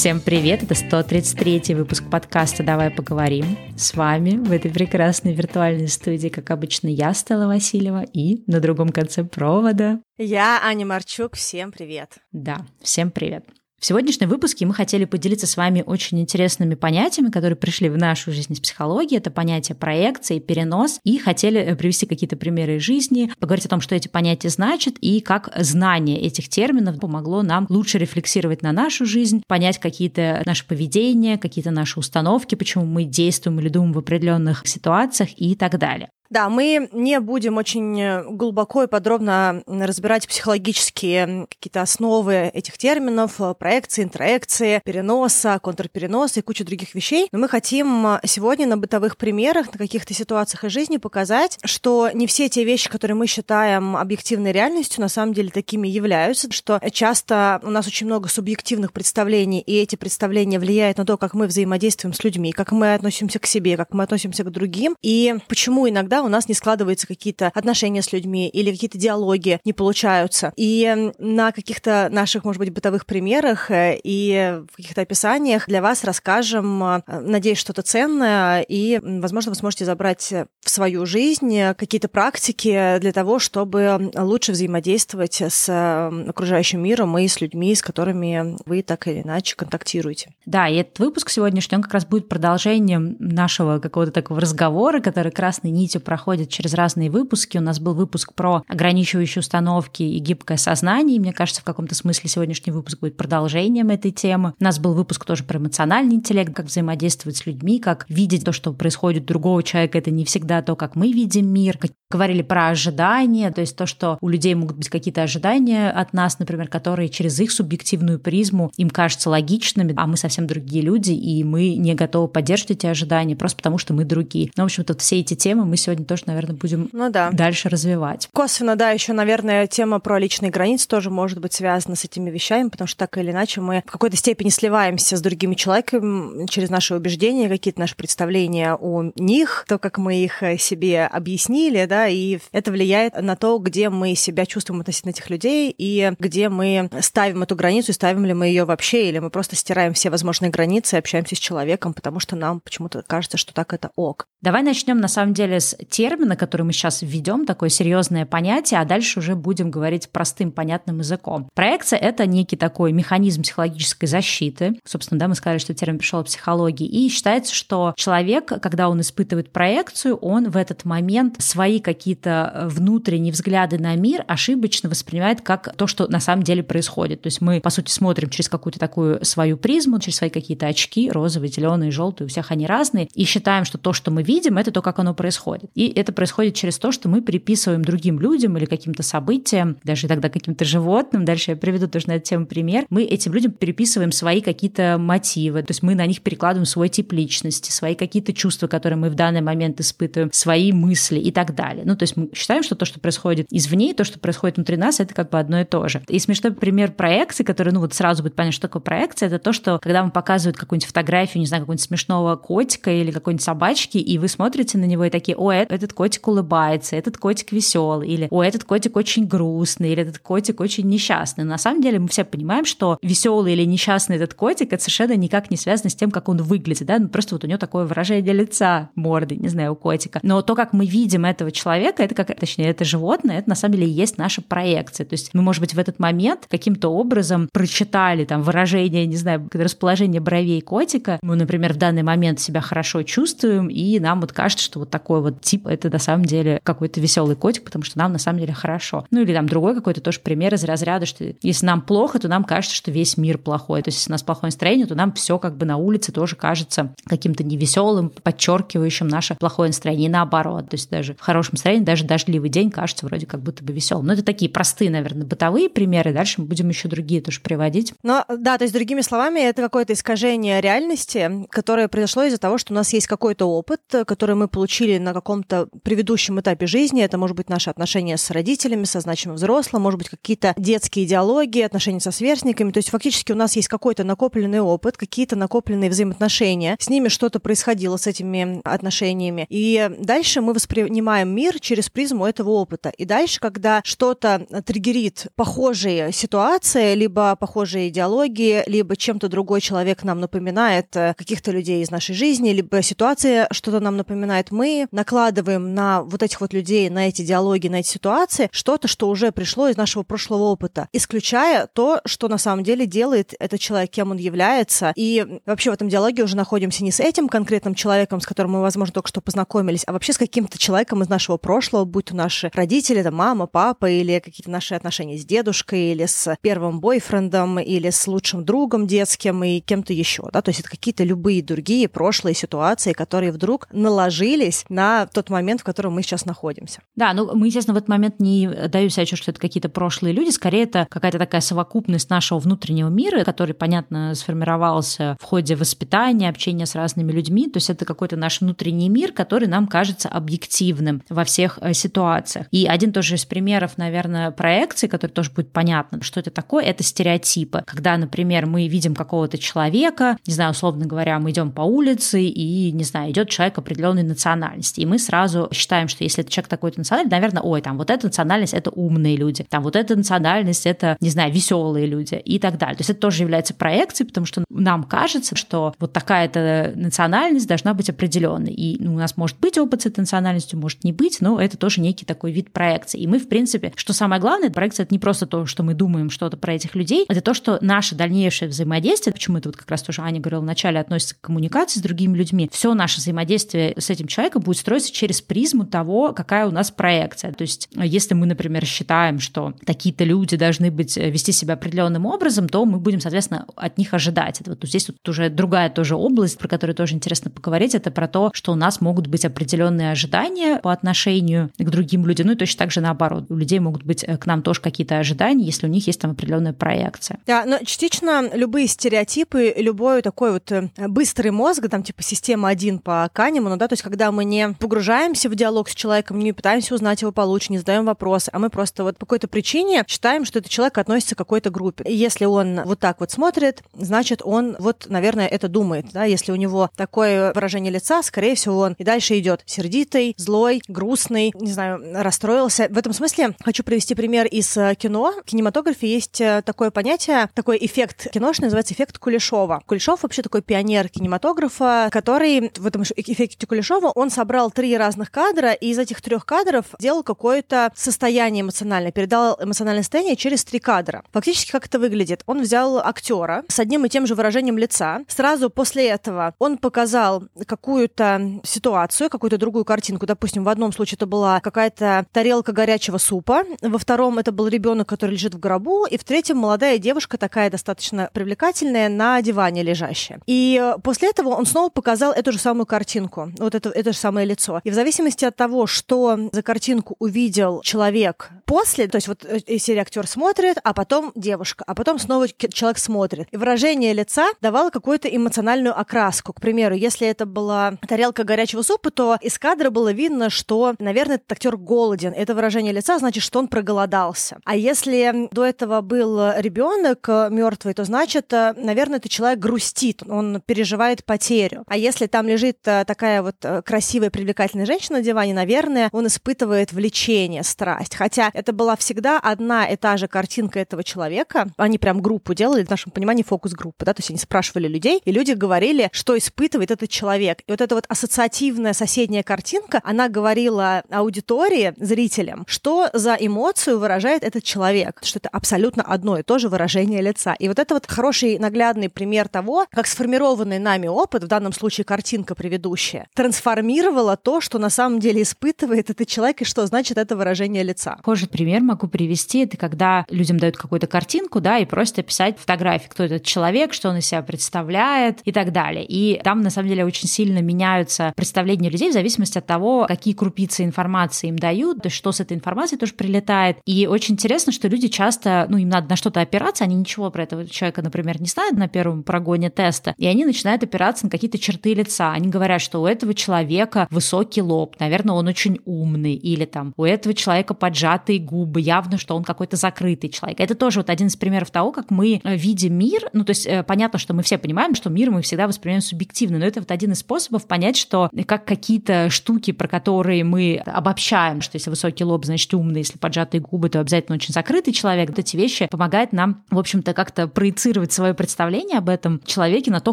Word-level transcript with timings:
Всем 0.00 0.22
привет, 0.22 0.62
это 0.62 0.74
133 0.74 1.74
выпуск 1.74 2.04
подкаста 2.10 2.62
«Давай 2.62 2.90
поговорим». 2.90 3.58
С 3.76 3.92
вами 3.92 4.30
в 4.30 4.50
этой 4.50 4.70
прекрасной 4.70 5.34
виртуальной 5.34 5.88
студии, 5.88 6.28
как 6.28 6.50
обычно, 6.50 6.88
я, 6.88 7.12
Стелла 7.12 7.46
Васильева, 7.46 8.04
и 8.04 8.42
на 8.50 8.60
другом 8.60 8.88
конце 8.92 9.24
провода... 9.24 10.00
Я, 10.16 10.58
Аня 10.64 10.86
Марчук, 10.86 11.36
всем 11.36 11.70
привет. 11.70 12.14
Да, 12.32 12.66
всем 12.80 13.10
привет. 13.10 13.44
В 13.80 13.86
сегодняшнем 13.86 14.28
выпуске 14.28 14.66
мы 14.66 14.74
хотели 14.74 15.06
поделиться 15.06 15.46
с 15.46 15.56
вами 15.56 15.82
очень 15.86 16.20
интересными 16.20 16.74
понятиями, 16.74 17.30
которые 17.30 17.56
пришли 17.56 17.88
в 17.88 17.96
нашу 17.96 18.30
жизнь 18.30 18.52
из 18.52 18.60
психологии. 18.60 19.16
Это 19.16 19.30
понятие 19.30 19.74
проекции, 19.74 20.38
перенос. 20.38 21.00
И 21.02 21.16
хотели 21.16 21.58
э, 21.58 21.74
привести 21.76 22.04
какие-то 22.04 22.36
примеры 22.36 22.76
из 22.76 22.82
жизни, 22.82 23.32
поговорить 23.40 23.64
о 23.64 23.70
том, 23.70 23.80
что 23.80 23.94
эти 23.94 24.06
понятия 24.06 24.50
значат 24.50 24.96
и 25.00 25.20
как 25.20 25.50
знание 25.56 26.20
этих 26.20 26.50
терминов 26.50 27.00
помогло 27.00 27.40
нам 27.40 27.64
лучше 27.70 27.96
рефлексировать 27.96 28.60
на 28.60 28.72
нашу 28.72 29.06
жизнь, 29.06 29.42
понять 29.48 29.78
какие-то 29.78 30.42
наши 30.44 30.66
поведения, 30.66 31.38
какие-то 31.38 31.70
наши 31.70 31.98
установки, 31.98 32.56
почему 32.56 32.84
мы 32.84 33.04
действуем 33.04 33.60
или 33.60 33.70
думаем 33.70 33.94
в 33.94 33.98
определенных 33.98 34.62
ситуациях 34.66 35.30
и 35.36 35.54
так 35.54 35.78
далее. 35.78 36.10
Да, 36.30 36.48
мы 36.48 36.88
не 36.92 37.18
будем 37.18 37.56
очень 37.56 38.00
э, 38.00 38.22
глубоко 38.22 38.84
и 38.84 38.86
подробно 38.86 39.64
разбирать 39.66 40.28
психологические 40.28 41.48
какие-то 41.50 41.82
основы 41.82 42.52
этих 42.54 42.78
терминов, 42.78 43.40
э, 43.40 43.52
проекции, 43.58 44.04
интроекции, 44.04 44.80
переноса, 44.84 45.58
контрпереноса 45.60 46.38
и 46.38 46.42
кучу 46.44 46.64
других 46.64 46.94
вещей. 46.94 47.28
Но 47.32 47.40
мы 47.40 47.48
хотим 47.48 48.06
э, 48.06 48.20
сегодня 48.26 48.68
на 48.68 48.76
бытовых 48.76 49.16
примерах, 49.16 49.72
на 49.72 49.78
каких-то 49.78 50.14
ситуациях 50.14 50.62
из 50.62 50.70
жизни 50.70 50.98
показать, 50.98 51.58
что 51.64 52.10
не 52.14 52.28
все 52.28 52.48
те 52.48 52.62
вещи, 52.62 52.88
которые 52.88 53.16
мы 53.16 53.26
считаем 53.26 53.96
объективной 53.96 54.52
реальностью, 54.52 55.00
на 55.00 55.08
самом 55.08 55.34
деле 55.34 55.50
такими 55.50 55.88
являются, 55.88 56.52
что 56.52 56.80
часто 56.92 57.58
у 57.64 57.70
нас 57.70 57.88
очень 57.88 58.06
много 58.06 58.28
субъективных 58.28 58.92
представлений, 58.92 59.62
и 59.62 59.74
эти 59.78 59.96
представления 59.96 60.60
влияют 60.60 60.98
на 60.98 61.04
то, 61.04 61.16
как 61.16 61.34
мы 61.34 61.48
взаимодействуем 61.48 62.14
с 62.14 62.22
людьми, 62.22 62.52
как 62.52 62.70
мы 62.70 62.94
относимся 62.94 63.40
к 63.40 63.46
себе, 63.46 63.76
как 63.76 63.92
мы 63.92 64.04
относимся 64.04 64.44
к 64.44 64.50
другим, 64.50 64.94
и 65.02 65.34
почему 65.48 65.88
иногда 65.88 66.19
у 66.22 66.28
нас 66.28 66.48
не 66.48 66.54
складываются 66.54 67.06
какие-то 67.06 67.50
отношения 67.54 68.02
с 68.02 68.12
людьми 68.12 68.48
или 68.48 68.70
какие-то 68.70 68.98
диалоги 68.98 69.60
не 69.64 69.72
получаются. 69.72 70.52
И 70.56 71.12
на 71.18 71.52
каких-то 71.52 72.08
наших, 72.10 72.44
может 72.44 72.60
быть, 72.60 72.72
бытовых 72.72 73.06
примерах 73.06 73.70
э, 73.70 73.98
и 74.02 74.60
в 74.72 74.76
каких-то 74.76 75.02
описаниях 75.02 75.66
для 75.66 75.82
вас 75.82 76.04
расскажем, 76.04 76.82
э, 76.82 77.02
надеюсь, 77.08 77.58
что-то 77.58 77.82
ценное, 77.82 78.62
и, 78.62 79.00
возможно, 79.02 79.50
вы 79.50 79.56
сможете 79.56 79.84
забрать 79.84 80.32
в 80.60 80.70
свою 80.70 81.06
жизнь 81.06 81.58
какие-то 81.76 82.08
практики 82.08 82.98
для 82.98 83.12
того, 83.12 83.38
чтобы 83.38 84.10
лучше 84.16 84.52
взаимодействовать 84.52 85.40
с 85.40 86.10
окружающим 86.28 86.82
миром 86.82 87.16
и 87.18 87.26
с 87.26 87.40
людьми, 87.40 87.74
с 87.74 87.82
которыми 87.82 88.56
вы 88.66 88.82
так 88.82 89.06
или 89.08 89.22
иначе 89.22 89.56
контактируете. 89.56 90.34
Да, 90.46 90.68
и 90.68 90.76
этот 90.76 90.98
выпуск 90.98 91.30
сегодняшний, 91.30 91.76
он 91.76 91.82
как 91.82 91.94
раз 91.94 92.06
будет 92.06 92.28
продолжением 92.28 93.16
нашего 93.18 93.78
какого-то 93.78 94.12
такого 94.12 94.40
разговора, 94.40 95.00
который 95.00 95.32
красной 95.32 95.70
нитью 95.70 96.00
проходит 96.10 96.48
через 96.48 96.74
разные 96.74 97.08
выпуски. 97.08 97.56
У 97.56 97.60
нас 97.60 97.78
был 97.78 97.94
выпуск 97.94 98.34
про 98.34 98.64
ограничивающие 98.66 99.38
установки 99.38 100.02
и 100.02 100.18
гибкое 100.18 100.58
сознание. 100.58 101.18
И 101.18 101.20
мне 101.20 101.32
кажется, 101.32 101.60
в 101.60 101.64
каком-то 101.64 101.94
смысле 101.94 102.28
сегодняшний 102.28 102.72
выпуск 102.72 102.98
будет 102.98 103.16
продолжением 103.16 103.90
этой 103.90 104.10
темы. 104.10 104.54
У 104.58 104.64
нас 104.64 104.80
был 104.80 104.92
выпуск 104.94 105.24
тоже 105.24 105.44
про 105.44 105.60
эмоциональный 105.60 106.16
интеллект, 106.16 106.52
как 106.52 106.66
взаимодействовать 106.66 107.36
с 107.36 107.46
людьми, 107.46 107.78
как 107.78 108.06
видеть 108.08 108.44
то, 108.44 108.50
что 108.50 108.72
происходит 108.72 109.22
у 109.22 109.26
другого 109.26 109.62
человека. 109.62 109.98
Это 109.98 110.10
не 110.10 110.24
всегда 110.24 110.62
то, 110.62 110.74
как 110.74 110.96
мы 110.96 111.12
видим 111.12 111.46
мир. 111.46 111.78
Говорили 112.10 112.42
про 112.42 112.70
ожидания, 112.70 113.52
то 113.52 113.60
есть 113.60 113.76
то, 113.76 113.86
что 113.86 114.18
у 114.20 114.28
людей 114.28 114.52
могут 114.56 114.78
быть 114.78 114.88
какие-то 114.88 115.22
ожидания 115.22 115.92
от 115.92 116.12
нас, 116.12 116.40
например, 116.40 116.66
которые 116.66 117.08
через 117.08 117.38
их 117.38 117.52
субъективную 117.52 118.18
призму 118.18 118.72
им 118.76 118.90
кажутся 118.90 119.30
логичными, 119.30 119.94
а 119.96 120.08
мы 120.08 120.16
совсем 120.16 120.48
другие 120.48 120.82
люди, 120.82 121.12
и 121.12 121.44
мы 121.44 121.76
не 121.76 121.94
готовы 121.94 122.26
поддерживать 122.26 122.72
эти 122.72 122.86
ожидания 122.86 123.36
просто 123.36 123.58
потому, 123.58 123.78
что 123.78 123.94
мы 123.94 124.04
другие. 124.04 124.50
Ну, 124.56 124.64
в 124.64 124.66
общем-то, 124.66 124.98
все 124.98 125.20
эти 125.20 125.34
темы 125.34 125.64
мы 125.64 125.76
сегодня 125.76 125.99
сегодня 126.00 126.06
тоже, 126.06 126.22
наверное, 126.26 126.56
будем 126.56 126.88
ну, 126.92 127.10
да. 127.10 127.30
дальше 127.32 127.68
развивать. 127.68 128.28
Косвенно, 128.32 128.76
да, 128.76 128.90
еще, 128.90 129.12
наверное, 129.12 129.66
тема 129.66 130.00
про 130.00 130.18
личные 130.18 130.50
границы 130.50 130.88
тоже 130.88 131.10
может 131.10 131.38
быть 131.40 131.52
связана 131.52 131.96
с 131.96 132.04
этими 132.04 132.30
вещами, 132.30 132.68
потому 132.68 132.88
что 132.88 132.98
так 132.98 133.18
или 133.18 133.30
иначе 133.30 133.60
мы 133.60 133.82
в 133.86 133.90
какой-то 133.90 134.16
степени 134.16 134.48
сливаемся 134.48 135.16
с 135.16 135.20
другими 135.20 135.54
человеками 135.54 136.46
через 136.46 136.70
наши 136.70 136.94
убеждения, 136.94 137.48
какие-то 137.48 137.80
наши 137.80 137.96
представления 137.96 138.74
о 138.74 139.10
них, 139.16 139.64
то, 139.68 139.78
как 139.78 139.98
мы 139.98 140.16
их 140.16 140.42
э, 140.42 140.58
себе 140.58 141.06
объяснили, 141.06 141.84
да, 141.86 142.08
и 142.08 142.38
это 142.52 142.70
влияет 142.70 143.20
на 143.20 143.36
то, 143.36 143.58
где 143.58 143.90
мы 143.90 144.14
себя 144.14 144.46
чувствуем 144.46 144.80
относительно 144.80 145.10
этих 145.10 145.30
людей 145.30 145.74
и 145.76 146.12
где 146.18 146.48
мы 146.48 146.88
ставим 147.00 147.42
эту 147.42 147.56
границу, 147.56 147.92
ставим 147.92 148.24
ли 148.24 148.34
мы 148.34 148.46
ее 148.46 148.64
вообще, 148.64 149.08
или 149.08 149.18
мы 149.18 149.30
просто 149.30 149.56
стираем 149.56 149.94
все 149.94 150.10
возможные 150.10 150.50
границы 150.50 150.96
и 150.96 150.98
общаемся 150.98 151.36
с 151.36 151.38
человеком, 151.38 151.94
потому 151.94 152.20
что 152.20 152.36
нам 152.36 152.60
почему-то 152.60 153.02
кажется, 153.06 153.36
что 153.36 153.52
так 153.52 153.72
это 153.72 153.90
ок. 153.96 154.26
Давай 154.40 154.62
начнем 154.62 154.98
на 154.98 155.08
самом 155.08 155.34
деле 155.34 155.60
с 155.60 155.76
термина, 155.90 156.36
который 156.36 156.62
мы 156.62 156.72
сейчас 156.72 157.02
введем, 157.02 157.44
такое 157.44 157.68
серьезное 157.68 158.24
понятие, 158.24 158.80
а 158.80 158.84
дальше 158.84 159.18
уже 159.18 159.34
будем 159.34 159.70
говорить 159.70 160.08
простым, 160.10 160.52
понятным 160.52 160.98
языком. 160.98 161.48
Проекция— 161.54 161.98
это 162.00 162.26
некий 162.26 162.56
такой 162.56 162.92
механизм 162.92 163.42
психологической 163.42 164.08
защиты. 164.08 164.78
Собственно, 164.84 165.18
да, 165.18 165.28
мы 165.28 165.34
сказали, 165.34 165.58
что 165.58 165.74
термин 165.74 165.98
пришел 165.98 166.20
от 166.20 166.26
психологии. 166.26 166.86
И 166.86 167.08
считается, 167.08 167.54
что 167.54 167.92
человек, 167.96 168.46
когда 168.46 168.88
он 168.88 169.00
испытывает 169.00 169.52
проекцию, 169.52 170.16
он 170.16 170.50
в 170.50 170.56
этот 170.56 170.84
момент 170.84 171.36
свои 171.40 171.80
какие-то 171.80 172.52
э, 172.54 172.68
внутренние 172.68 173.32
взгляды 173.32 173.78
на 173.78 173.94
мир 173.96 174.24
ошибочно 174.28 174.88
воспринимает 174.88 175.40
как 175.40 175.74
то, 175.76 175.86
что 175.86 176.06
на 176.08 176.20
самом 176.20 176.42
деле 176.42 176.62
происходит. 176.62 177.22
То 177.22 177.26
есть 177.26 177.40
мы, 177.40 177.60
по 177.60 177.70
сути, 177.70 177.90
смотрим 177.90 178.30
через 178.30 178.48
какую-то 178.48 178.78
такую 178.78 179.24
свою 179.24 179.56
призму, 179.56 179.98
через 179.98 180.18
свои 180.18 180.30
какие-то 180.30 180.66
очки, 180.66 181.10
розовые, 181.10 181.50
зеленые, 181.50 181.90
желтые, 181.90 182.26
у 182.26 182.28
всех 182.28 182.50
они 182.50 182.66
разные, 182.66 183.08
и 183.14 183.24
считаем, 183.24 183.64
что 183.64 183.78
то, 183.78 183.92
что 183.92 184.10
мы 184.10 184.22
видим, 184.22 184.58
это 184.58 184.70
то, 184.70 184.82
как 184.82 184.98
оно 184.98 185.14
происходит. 185.14 185.70
И 185.80 185.90
это 185.96 186.12
происходит 186.12 186.56
через 186.56 186.78
то, 186.78 186.92
что 186.92 187.08
мы 187.08 187.22
приписываем 187.22 187.82
другим 187.82 188.20
людям 188.20 188.54
или 188.58 188.66
каким-то 188.66 189.02
событиям, 189.02 189.78
даже 189.82 190.08
тогда 190.08 190.28
каким-то 190.28 190.66
животным, 190.66 191.24
дальше 191.24 191.52
я 191.52 191.56
приведу 191.56 191.88
тоже 191.88 192.08
на 192.08 192.16
эту 192.16 192.26
тему 192.26 192.44
пример, 192.44 192.84
мы 192.90 193.02
этим 193.04 193.32
людям 193.32 193.52
переписываем 193.52 194.12
свои 194.12 194.42
какие-то 194.42 194.98
мотивы, 194.98 195.62
то 195.62 195.70
есть 195.70 195.82
мы 195.82 195.94
на 195.94 196.04
них 196.04 196.20
перекладываем 196.20 196.66
свой 196.66 196.90
тип 196.90 197.14
личности, 197.14 197.72
свои 197.72 197.94
какие-то 197.94 198.34
чувства, 198.34 198.66
которые 198.66 198.98
мы 198.98 199.08
в 199.08 199.14
данный 199.14 199.40
момент 199.40 199.80
испытываем, 199.80 200.30
свои 200.34 200.70
мысли 200.72 201.18
и 201.18 201.32
так 201.32 201.54
далее. 201.54 201.84
Ну, 201.86 201.96
то 201.96 202.02
есть 202.02 202.14
мы 202.14 202.28
считаем, 202.34 202.62
что 202.62 202.74
то, 202.74 202.84
что 202.84 203.00
происходит 203.00 203.46
извне, 203.50 203.94
то, 203.94 204.04
что 204.04 204.18
происходит 204.18 204.56
внутри 204.56 204.76
нас, 204.76 205.00
это 205.00 205.14
как 205.14 205.30
бы 205.30 205.38
одно 205.38 205.62
и 205.62 205.64
то 205.64 205.88
же. 205.88 206.02
И 206.08 206.18
смешной 206.18 206.52
пример 206.52 206.92
проекции, 206.92 207.42
который, 207.42 207.72
ну, 207.72 207.80
вот 207.80 207.94
сразу 207.94 208.22
будет 208.22 208.34
понятно, 208.34 208.52
что 208.52 208.68
такое 208.68 208.82
проекция, 208.82 209.28
это 209.28 209.38
то, 209.38 209.54
что 209.54 209.78
когда 209.78 210.02
вам 210.02 210.10
показывают 210.10 210.58
какую-нибудь 210.58 210.88
фотографию, 210.88 211.40
не 211.40 211.46
знаю, 211.46 211.62
какого-нибудь 211.62 211.86
смешного 211.86 212.36
котика 212.36 212.90
или 212.90 213.10
какой-нибудь 213.12 213.42
собачки, 213.42 213.96
и 213.96 214.18
вы 214.18 214.28
смотрите 214.28 214.76
на 214.76 214.84
него 214.84 215.06
и 215.06 215.10
такие, 215.10 215.38
о, 215.38 215.50
этот 215.68 215.92
котик 215.92 216.28
улыбается, 216.28 216.96
этот 216.96 217.18
котик 217.18 217.52
веселый, 217.52 218.08
или 218.08 218.28
о, 218.30 218.42
этот 218.42 218.64
котик 218.64 218.96
очень 218.96 219.26
грустный, 219.26 219.92
или 219.92 220.02
этот 220.02 220.18
котик 220.18 220.60
очень 220.60 220.88
несчастный. 220.88 221.44
На 221.44 221.58
самом 221.58 221.82
деле 221.82 221.98
мы 221.98 222.08
все 222.08 222.24
понимаем, 222.24 222.64
что 222.64 222.98
веселый 223.02 223.52
или 223.52 223.64
несчастный 223.64 224.16
этот 224.16 224.34
котик, 224.34 224.72
это 224.72 224.82
совершенно 224.82 225.16
никак 225.16 225.50
не 225.50 225.56
связано 225.56 225.90
с 225.90 225.94
тем, 225.94 226.10
как 226.10 226.28
он 226.28 226.38
выглядит, 226.38 226.86
да, 226.86 226.98
ну, 226.98 227.08
просто 227.08 227.34
вот 227.34 227.44
у 227.44 227.46
него 227.46 227.58
такое 227.58 227.84
выражение 227.84 228.32
лица, 228.32 228.90
морды, 228.94 229.36
не 229.36 229.48
знаю, 229.48 229.72
у 229.72 229.76
котика. 229.76 230.20
Но 230.22 230.42
то, 230.42 230.54
как 230.54 230.72
мы 230.72 230.86
видим 230.86 231.24
этого 231.24 231.50
человека, 231.50 232.02
это 232.02 232.14
как, 232.14 232.34
точнее, 232.38 232.68
это 232.70 232.84
животное, 232.84 233.38
это 233.38 233.48
на 233.48 233.54
самом 233.54 233.74
деле 233.74 233.86
и 233.86 233.90
есть 233.90 234.18
наша 234.18 234.42
проекция. 234.42 235.04
То 235.04 235.14
есть 235.14 235.30
мы, 235.34 235.42
может 235.42 235.60
быть, 235.60 235.74
в 235.74 235.78
этот 235.78 235.98
момент 235.98 236.46
каким-то 236.48 236.88
образом 236.88 237.48
прочитали 237.52 238.24
там 238.24 238.42
выражение, 238.42 239.06
не 239.06 239.16
знаю, 239.16 239.48
расположение 239.52 240.20
бровей 240.20 240.60
котика, 240.60 241.18
мы, 241.22 241.36
например, 241.36 241.72
в 241.72 241.76
данный 241.76 242.02
момент 242.02 242.40
себя 242.40 242.60
хорошо 242.60 243.02
чувствуем, 243.02 243.68
и 243.68 243.98
нам 243.98 244.20
вот 244.20 244.32
кажется, 244.32 244.64
что 244.64 244.80
вот 244.80 244.90
такой 244.90 245.20
вот 245.20 245.40
тип, 245.50 245.66
это 245.66 245.90
на 245.90 245.98
самом 245.98 246.24
деле 246.24 246.60
какой-то 246.62 247.00
веселый 247.00 247.36
котик, 247.36 247.64
потому 247.64 247.84
что 247.84 247.98
нам 247.98 248.12
на 248.12 248.18
самом 248.18 248.38
деле 248.38 248.52
хорошо. 248.52 249.06
Ну 249.10 249.20
или 249.22 249.34
там 249.34 249.48
другой 249.48 249.74
какой-то 249.74 250.00
тоже 250.00 250.20
пример 250.20 250.54
из 250.54 250.64
разряда, 250.64 251.06
что 251.06 251.24
если 251.42 251.66
нам 251.66 251.82
плохо, 251.82 252.18
то 252.18 252.28
нам 252.28 252.44
кажется, 252.44 252.76
что 252.76 252.90
весь 252.90 253.16
мир 253.16 253.38
плохой. 253.38 253.82
То 253.82 253.88
есть 253.88 253.98
если 253.98 254.10
у 254.10 254.14
нас 254.14 254.22
плохое 254.22 254.48
настроение, 254.48 254.86
то 254.86 254.94
нам 254.94 255.12
все 255.12 255.38
как 255.38 255.56
бы 255.56 255.66
на 255.66 255.76
улице 255.76 256.12
тоже 256.12 256.36
кажется 256.36 256.94
каким-то 257.06 257.42
невеселым, 257.42 258.10
подчеркивающим 258.10 259.08
наше 259.08 259.34
плохое 259.34 259.68
настроение. 259.68 260.06
И 260.06 260.08
наоборот. 260.08 260.70
То 260.70 260.74
есть 260.74 260.90
даже 260.90 261.14
в 261.14 261.20
хорошем 261.20 261.54
настроении, 261.54 261.84
даже 261.84 262.04
дождливый 262.04 262.48
день 262.48 262.70
кажется 262.70 263.06
вроде 263.06 263.26
как 263.26 263.42
будто 263.42 263.64
бы 263.64 263.72
веселым. 263.72 264.06
Но 264.06 264.12
это 264.12 264.22
такие 264.22 264.50
простые, 264.50 264.90
наверное, 264.90 265.26
бытовые 265.26 265.68
примеры. 265.68 266.12
Дальше 266.12 266.40
мы 266.40 266.46
будем 266.46 266.68
еще 266.68 266.88
другие 266.88 267.20
тоже 267.20 267.40
приводить. 267.40 267.92
Но 268.02 268.24
да, 268.28 268.56
то 268.56 268.64
есть 268.64 268.74
другими 268.74 269.00
словами, 269.00 269.40
это 269.40 269.62
какое-то 269.62 269.94
искажение 269.94 270.60
реальности, 270.60 271.46
которое 271.50 271.88
произошло 271.88 272.24
из-за 272.24 272.38
того, 272.38 272.58
что 272.58 272.72
у 272.72 272.76
нас 272.76 272.92
есть 272.92 273.06
какой-то 273.06 273.46
опыт, 273.46 273.80
который 274.06 274.36
мы 274.36 274.48
получили 274.48 274.98
на 274.98 275.12
каком 275.12 275.39
каком-то 275.40 275.68
предыдущем 275.82 276.40
этапе 276.40 276.66
жизни. 276.66 277.02
Это 277.02 277.18
может 277.18 277.36
быть 277.36 277.48
наши 277.48 277.70
отношения 277.70 278.16
с 278.16 278.30
родителями, 278.30 278.84
со 278.84 279.00
значимым 279.00 279.36
взрослым, 279.36 279.82
может 279.82 279.98
быть, 279.98 280.08
какие-то 280.08 280.54
детские 280.56 281.06
идеологии, 281.06 281.62
отношения 281.62 282.00
со 282.00 282.10
сверстниками. 282.10 282.72
То 282.72 282.78
есть 282.78 282.90
фактически 282.90 283.32
у 283.32 283.36
нас 283.36 283.56
есть 283.56 283.68
какой-то 283.68 284.04
накопленный 284.04 284.60
опыт, 284.60 284.96
какие-то 284.96 285.36
накопленные 285.36 285.90
взаимоотношения. 285.90 286.76
С 286.78 286.88
ними 286.88 287.08
что-то 287.08 287.40
происходило, 287.40 287.96
с 287.96 288.06
этими 288.06 288.60
отношениями. 288.64 289.46
И 289.48 289.90
дальше 289.98 290.40
мы 290.40 290.52
воспринимаем 290.52 291.34
мир 291.34 291.58
через 291.60 291.88
призму 291.88 292.26
этого 292.26 292.50
опыта. 292.50 292.90
И 292.96 293.04
дальше, 293.04 293.40
когда 293.40 293.80
что-то 293.84 294.46
триггерит 294.64 295.26
похожие 295.36 296.12
ситуации, 296.12 296.94
либо 296.94 297.36
похожие 297.36 297.88
идеологии, 297.88 298.62
либо 298.66 298.96
чем-то 298.96 299.28
другой 299.28 299.60
человек 299.60 300.04
нам 300.04 300.20
напоминает 300.20 300.94
э, 300.96 301.14
каких-то 301.16 301.50
людей 301.50 301.82
из 301.82 301.90
нашей 301.90 302.14
жизни, 302.14 302.50
либо 302.50 302.82
ситуация 302.82 303.48
что-то 303.50 303.80
нам 303.80 303.96
напоминает, 303.96 304.50
мы 304.50 304.86
накладываем 304.90 305.29
на 305.32 306.02
вот 306.02 306.22
этих 306.22 306.40
вот 306.40 306.52
людей, 306.52 306.88
на 306.90 307.08
эти 307.08 307.22
диалоги, 307.22 307.68
на 307.68 307.80
эти 307.80 307.88
ситуации 307.88 308.48
что-то, 308.52 308.88
что 308.88 309.08
уже 309.08 309.32
пришло 309.32 309.68
из 309.68 309.76
нашего 309.76 310.02
прошлого 310.02 310.44
опыта, 310.44 310.88
исключая 310.92 311.66
то, 311.66 312.00
что 312.04 312.28
на 312.28 312.38
самом 312.38 312.64
деле 312.64 312.86
делает 312.86 313.34
этот 313.38 313.60
человек, 313.60 313.90
кем 313.90 314.10
он 314.10 314.16
является. 314.16 314.92
И 314.96 315.40
вообще 315.46 315.70
в 315.70 315.74
этом 315.74 315.88
диалоге 315.88 316.22
уже 316.22 316.36
находимся 316.36 316.84
не 316.84 316.92
с 316.92 317.00
этим 317.00 317.28
конкретным 317.28 317.74
человеком, 317.74 318.20
с 318.20 318.26
которым 318.26 318.52
мы, 318.52 318.60
возможно, 318.60 318.92
только 318.92 319.08
что 319.08 319.20
познакомились, 319.20 319.84
а 319.86 319.92
вообще 319.92 320.12
с 320.12 320.18
каким-то 320.18 320.58
человеком 320.58 321.02
из 321.02 321.08
нашего 321.08 321.36
прошлого, 321.36 321.84
будь 321.84 322.06
то 322.06 322.16
наши 322.16 322.50
родители, 322.54 323.00
это 323.00 323.10
мама, 323.10 323.46
папа, 323.46 323.90
или 323.90 324.18
какие-то 324.18 324.50
наши 324.50 324.74
отношения 324.74 325.18
с 325.18 325.24
дедушкой, 325.24 325.92
или 325.92 326.06
с 326.06 326.36
первым 326.40 326.80
бойфрендом, 326.80 327.58
или 327.60 327.90
с 327.90 328.06
лучшим 328.06 328.44
другом 328.44 328.86
детским, 328.86 329.42
и 329.44 329.60
кем-то 329.60 329.92
еще, 329.92 330.28
да, 330.32 330.42
то 330.42 330.50
есть 330.50 330.60
это 330.60 330.70
какие-то 330.70 331.04
любые 331.04 331.42
другие 331.42 331.88
прошлые 331.88 332.34
ситуации, 332.34 332.92
которые 332.92 333.32
вдруг 333.32 333.68
наложились 333.72 334.64
на 334.68 335.06
тот 335.22 335.30
момент, 335.30 335.60
в 335.60 335.64
котором 335.64 335.94
мы 335.94 336.02
сейчас 336.02 336.24
находимся. 336.24 336.80
Да, 336.96 337.12
ну 337.12 337.34
мы, 337.34 337.46
естественно, 337.46 337.74
в 337.74 337.78
этот 337.78 337.88
момент 337.88 338.20
не 338.20 338.48
даю 338.68 338.88
себе 338.88 339.02
отчет, 339.02 339.18
что 339.18 339.30
это 339.30 339.40
какие-то 339.40 339.68
прошлые 339.68 340.14
люди, 340.14 340.30
скорее 340.30 340.64
это 340.64 340.86
какая-то 340.90 341.18
такая 341.18 341.40
совокупность 341.40 342.10
нашего 342.10 342.38
внутреннего 342.38 342.88
мира, 342.88 343.24
который, 343.24 343.54
понятно, 343.54 344.14
сформировался 344.14 345.16
в 345.20 345.24
ходе 345.24 345.56
воспитания, 345.56 346.28
общения 346.28 346.66
с 346.66 346.74
разными 346.74 347.12
людьми, 347.12 347.46
то 347.46 347.58
есть 347.58 347.70
это 347.70 347.84
какой-то 347.84 348.16
наш 348.16 348.40
внутренний 348.40 348.88
мир, 348.88 349.12
который 349.12 349.48
нам 349.48 349.66
кажется 349.66 350.08
объективным 350.08 351.02
во 351.08 351.24
всех 351.24 351.58
э, 351.60 351.72
ситуациях. 351.74 352.46
И 352.50 352.66
один 352.66 352.92
тоже 352.92 353.16
из 353.16 353.24
примеров, 353.24 353.76
наверное, 353.76 354.30
проекции, 354.30 354.86
который 354.86 355.10
тоже 355.10 355.30
будет 355.30 355.52
понятно, 355.52 356.02
что 356.02 356.20
это 356.20 356.30
такое, 356.30 356.64
это 356.64 356.82
стереотипы. 356.82 357.62
Когда, 357.66 357.96
например, 357.96 358.46
мы 358.46 358.68
видим 358.68 358.94
какого-то 358.94 359.38
человека, 359.38 360.16
не 360.26 360.32
знаю, 360.32 360.52
условно 360.52 360.86
говоря, 360.86 361.18
мы 361.18 361.30
идем 361.30 361.52
по 361.52 361.62
улице 361.62 362.22
и, 362.22 362.72
не 362.72 362.84
знаю, 362.84 363.10
идет 363.10 363.28
человек 363.28 363.58
определенной 363.58 364.02
национальности, 364.02 364.80
и 364.80 364.86
мы 364.86 364.98
сразу 365.10 365.48
считаем, 365.52 365.88
что 365.88 366.04
если 366.04 366.22
это 366.22 366.30
человек 366.30 366.48
такой-то 366.48 366.78
национальности, 366.78 367.12
наверное, 367.12 367.42
ой, 367.42 367.60
там 367.60 367.76
вот 367.78 367.90
эта 367.90 368.06
национальность 368.06 368.54
это 368.54 368.70
умные 368.70 369.16
люди, 369.16 369.44
там 369.48 369.64
вот 369.64 369.74
эта 369.74 369.96
национальность 369.96 370.66
это, 370.66 370.96
не 371.00 371.10
знаю, 371.10 371.32
веселые 371.32 371.86
люди 371.86 372.14
и 372.14 372.38
так 372.38 372.58
далее. 372.58 372.76
То 372.76 372.82
есть 372.82 372.90
это 372.90 373.00
тоже 373.00 373.24
является 373.24 373.52
проекцией, 373.52 374.06
потому 374.06 374.24
что 374.24 374.44
нам 374.48 374.84
кажется, 374.84 375.34
что 375.34 375.74
вот 375.80 375.92
такая-то 375.92 376.74
национальность 376.76 377.48
должна 377.48 377.74
быть 377.74 377.90
определенной. 377.90 378.52
И 378.52 378.80
ну, 378.80 378.94
у 378.94 378.98
нас 378.98 379.16
может 379.16 379.36
быть 379.40 379.58
опыт 379.58 379.82
с 379.82 379.86
этой 379.86 380.00
национальностью, 380.00 380.60
может 380.60 380.84
не 380.84 380.92
быть, 380.92 381.20
но 381.20 381.40
это 381.40 381.56
тоже 381.56 381.80
некий 381.80 382.06
такой 382.06 382.30
вид 382.30 382.52
проекции. 382.52 383.00
И 383.00 383.08
мы, 383.08 383.18
в 383.18 383.28
принципе, 383.28 383.72
что 383.74 383.92
самое 383.92 384.20
главное, 384.20 384.50
проекция 384.50 384.84
это 384.84 384.94
не 384.94 385.00
просто 385.00 385.26
то, 385.26 385.44
что 385.44 385.64
мы 385.64 385.74
думаем 385.74 386.10
что-то 386.10 386.36
про 386.36 386.54
этих 386.54 386.76
людей, 386.76 387.04
это 387.08 387.20
то, 387.20 387.34
что 387.34 387.58
наше 387.60 387.96
дальнейшее 387.96 388.48
взаимодействие, 388.48 389.12
почему 389.12 389.38
это 389.38 389.48
вот 389.48 389.56
как 389.56 389.68
раз 389.68 389.82
тоже 389.82 390.02
Аня 390.02 390.20
говорила 390.20 390.40
вначале, 390.40 390.78
относится 390.78 391.16
к 391.16 391.20
коммуникации 391.20 391.80
с 391.80 391.82
другими 391.82 392.16
людьми, 392.16 392.48
все 392.52 392.74
наше 392.74 392.98
взаимодействие 392.98 393.74
с 393.76 393.90
этим 393.90 394.06
человеком 394.06 394.42
будет 394.42 394.58
строиться 394.58 394.92
через 395.00 395.22
призму 395.22 395.64
того, 395.64 396.12
какая 396.12 396.46
у 396.46 396.50
нас 396.50 396.70
проекция. 396.70 397.32
То 397.32 397.40
есть, 397.40 397.70
если 397.74 398.12
мы, 398.12 398.26
например, 398.26 398.66
считаем, 398.66 399.18
что 399.18 399.54
такие-то 399.64 400.04
люди 400.04 400.36
должны 400.36 400.70
быть, 400.70 400.98
э, 400.98 401.08
вести 401.08 401.32
себя 401.32 401.54
определенным 401.54 402.04
образом, 402.04 402.50
то 402.50 402.66
мы 402.66 402.78
будем, 402.78 403.00
соответственно, 403.00 403.46
от 403.56 403.78
них 403.78 403.94
ожидать. 403.94 404.42
Это 404.42 404.50
вот 404.50 404.58
здесь 404.62 404.88
вот 404.88 405.08
уже 405.08 405.30
другая 405.30 405.70
тоже 405.70 405.96
область, 405.96 406.36
про 406.36 406.48
которую 406.48 406.76
тоже 406.76 406.96
интересно 406.96 407.30
поговорить, 407.30 407.74
это 407.74 407.90
про 407.90 408.08
то, 408.08 408.30
что 408.34 408.52
у 408.52 408.54
нас 408.56 408.82
могут 408.82 409.06
быть 409.06 409.24
определенные 409.24 409.90
ожидания 409.90 410.58
по 410.58 410.70
отношению 410.70 411.50
к 411.58 411.70
другим 411.70 412.06
людям, 412.06 412.26
ну 412.26 412.34
и 412.34 412.36
точно 412.36 412.58
так 412.58 412.70
же 412.70 412.82
наоборот. 412.82 413.24
У 413.30 413.36
людей 413.36 413.58
могут 413.58 413.84
быть 413.84 414.04
э, 414.06 414.18
к 414.18 414.26
нам 414.26 414.42
тоже 414.42 414.60
какие-то 414.60 414.98
ожидания, 414.98 415.46
если 415.46 415.66
у 415.66 415.70
них 415.70 415.86
есть 415.86 415.98
там 416.02 416.10
определенная 416.10 416.52
проекция. 416.52 417.20
Да, 417.26 417.46
но 417.46 417.58
частично 417.64 418.28
любые 418.34 418.66
стереотипы, 418.66 419.54
любой 419.56 420.02
такой 420.02 420.32
вот 420.32 420.52
э, 420.52 420.68
быстрый 420.76 421.30
мозг, 421.30 421.70
там 421.70 421.82
типа 421.82 422.02
система 422.02 422.50
1 422.50 422.80
по 422.80 423.08
Канеману, 423.14 423.56
да, 423.56 423.66
то 423.66 423.72
есть 423.72 423.82
когда 423.82 424.12
мы 424.12 424.26
не 424.26 424.50
погружаемся 424.58 424.89
в 424.90 425.34
диалог 425.34 425.68
с 425.68 425.74
человеком, 425.74 426.18
не 426.18 426.32
пытаемся 426.32 426.74
узнать 426.74 427.02
его 427.02 427.12
получше, 427.12 427.52
не 427.52 427.58
задаем 427.58 427.84
вопросы, 427.84 428.28
а 428.32 428.38
мы 428.38 428.50
просто 428.50 428.82
вот 428.82 428.98
по 428.98 429.06
какой-то 429.06 429.28
причине 429.28 429.84
считаем, 429.86 430.24
что 430.24 430.40
этот 430.40 430.50
человек 430.50 430.78
относится 430.78 431.14
к 431.14 431.18
какой-то 431.18 431.50
группе. 431.50 431.84
И 431.84 431.94
если 431.94 432.24
он 432.24 432.62
вот 432.64 432.80
так 432.80 432.98
вот 433.00 433.10
смотрит, 433.10 433.62
значит, 433.74 434.20
он 434.24 434.56
вот, 434.58 434.86
наверное, 434.88 435.28
это 435.28 435.48
думает, 435.48 435.86
да, 435.92 436.04
если 436.04 436.32
у 436.32 436.36
него 436.36 436.70
такое 436.76 437.32
выражение 437.32 437.72
лица, 437.72 438.02
скорее 438.02 438.34
всего, 438.34 438.58
он 438.58 438.74
и 438.78 438.84
дальше 438.84 439.16
идет 439.18 439.42
сердитый, 439.46 440.14
злой, 440.16 440.60
грустный, 440.66 441.32
не 441.34 441.52
знаю, 441.52 441.80
расстроился. 441.94 442.66
В 442.68 442.76
этом 442.76 442.92
смысле 442.92 443.36
хочу 443.44 443.62
привести 443.62 443.94
пример 443.94 444.26
из 444.26 444.56
э, 444.56 444.74
кино. 444.74 445.14
В 445.22 445.24
кинематографе 445.24 445.86
есть 445.86 446.20
э, 446.20 446.42
такое 446.44 446.70
понятие, 446.70 447.28
такой 447.34 447.58
эффект 447.60 448.10
киношный, 448.10 448.46
называется 448.46 448.74
эффект 448.74 448.98
Кулешова. 448.98 449.62
Кулешов 449.66 450.02
вообще 450.02 450.22
такой 450.22 450.42
пионер 450.42 450.88
кинематографа, 450.88 451.88
который 451.92 452.50
в 452.56 452.66
этом 452.66 452.82
эффекте 452.82 453.46
Кулешова 453.46 453.92
он 453.94 454.10
собрал 454.10 454.50
три 454.50 454.76
разных 454.80 455.10
кадра, 455.10 455.52
и 455.52 455.68
из 455.68 455.78
этих 455.78 456.02
трех 456.02 456.26
кадров 456.26 456.64
делал 456.80 457.02
какое-то 457.02 457.70
состояние 457.76 458.42
эмоциональное, 458.42 458.90
передал 458.90 459.38
эмоциональное 459.40 459.82
состояние 459.82 460.16
через 460.16 460.44
три 460.44 460.58
кадра. 460.58 461.04
Фактически, 461.12 461.52
как 461.52 461.66
это 461.66 461.78
выглядит? 461.78 462.22
Он 462.26 462.42
взял 462.42 462.78
актера 462.78 463.44
с 463.48 463.60
одним 463.60 463.84
и 463.84 463.88
тем 463.88 464.06
же 464.06 464.14
выражением 464.14 464.58
лица. 464.58 465.04
Сразу 465.06 465.50
после 465.50 465.88
этого 465.88 466.34
он 466.38 466.58
показал 466.58 467.24
какую-то 467.46 468.40
ситуацию, 468.42 469.10
какую-то 469.10 469.38
другую 469.38 469.64
картинку. 469.64 470.06
Допустим, 470.06 470.44
в 470.44 470.48
одном 470.48 470.72
случае 470.72 470.96
это 470.96 471.06
была 471.06 471.40
какая-то 471.40 472.06
тарелка 472.12 472.52
горячего 472.52 472.98
супа, 472.98 473.44
во 473.60 473.78
втором 473.78 474.18
это 474.18 474.32
был 474.32 474.48
ребенок, 474.48 474.88
который 474.88 475.12
лежит 475.12 475.34
в 475.34 475.38
гробу, 475.38 475.86
и 475.86 475.98
в 475.98 476.04
третьем 476.04 476.38
молодая 476.38 476.78
девушка 476.78 477.18
такая 477.18 477.50
достаточно 477.50 478.10
привлекательная 478.12 478.88
на 478.88 479.20
диване 479.22 479.62
лежащая. 479.62 480.20
И 480.26 480.74
после 480.82 481.10
этого 481.10 481.30
он 481.30 481.46
снова 481.46 481.68
показал 481.68 482.12
эту 482.12 482.32
же 482.32 482.38
самую 482.38 482.66
картинку, 482.66 483.32
вот 483.38 483.54
это, 483.54 483.68
это 483.70 483.92
же 483.92 483.98
самое 483.98 484.26
лицо. 484.26 484.59
И 484.64 484.70
в 484.70 484.74
зависимости 484.74 485.24
от 485.24 485.36
того, 485.36 485.66
что 485.66 486.30
за 486.32 486.42
картинку 486.42 486.96
увидел 486.98 487.60
человек 487.62 488.30
после, 488.44 488.88
то 488.88 488.96
есть 488.96 489.08
вот 489.08 489.24
э, 489.24 489.58
серия 489.58 489.82
актер 489.82 490.06
смотрит, 490.06 490.58
а 490.64 490.74
потом 490.74 491.12
девушка, 491.14 491.64
а 491.66 491.74
потом 491.74 491.98
снова 491.98 492.26
человек 492.28 492.78
смотрит. 492.78 493.28
И 493.30 493.36
выражение 493.36 493.92
лица 493.92 494.32
давало 494.40 494.70
какую-то 494.70 495.08
эмоциональную 495.08 495.78
окраску. 495.78 496.32
К 496.32 496.40
примеру, 496.40 496.74
если 496.74 497.06
это 497.06 497.26
была 497.26 497.74
тарелка 497.86 498.24
горячего 498.24 498.62
супа, 498.62 498.90
то 498.90 499.16
из 499.20 499.38
кадра 499.38 499.70
было 499.70 499.92
видно, 499.92 500.30
что, 500.30 500.74
наверное, 500.78 501.16
этот 501.16 501.30
актер 501.32 501.56
голоден. 501.56 502.12
Это 502.12 502.34
выражение 502.34 502.72
лица 502.72 502.98
значит, 502.98 503.22
что 503.22 503.38
он 503.38 503.48
проголодался. 503.48 504.38
А 504.44 504.56
если 504.56 505.28
до 505.30 505.44
этого 505.44 505.80
был 505.80 506.32
ребенок 506.36 507.08
э, 507.08 507.28
мертвый, 507.30 507.74
то 507.74 507.84
значит, 507.84 508.32
э, 508.32 508.54
наверное, 508.56 508.98
этот 508.98 509.10
человек 509.10 509.38
грустит, 509.38 510.02
он 510.08 510.42
переживает 510.44 511.04
потерю. 511.04 511.64
А 511.68 511.76
если 511.76 512.06
там 512.06 512.26
лежит 512.26 512.60
такая 512.62 513.22
вот 513.22 513.36
красивая, 513.64 514.10
привлекательная 514.10 514.49
женщина 514.54 514.98
на 514.98 515.04
диване, 515.04 515.34
наверное, 515.34 515.88
он 515.92 516.06
испытывает 516.06 516.72
влечение, 516.72 517.42
страсть. 517.42 517.94
Хотя 517.94 518.30
это 518.34 518.52
была 518.52 518.76
всегда 518.76 519.18
одна 519.18 519.66
и 519.66 519.76
та 519.76 519.96
же 519.96 520.08
картинка 520.08 520.58
этого 520.60 520.84
человека. 520.84 521.48
Они 521.56 521.78
прям 521.78 522.00
группу 522.00 522.34
делали, 522.34 522.64
в 522.64 522.70
нашем 522.70 522.92
понимании, 522.92 523.22
фокус-группы, 523.22 523.84
да, 523.84 523.94
то 523.94 524.00
есть 524.00 524.10
они 524.10 524.18
спрашивали 524.18 524.68
людей, 524.68 525.00
и 525.04 525.12
люди 525.12 525.32
говорили, 525.32 525.88
что 525.92 526.16
испытывает 526.16 526.70
этот 526.70 526.90
человек. 526.90 527.40
И 527.46 527.50
вот 527.50 527.60
эта 527.60 527.74
вот 527.74 527.84
ассоциативная 527.88 528.72
соседняя 528.72 529.22
картинка, 529.22 529.80
она 529.84 530.08
говорила 530.08 530.82
аудитории, 530.90 531.74
зрителям, 531.76 532.44
что 532.46 532.88
за 532.92 533.14
эмоцию 533.14 533.78
выражает 533.78 534.24
этот 534.24 534.44
человек, 534.44 535.00
что 535.02 535.18
это 535.18 535.28
абсолютно 535.28 535.82
одно 535.82 536.18
и 536.18 536.22
то 536.22 536.38
же 536.38 536.48
выражение 536.48 537.00
лица. 537.02 537.34
И 537.38 537.48
вот 537.48 537.58
это 537.58 537.74
вот 537.74 537.86
хороший 537.86 538.38
наглядный 538.38 538.88
пример 538.88 539.28
того, 539.28 539.66
как 539.70 539.86
сформированный 539.86 540.58
нами 540.58 540.88
опыт, 540.88 541.24
в 541.24 541.26
данном 541.26 541.52
случае 541.52 541.84
картинка 541.84 542.34
предыдущая, 542.34 543.08
трансформировала 543.14 544.16
то, 544.16 544.39
что 544.40 544.58
на 544.58 544.70
самом 544.70 545.00
деле 545.00 545.22
испытывает 545.22 545.90
этот 545.90 546.08
человек 546.08 546.42
и 546.42 546.44
что 546.44 546.66
значит 546.66 546.98
это 546.98 547.16
выражение 547.16 547.62
лица. 547.62 547.96
Похожий 547.96 548.28
пример 548.28 548.62
могу 548.62 548.88
привести, 548.88 549.40
это 549.40 549.56
когда 549.56 550.04
людям 550.08 550.38
дают 550.38 550.56
какую-то 550.56 550.86
картинку, 550.86 551.40
да, 551.40 551.58
и 551.58 551.64
просят 551.64 551.98
описать 552.00 552.38
фотографии, 552.38 552.88
кто 552.88 553.04
этот 553.04 553.24
человек, 553.24 553.72
что 553.72 553.88
он 553.88 553.98
из 553.98 554.06
себя 554.06 554.22
представляет 554.22 555.20
и 555.24 555.32
так 555.32 555.52
далее. 555.52 555.84
И 555.84 556.20
там, 556.22 556.42
на 556.42 556.50
самом 556.50 556.68
деле, 556.68 556.84
очень 556.84 557.08
сильно 557.08 557.40
меняются 557.40 558.12
представления 558.16 558.70
людей 558.70 558.90
в 558.90 558.92
зависимости 558.92 559.38
от 559.38 559.46
того, 559.46 559.86
какие 559.86 560.14
крупицы 560.14 560.64
информации 560.64 561.28
им 561.28 561.38
дают, 561.38 561.82
то 561.82 561.86
есть 561.86 561.96
что 561.96 562.12
с 562.12 562.20
этой 562.20 562.36
информацией 562.36 562.78
тоже 562.78 562.94
прилетает. 562.94 563.58
И 563.66 563.86
очень 563.86 564.14
интересно, 564.14 564.52
что 564.52 564.68
люди 564.68 564.88
часто, 564.88 565.46
ну, 565.48 565.56
им 565.56 565.68
надо 565.68 565.90
на 565.90 565.96
что-то 565.96 566.20
опираться, 566.20 566.64
они 566.64 566.76
ничего 566.76 567.10
про 567.10 567.24
этого 567.24 567.46
человека, 567.46 567.82
например, 567.82 568.20
не 568.20 568.28
знают 568.28 568.56
на 568.56 568.68
первом 568.68 569.02
прогоне 569.02 569.50
теста, 569.50 569.94
и 569.98 570.06
они 570.06 570.24
начинают 570.24 570.62
опираться 570.62 571.06
на 571.06 571.10
какие-то 571.10 571.38
черты 571.38 571.74
лица. 571.74 572.12
Они 572.12 572.28
говорят, 572.28 572.60
что 572.60 572.80
у 572.80 572.86
этого 572.86 573.14
человека 573.14 573.88
высокий 573.90 574.29
высокий 574.30 574.42
лоб, 574.42 574.76
наверное, 574.78 575.14
он 575.14 575.26
очень 575.26 575.58
умный, 575.64 576.14
или 576.14 576.44
там 576.44 576.72
у 576.76 576.84
этого 576.84 577.14
человека 577.14 577.54
поджатые 577.54 578.20
губы, 578.20 578.60
явно, 578.60 578.98
что 578.98 579.16
он 579.16 579.24
какой-то 579.24 579.56
закрытый 579.56 580.10
человек. 580.10 580.40
Это 580.40 580.54
тоже 580.54 580.80
вот 580.80 580.90
один 580.90 581.08
из 581.08 581.16
примеров 581.16 581.50
того, 581.50 581.72
как 581.72 581.90
мы 581.90 582.20
э, 582.22 582.36
видим 582.36 582.74
мир. 582.74 583.10
Ну, 583.12 583.24
то 583.24 583.30
есть 583.30 583.46
э, 583.46 583.62
понятно, 583.64 583.98
что 583.98 584.14
мы 584.14 584.22
все 584.22 584.38
понимаем, 584.38 584.74
что 584.74 584.90
мир 584.90 585.10
мы 585.10 585.22
всегда 585.22 585.46
воспринимаем 585.46 585.82
субъективно, 585.82 586.38
но 586.38 586.46
это 586.46 586.60
вот 586.60 586.70
один 586.70 586.92
из 586.92 587.00
способов 587.00 587.46
понять, 587.46 587.76
что 587.76 588.08
как 588.26 588.44
какие-то 588.44 589.10
штуки, 589.10 589.52
про 589.52 589.66
которые 589.66 590.22
мы 590.24 590.62
обобщаем, 590.64 591.40
что 591.40 591.56
если 591.56 591.70
высокий 591.70 592.04
лоб, 592.04 592.24
значит 592.24 592.54
умный, 592.54 592.80
если 592.80 592.98
поджатые 592.98 593.40
губы, 593.40 593.68
то 593.68 593.80
обязательно 593.80 594.16
очень 594.16 594.32
закрытый 594.32 594.72
человек. 594.72 595.10
Вот 595.10 595.18
эти 595.18 595.36
вещи 595.36 595.66
помогают 595.70 596.12
нам, 596.12 596.44
в 596.50 596.58
общем-то, 596.58 596.94
как-то 596.94 597.26
проецировать 597.26 597.92
свое 597.92 598.14
представление 598.14 598.78
об 598.78 598.88
этом 598.88 599.20
человеке 599.24 599.70
на 599.70 599.80
то, 599.80 599.92